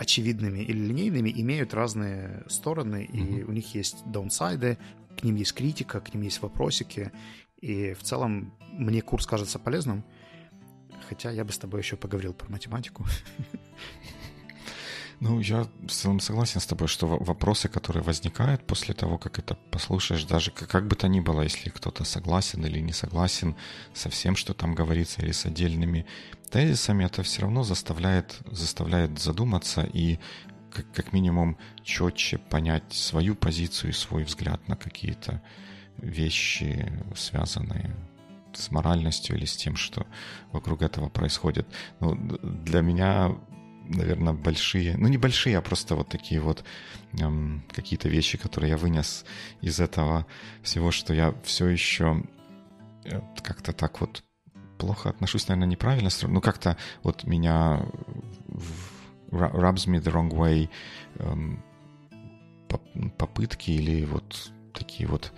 очевидными 0.03 0.59
или 0.59 0.79
линейными, 0.79 1.31
имеют 1.31 1.75
разные 1.75 2.45
стороны, 2.49 3.09
mm-hmm. 3.11 3.41
и 3.41 3.45
у 3.45 3.53
них 3.53 3.75
есть 3.75 4.03
даунсайды, 4.07 4.79
к 5.19 5.23
ним 5.25 5.37
есть 5.37 5.55
критика, 5.55 6.01
к 6.01 6.13
ним 6.15 6.23
есть 6.25 6.43
вопросики, 6.43 7.13
и 7.61 7.95
в 7.95 8.03
целом 8.03 8.53
мне 8.73 9.01
курс 9.01 9.27
кажется 9.27 9.59
полезным, 9.59 10.05
хотя 11.09 11.31
я 11.31 11.45
бы 11.45 11.53
с 11.53 11.59
тобой 11.59 11.81
еще 11.81 11.97
поговорил 11.97 12.35
про 12.35 12.51
математику. 12.51 13.07
Ну, 15.21 15.39
я 15.39 15.69
в 15.87 15.93
целом 15.93 16.19
согласен 16.19 16.61
с 16.61 16.67
тобой, 16.67 16.89
что 16.89 17.07
вопросы, 17.07 17.69
которые 17.69 18.03
возникают 18.03 18.67
после 18.67 18.93
того, 18.93 19.19
как 19.19 19.39
это 19.39 19.55
послушаешь, 19.71 20.25
даже 20.25 20.51
как 20.51 20.89
бы 20.89 20.97
то 20.97 21.07
ни 21.07 21.21
было, 21.21 21.43
если 21.43 21.71
кто-то 21.71 22.03
согласен 22.03 22.67
или 22.67 22.81
не 22.81 22.93
согласен 22.93 23.55
со 23.95 24.11
всем, 24.11 24.35
что 24.35 24.53
там 24.53 24.75
говорится, 24.75 25.23
или 25.23 25.31
с 25.31 25.47
отдельными 25.47 26.07
тезисами, 26.53 27.05
это 27.05 27.23
все 27.23 27.43
равно 27.43 27.65
заставляет, 27.65 28.39
заставляет 28.51 29.19
задуматься 29.19 29.83
и 29.83 30.19
как, 30.71 30.91
как 30.93 31.13
минимум 31.13 31.57
четче 31.83 32.39
понять 32.39 32.93
свою 32.93 33.35
позицию 33.35 33.91
и 33.91 33.95
свой 33.95 34.25
взгляд 34.25 34.69
на 34.69 34.77
какие-то 34.77 35.43
вещи, 35.97 36.93
связанные 37.17 37.97
с 38.55 38.71
моральностью 38.71 39.37
или 39.37 39.47
с 39.47 39.57
тем, 39.57 39.77
что 39.77 40.07
вокруг 40.53 40.83
этого 40.83 41.09
происходит. 41.09 41.67
Ну, 42.01 42.15
для 42.43 42.83
меня 42.83 43.35
наверное, 43.89 44.33
большие, 44.33 44.97
ну, 44.97 45.09
небольшие, 45.09 45.59
а 45.59 45.63
просто 45.63 45.97
вот 45.97 46.09
такие 46.09 46.41
вот 46.41 46.65
эм, 47.19 47.65
какие-то 47.73 48.09
вещи, 48.09 48.39
которые 48.39 48.71
я 48.71 48.77
вынес 48.77 49.25
из 49.61 49.81
этого 49.81 50.27
всего, 50.63 50.91
что 50.91 51.15
я 51.15 51.35
все 51.45 51.67
еще 51.67 52.23
э, 53.05 53.21
как-то 53.43 53.73
так 53.73 54.01
вот 54.01 54.23
плохо 54.83 55.11
отношусь, 55.11 55.47
наверное, 55.47 55.71
неправильно, 55.71 56.11
ну, 56.23 56.41
как-то 56.41 56.77
вот 57.05 57.23
меня 57.23 57.87
rubs 59.31 59.87
me 59.87 60.01
the 60.01 60.13
wrong 60.13 60.31
way 60.31 60.69
эм, 61.21 61.63
попытки 63.17 63.71
или 63.71 64.05
вот 64.05 64.53
такие 64.75 65.09
вот 65.09 65.33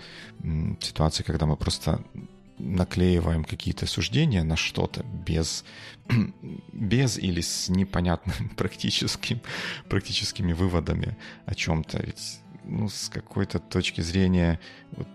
ситуации, 0.80 1.24
когда 1.24 1.44
мы 1.44 1.56
просто 1.56 2.02
наклеиваем 2.58 3.44
какие-то 3.44 3.86
суждения 3.86 4.44
на 4.44 4.56
что-то 4.56 5.04
без, 5.26 5.64
без 6.72 7.18
или 7.18 7.42
с 7.42 7.68
непонятным 7.68 8.48
практическим, 8.56 9.42
практическими 9.90 10.54
выводами 10.54 11.18
о 11.44 11.54
чем-то. 11.54 12.02
Ведь 12.02 12.40
ну, 12.64 12.88
с 12.88 13.10
какой-то 13.10 13.58
точки 13.58 14.00
зрения 14.00 14.58
вот, 14.92 15.08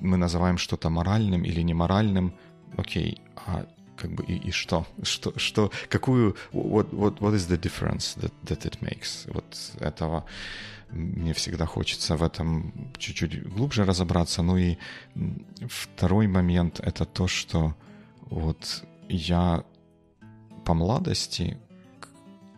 мы 0.00 0.18
называем 0.18 0.58
что-то 0.58 0.90
моральным 0.90 1.44
или 1.44 1.62
неморальным, 1.62 2.34
окей, 2.76 3.20
а 3.36 3.66
как 3.96 4.12
бы 4.12 4.24
и, 4.24 4.36
и 4.48 4.50
что? 4.50 4.86
Что, 5.02 5.38
что, 5.38 5.70
какую, 5.88 6.36
what, 6.52 6.90
what, 6.90 7.18
what 7.18 7.34
is 7.34 7.48
the 7.48 7.58
difference 7.58 8.16
that, 8.16 8.32
that 8.44 8.64
it 8.64 8.80
makes? 8.80 9.30
Вот 9.32 9.44
этого 9.80 10.24
мне 10.90 11.32
всегда 11.32 11.66
хочется 11.66 12.16
в 12.16 12.22
этом 12.22 12.90
чуть-чуть 12.98 13.48
глубже 13.48 13.84
разобраться. 13.84 14.42
Ну 14.42 14.56
и 14.56 14.76
второй 15.68 16.26
момент— 16.26 16.80
это 16.82 17.04
то, 17.04 17.26
что 17.28 17.74
вот 18.22 18.84
я 19.08 19.64
по 20.64 20.74
молодости 20.74 21.58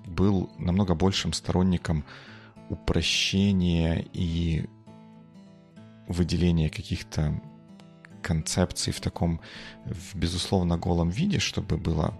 был 0.06 0.50
намного 0.58 0.94
большим 0.94 1.32
сторонником 1.32 2.04
упрощения 2.68 4.04
и 4.12 4.66
выделения 6.08 6.70
каких-то 6.70 7.40
концепций 8.24 8.92
в 8.92 9.00
таком, 9.00 9.40
в 9.84 10.16
безусловно, 10.16 10.78
голом 10.78 11.10
виде, 11.10 11.38
чтобы 11.38 11.76
было 11.76 12.18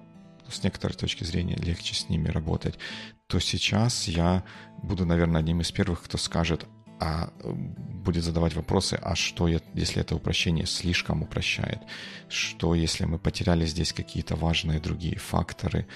с 0.48 0.62
некоторой 0.62 0.96
точки 0.96 1.24
зрения 1.24 1.56
легче 1.56 1.94
с 1.94 2.08
ними 2.08 2.28
работать, 2.28 2.78
то 3.26 3.40
сейчас 3.40 4.08
я 4.08 4.44
буду, 4.82 5.06
наверное, 5.06 5.40
одним 5.40 5.60
из 5.60 5.72
первых, 5.72 6.02
кто 6.02 6.18
скажет, 6.18 6.66
а 7.00 7.32
будет 7.42 8.22
задавать 8.24 8.54
вопросы, 8.54 8.98
а 9.02 9.14
что, 9.14 9.48
если 9.48 10.00
это 10.00 10.14
упрощение 10.14 10.66
слишком 10.66 11.22
упрощает? 11.22 11.80
Что, 12.28 12.74
если 12.74 13.04
мы 13.04 13.18
потеряли 13.18 13.66
здесь 13.66 13.92
какие-то 13.92 14.36
важные 14.36 14.80
другие 14.80 15.18
факторы, 15.18 15.86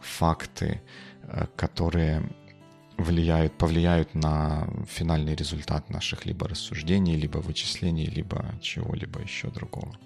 факты, 0.00 0.82
э, 1.22 1.46
которые 1.56 2.22
влияют, 2.96 3.56
повлияют 3.58 4.14
на 4.14 4.68
финальный 4.88 5.34
результат 5.34 5.90
наших 5.90 6.26
либо 6.26 6.48
рассуждений, 6.48 7.16
либо 7.16 7.38
вычислений, 7.38 8.06
либо 8.06 8.44
чего-либо 8.60 9.20
еще 9.20 9.48
другого. 9.48 9.96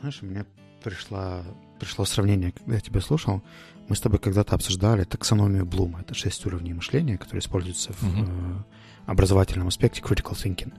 Знаешь, 0.00 0.22
меня 0.22 0.46
пришла, 0.82 1.44
пришло 1.78 2.04
сравнение, 2.04 2.52
когда 2.52 2.74
я 2.74 2.80
тебя 2.80 3.00
слушал. 3.00 3.42
Мы 3.88 3.96
с 3.96 4.00
тобой 4.00 4.18
когда-то 4.18 4.54
обсуждали 4.54 5.04
таксономию 5.04 5.66
Блума. 5.66 6.00
Это 6.00 6.14
шесть 6.14 6.44
уровней 6.46 6.74
мышления, 6.74 7.18
которые 7.18 7.40
используются 7.40 7.92
в 7.92 8.02
э, 8.02 8.62
образовательном 9.06 9.68
аспекте 9.68 10.00
critical 10.00 10.32
thinking. 10.32 10.72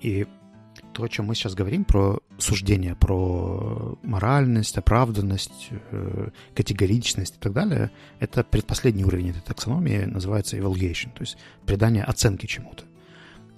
И 0.00 0.26
то, 0.92 1.04
о 1.04 1.08
чем 1.08 1.26
мы 1.26 1.34
сейчас 1.34 1.54
говорим, 1.54 1.84
про 1.84 2.20
суждение, 2.38 2.94
про 2.94 3.98
моральность, 4.02 4.76
оправданность, 4.76 5.68
э, 5.70 6.28
категоричность 6.54 7.36
и 7.36 7.38
так 7.38 7.52
далее, 7.52 7.90
это 8.18 8.42
предпоследний 8.44 9.04
уровень 9.04 9.30
этой 9.30 9.42
таксономии, 9.42 10.04
называется 10.04 10.56
evaluation, 10.56 11.12
то 11.14 11.20
есть 11.20 11.36
придание 11.66 12.04
оценки 12.04 12.46
чему-то. 12.46 12.84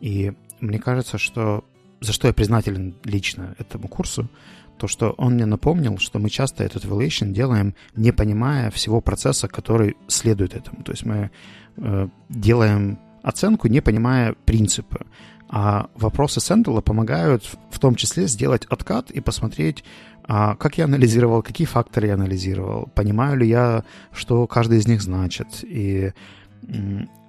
И 0.01 0.33
мне 0.61 0.79
кажется, 0.79 1.19
что 1.19 1.65
за 2.03 2.13
что 2.13 2.27
я 2.27 2.35
признателен 2.35 2.95
лично 3.05 3.55
этому 3.59 3.89
курсу, 3.89 4.29
то, 4.77 4.89
что 4.89 5.15
он 5.17 5.35
мне 5.35 5.47
напомнил, 5.47 5.99
что 5.99 6.19
мы 6.19 6.29
часто 6.29 6.65
этот 6.65 6.85
evaluation 6.85 7.31
делаем, 7.31 7.75
не 7.95 8.13
понимая 8.13 8.71
всего 8.71 9.01
процесса, 9.01 9.47
который 9.47 9.97
следует 10.09 10.55
этому. 10.55 10.83
То 10.83 10.93
есть 10.93 11.07
мы 11.07 11.31
э, 11.77 12.09
делаем 12.29 12.99
оценку, 13.23 13.69
не 13.69 13.81
понимая 13.81 14.35
принципа. 14.45 15.07
А 15.55 15.91
вопросы 15.95 16.41
Сэндала 16.41 16.81
помогают 16.81 17.45
в 17.71 17.79
том 17.79 17.95
числе 17.95 18.27
сделать 18.27 18.65
откат 18.71 19.11
и 19.11 19.21
посмотреть, 19.21 19.85
а, 20.25 20.57
как 20.57 20.79
я 20.79 20.87
анализировал, 20.87 21.43
какие 21.43 21.67
факторы 21.67 22.07
я 22.07 22.15
анализировал, 22.15 22.89
понимаю 22.95 23.37
ли 23.37 23.47
я, 23.47 23.85
что 24.13 24.47
каждый 24.47 24.79
из 24.79 24.89
них 24.89 25.03
значит. 25.03 25.63
И, 25.63 26.13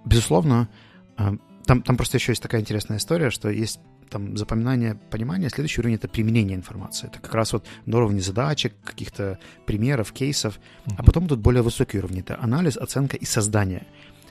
безусловно, 0.05 0.69
а, 1.17 1.36
там, 1.65 1.82
там 1.82 1.97
просто 1.97 2.15
еще 2.15 2.32
есть 2.32 2.41
такая 2.41 2.61
интересная 2.61 2.97
история, 2.97 3.30
что 3.30 3.49
есть 3.49 3.82
там 4.09 4.38
запоминание, 4.38 4.95
понимание, 5.09 5.49
следующий 5.49 5.82
уровень— 5.82 5.95
это 5.97 6.07
применение 6.07 6.55
информации. 6.55 7.07
Это 7.07 7.19
как 7.19 7.34
раз 7.34 7.51
вот 7.51 7.65
на 7.86 7.97
уровне 7.97 8.21
задачек, 8.21 8.74
каких-то 8.86 9.38
примеров, 9.65 10.13
кейсов. 10.13 10.59
Uh-huh. 10.86 10.93
А 10.97 11.03
потом 11.03 11.28
тут 11.28 11.39
более 11.39 11.61
высокий 11.61 11.97
уровень— 11.97 12.19
это 12.21 12.39
анализ, 12.39 12.78
оценка 12.78 13.17
и 13.17 13.26
создание. 13.26 13.86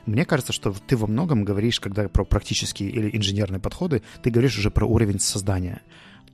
Мне 0.07 0.24
кажется, 0.24 0.53
что 0.53 0.72
ты 0.72 0.96
во 0.96 1.07
многом 1.07 1.44
говоришь, 1.44 1.80
когда 1.80 2.09
про 2.09 2.24
практические 2.24 2.90
или 2.90 3.16
инженерные 3.16 3.61
подходы, 3.61 4.03
ты 4.22 4.30
говоришь 4.30 4.59
уже 4.59 4.70
про 4.70 4.86
уровень 4.86 5.20
создания. 5.20 5.82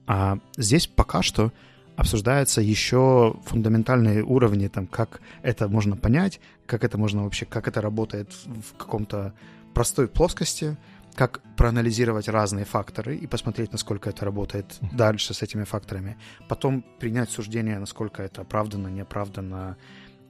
А 0.06 0.38
здесь 0.56 0.86
пока 0.86 1.22
что 1.22 1.52
обсуждаются 1.96 2.60
еще 2.60 3.36
фундаментальные 3.44 4.22
уровни, 4.22 4.68
там, 4.68 4.86
как 4.86 5.20
это 5.42 5.68
можно 5.68 5.96
понять, 5.96 6.40
как 6.64 6.84
это 6.84 6.96
можно 6.96 7.24
вообще, 7.24 7.44
как 7.44 7.66
это 7.68 7.80
работает 7.80 8.32
в 8.46 8.76
каком-то 8.76 9.34
простой 9.74 10.08
плоскости, 10.08 10.76
как 11.14 11.40
проанализировать 11.56 12.28
разные 12.28 12.64
факторы 12.64 13.16
и 13.16 13.26
посмотреть, 13.26 13.72
насколько 13.72 14.08
это 14.08 14.24
работает 14.24 14.78
дальше 14.92 15.34
с 15.34 15.42
этими 15.42 15.64
факторами. 15.64 16.16
Потом 16.48 16.84
принять 17.00 17.30
суждение, 17.30 17.80
насколько 17.80 18.22
это 18.22 18.42
оправданно, 18.42 18.86
неоправданно, 18.86 19.76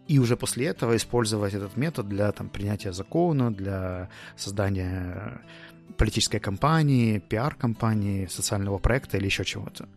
и 0.08 0.18
уже 0.18 0.36
после 0.36 0.66
этого 0.66 0.96
использовать 0.96 1.54
этот 1.54 1.76
метод 1.76 2.08
для 2.08 2.32
там, 2.32 2.48
принятия 2.48 2.92
закона, 2.92 3.52
для 3.52 4.08
создания 4.36 5.40
политической 5.96 6.38
кампании, 6.38 7.18
пиар-кампании, 7.18 8.26
социального 8.26 8.78
проекта 8.78 9.18
или 9.18 9.26
еще 9.26 9.44
чего-то. 9.44 9.88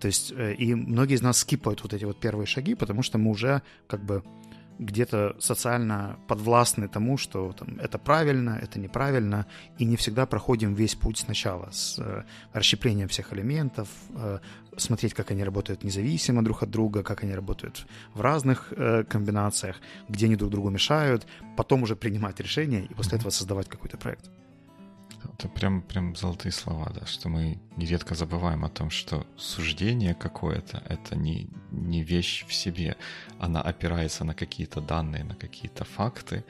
То 0.00 0.06
есть, 0.06 0.32
э, 0.36 0.54
и 0.54 0.74
многие 0.74 1.14
из 1.14 1.22
нас 1.22 1.38
скипают 1.38 1.82
вот 1.82 1.92
эти 1.92 2.04
вот 2.04 2.20
первые 2.20 2.46
шаги, 2.46 2.74
потому 2.74 3.02
что 3.02 3.18
мы 3.18 3.30
уже 3.30 3.62
как 3.88 4.04
бы 4.04 4.22
где-то 4.78 5.36
социально 5.40 6.18
подвластны 6.28 6.88
тому, 6.88 7.16
что 7.18 7.52
там, 7.52 7.78
это 7.80 7.98
правильно, 7.98 8.58
это 8.62 8.78
неправильно, 8.78 9.46
и 9.78 9.84
не 9.84 9.96
всегда 9.96 10.26
проходим 10.26 10.74
весь 10.74 10.94
путь 10.94 11.18
сначала 11.18 11.70
с 11.72 11.98
э, 11.98 12.24
расщеплением 12.52 13.08
всех 13.08 13.32
элементов, 13.32 13.88
э, 14.14 14.38
смотреть, 14.76 15.14
как 15.14 15.30
они 15.30 15.44
работают 15.44 15.84
независимо 15.84 16.42
друг 16.44 16.62
от 16.62 16.70
друга, 16.70 17.02
как 17.02 17.24
они 17.24 17.34
работают 17.34 17.86
в 18.14 18.20
разных 18.20 18.72
э, 18.76 19.04
комбинациях, 19.04 19.76
где 20.08 20.26
они 20.26 20.36
друг 20.36 20.50
другу 20.50 20.70
мешают, 20.70 21.26
потом 21.56 21.82
уже 21.82 21.96
принимать 21.96 22.40
решения 22.40 22.84
и 22.84 22.94
после 22.94 23.18
этого 23.18 23.30
создавать 23.30 23.68
какой-то 23.68 23.96
проект. 23.96 24.30
Это 25.24 25.48
прям, 25.48 25.82
прям 25.82 26.16
золотые 26.16 26.52
слова, 26.52 26.90
да, 26.94 27.06
что 27.06 27.28
мы 27.28 27.58
нередко 27.76 28.14
забываем 28.14 28.64
о 28.64 28.68
том, 28.68 28.90
что 28.90 29.26
суждение 29.36 30.14
какое-то— 30.14 30.82
это 30.88 31.16
не, 31.16 31.48
не 31.70 32.02
вещь 32.02 32.44
в 32.48 32.52
себе. 32.52 32.96
Она 33.38 33.60
опирается 33.60 34.24
на 34.24 34.34
какие-то 34.34 34.80
данные, 34.80 35.24
на 35.24 35.34
какие-то 35.34 35.84
факты, 35.84 36.44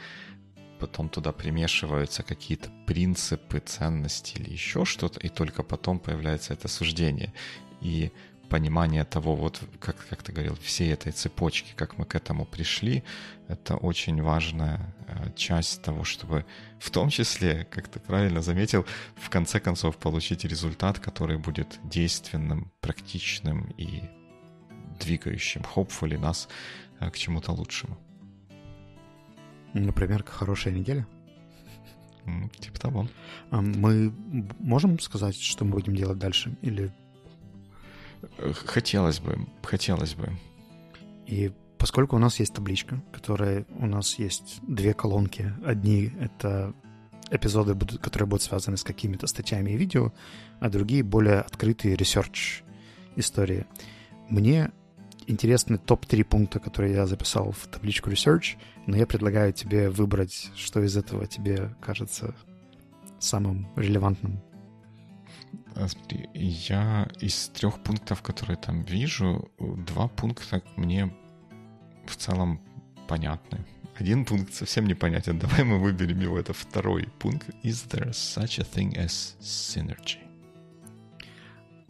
потом 0.79 1.09
туда 1.09 1.33
примешиваются 1.33 2.23
какие-то 2.23 2.71
принципы, 2.87 3.61
ценности 3.61 4.39
или 4.39 4.53
еще 4.53 4.85
что-то, 4.85 5.21
и 5.21 5.29
только 5.29 5.63
потом 5.63 5.99
появляется 5.99 6.55
это 6.55 6.69
суждение. 6.69 7.33
И 7.81 8.11
понимание 8.49 9.05
того, 9.05 9.37
вот 9.37 9.61
как, 9.81 9.97
как 10.09 10.23
ты 10.23 10.33
говорил, 10.33 10.57
всей 10.57 10.93
этой 10.93 11.13
цепочки, 11.13 11.73
как 11.77 11.99
мы 11.99 12.05
к 12.05 12.15
этому 12.15 12.45
пришли, 12.45 13.03
это 13.49 13.77
очень 13.77 14.23
важная 14.23 14.95
э, 15.07 15.33
часть 15.37 15.83
того, 15.83 16.05
чтобы 16.05 16.45
в 16.79 16.91
том 16.91 17.11
числе, 17.11 17.67
как 17.71 17.89
ты 17.89 18.01
правильно 18.01 18.43
заметил, 18.43 18.87
в 19.17 19.31
конце 19.31 19.61
концов 19.61 19.97
получить 19.97 20.45
результат, 20.45 20.99
который 20.99 21.39
будет 21.39 21.79
действенным, 21.85 22.73
практичным 22.81 23.73
и 23.79 24.03
двигающим, 24.99 25.63
hopefully, 25.75 26.19
нас 26.19 26.49
э, 27.01 27.11
к 27.11 27.17
чему-то 27.17 27.53
лучшему. 27.53 27.97
Например, 29.75 30.25
хорошая 30.25 30.75
неделя? 30.75 31.07
Типа 32.59 32.79
того. 32.79 33.09
Мы 33.51 34.13
можем 34.59 34.99
сказать, 34.99 35.37
что 35.41 35.65
мы 35.65 35.73
будем 35.73 35.95
делать 35.95 36.19
дальше? 36.19 36.57
Или 36.63 36.93
Хотелось 38.67 39.21
бы, 39.21 39.47
хотелось 39.63 40.15
бы. 40.15 40.31
И 41.27 41.53
поскольку 41.79 42.17
у 42.17 42.19
нас 42.19 42.41
есть 42.41 42.55
табличка, 42.55 43.03
которая 43.13 43.67
у 43.79 43.87
нас 43.87 44.19
есть 44.19 44.59
две 44.63 44.95
колонки. 44.95 45.53
Одни— 45.65 46.13
это 46.21 46.75
эпизоды, 47.31 47.75
которые 47.99 48.27
будут 48.27 48.43
связаны 48.43 48.77
с 48.77 48.85
какими-то 48.85 49.27
статьями 49.27 49.73
и 49.73 49.77
видео, 49.77 50.13
а 50.61 50.71
другие— 50.71 51.03
более 51.05 51.41
открытые 51.41 51.95
research 51.97 52.63
истории. 53.17 53.67
Мне 54.29 54.71
интересны 55.27 55.79
топ-3 55.79 56.25
пункта, 56.25 56.59
которые 56.59 56.95
я 56.95 57.07
записал 57.07 57.53
в 57.53 57.67
табличку 57.67 58.11
research, 58.11 58.57
но 58.87 58.97
я 58.97 59.07
предлагаю 59.07 59.53
тебе 59.53 59.91
выбрать, 59.91 60.51
что 60.57 60.83
из 60.83 60.97
этого 60.97 61.27
тебе 61.27 61.75
кажется 61.81 62.35
самым 63.19 63.69
релевантным. 63.77 64.41
А, 65.79 65.87
смотри, 65.87 66.29
я 66.35 67.09
из 67.21 67.49
трех 67.51 67.79
пунктов, 67.79 68.21
которые 68.23 68.57
там 68.57 68.83
вижу, 68.83 69.49
два 69.59 70.09
пункта 70.09 70.61
мне 70.77 71.15
в 72.07 72.17
целом 72.17 72.61
понятны. 73.07 73.65
Один 73.97 74.25
пункт 74.25 74.55
совсем 74.55 74.87
непонятен. 74.87 75.39
Давай 75.43 75.63
мы 75.63 75.79
выберем 75.79 76.21
его. 76.21 76.37
Это 76.39 76.53
второй 76.53 77.09
пункт. 77.21 77.49
Is 77.63 77.89
there 77.91 78.11
such 78.11 78.61
a 78.61 78.65
thing 78.65 78.97
as 78.97 79.37
synergy? 79.41 80.19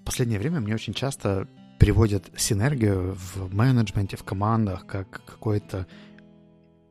В 0.01 0.05
последнее 0.05 0.39
время 0.39 0.61
мне 0.61 0.75
очень 0.75 0.93
часто 0.95 1.49
приводят 1.79 2.31
синергию 2.37 3.15
в 3.15 3.55
менеджменте, 3.55 4.17
в 4.19 4.25
командах, 4.25 4.87
как 4.87 5.23
какое-то 5.25 5.87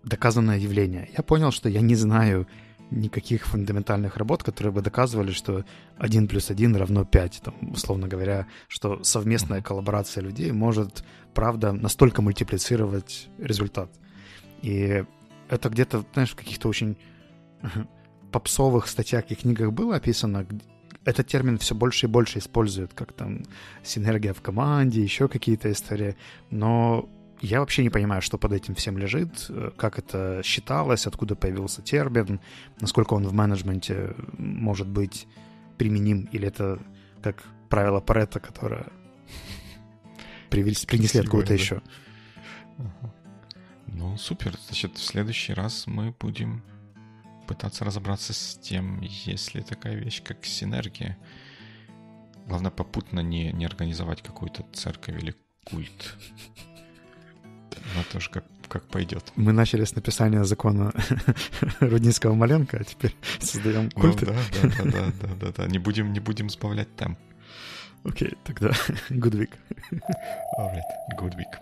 доказанное 0.03 0.57
явление. 0.57 1.09
Я 1.15 1.23
понял, 1.23 1.51
что 1.51 1.69
я 1.69 1.81
не 1.81 1.95
знаю 1.95 2.47
никаких 2.91 3.45
фундаментальных 3.45 4.17
работ, 4.17 4.43
которые 4.43 4.71
бы 4.71 4.81
доказывали, 4.81 5.31
что 5.31 5.65
1 5.97 6.27
плюс 6.27 6.49
1 6.49 6.75
равно 6.75 7.05
5, 7.05 7.41
там, 7.43 7.55
условно 7.71 8.07
говоря, 8.07 8.47
что 8.67 9.03
совместная 9.03 9.61
коллаборация 9.61 10.23
людей 10.23 10.51
может, 10.51 11.03
правда, 11.33 11.71
настолько 11.71 12.21
мультиплицировать 12.21 13.29
результат. 13.37 13.91
И 14.61 15.03
это 15.49 15.69
где-то, 15.69 16.05
знаешь, 16.13 16.31
в 16.31 16.35
каких-то 16.35 16.69
очень 16.69 16.97
попсовых 18.31 18.87
статьях 18.87 19.25
и 19.29 19.35
книгах 19.35 19.71
было 19.71 19.95
описано, 19.95 20.45
этот 21.05 21.27
термин 21.27 21.57
все 21.57 21.73
больше 21.73 22.05
и 22.05 22.09
больше 22.09 22.39
используют, 22.39 22.93
как 22.93 23.13
там 23.13 23.43
синергия 23.81 24.33
в 24.33 24.41
команде, 24.41 25.01
еще 25.01 25.29
какие-то 25.29 25.71
истории, 25.71 26.17
но 26.49 27.07
я 27.41 27.59
вообще 27.59 27.83
не 27.83 27.89
понимаю, 27.89 28.21
что 28.21 28.37
под 28.37 28.53
этим 28.53 28.75
всем 28.75 28.97
лежит, 28.97 29.49
как 29.77 29.99
это 29.99 30.41
считалось, 30.43 31.07
откуда 31.07 31.35
появился 31.35 31.81
термин, 31.81 32.39
насколько 32.79 33.13
он 33.13 33.27
в 33.27 33.33
менеджменте 33.33 34.15
может 34.37 34.87
быть 34.87 35.27
применим, 35.77 36.27
или 36.31 36.47
это 36.47 36.79
как 37.21 37.43
правило 37.69 37.99
Паретта, 37.99 38.39
которое 38.39 38.87
принесли 40.49 41.19
откуда-то 41.19 41.53
еще. 41.53 41.81
Ну, 43.87 44.17
супер. 44.17 44.55
Значит, 44.67 44.97
в 44.97 45.03
следующий 45.03 45.53
раз 45.53 45.87
мы 45.87 46.13
будем 46.19 46.63
пытаться 47.47 47.85
разобраться 47.85 48.33
с 48.33 48.59
тем, 48.61 48.99
есть 49.01 49.55
ли 49.55 49.61
такая 49.61 49.95
вещь, 49.95 50.21
как 50.21 50.45
синергия. 50.45 51.17
Главное, 52.45 52.71
попутно 52.71 53.21
не, 53.21 53.51
не 53.51 53.65
организовать 53.65 54.21
какую-то 54.21 54.65
церковь 54.73 55.17
или 55.21 55.35
культ. 55.63 56.15
Но 57.95 58.03
тоже 58.11 58.29
как, 58.29 58.45
как 58.67 58.83
пойдет. 58.87 59.31
Мы 59.35 59.51
начали 59.51 59.83
с 59.83 59.95
написания 59.95 60.43
закона 60.43 60.93
Рудницкого 61.79 62.33
Маленко, 62.33 62.77
а 62.77 62.83
теперь 62.83 63.15
создаем 63.39 63.89
ну 63.95 64.01
культ. 64.01 64.21
Ну, 64.21 64.27
да, 64.27 64.35
да, 64.53 64.69
да, 64.69 64.91
да, 64.91 65.11
да, 65.21 65.35
да, 65.35 65.51
да. 65.51 65.67
Не 65.67 65.79
будем, 65.79 66.13
не 66.13 66.19
будем 66.19 66.49
сбавлять 66.49 66.93
темп. 66.95 67.19
Окей, 68.03 68.29
okay, 68.29 68.37
тогда 68.43 68.69
good 69.09 69.35
week. 69.35 69.51
Alright, 70.57 70.81
good 71.19 71.35
week. 71.35 71.59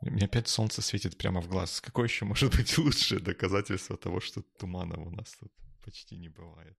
Мне 0.00 0.24
опять 0.24 0.48
солнце 0.48 0.82
светит 0.82 1.16
прямо 1.16 1.40
в 1.40 1.48
глаз. 1.48 1.80
Какое 1.80 2.06
еще 2.06 2.24
может 2.24 2.56
быть 2.56 2.76
лучшее 2.78 3.20
доказательство 3.20 3.96
того, 3.96 4.20
что 4.20 4.42
туманов 4.58 4.98
у 4.98 5.10
нас 5.10 5.36
тут 5.40 5.52
почти 5.84 6.16
не 6.16 6.28
бывает? 6.28 6.76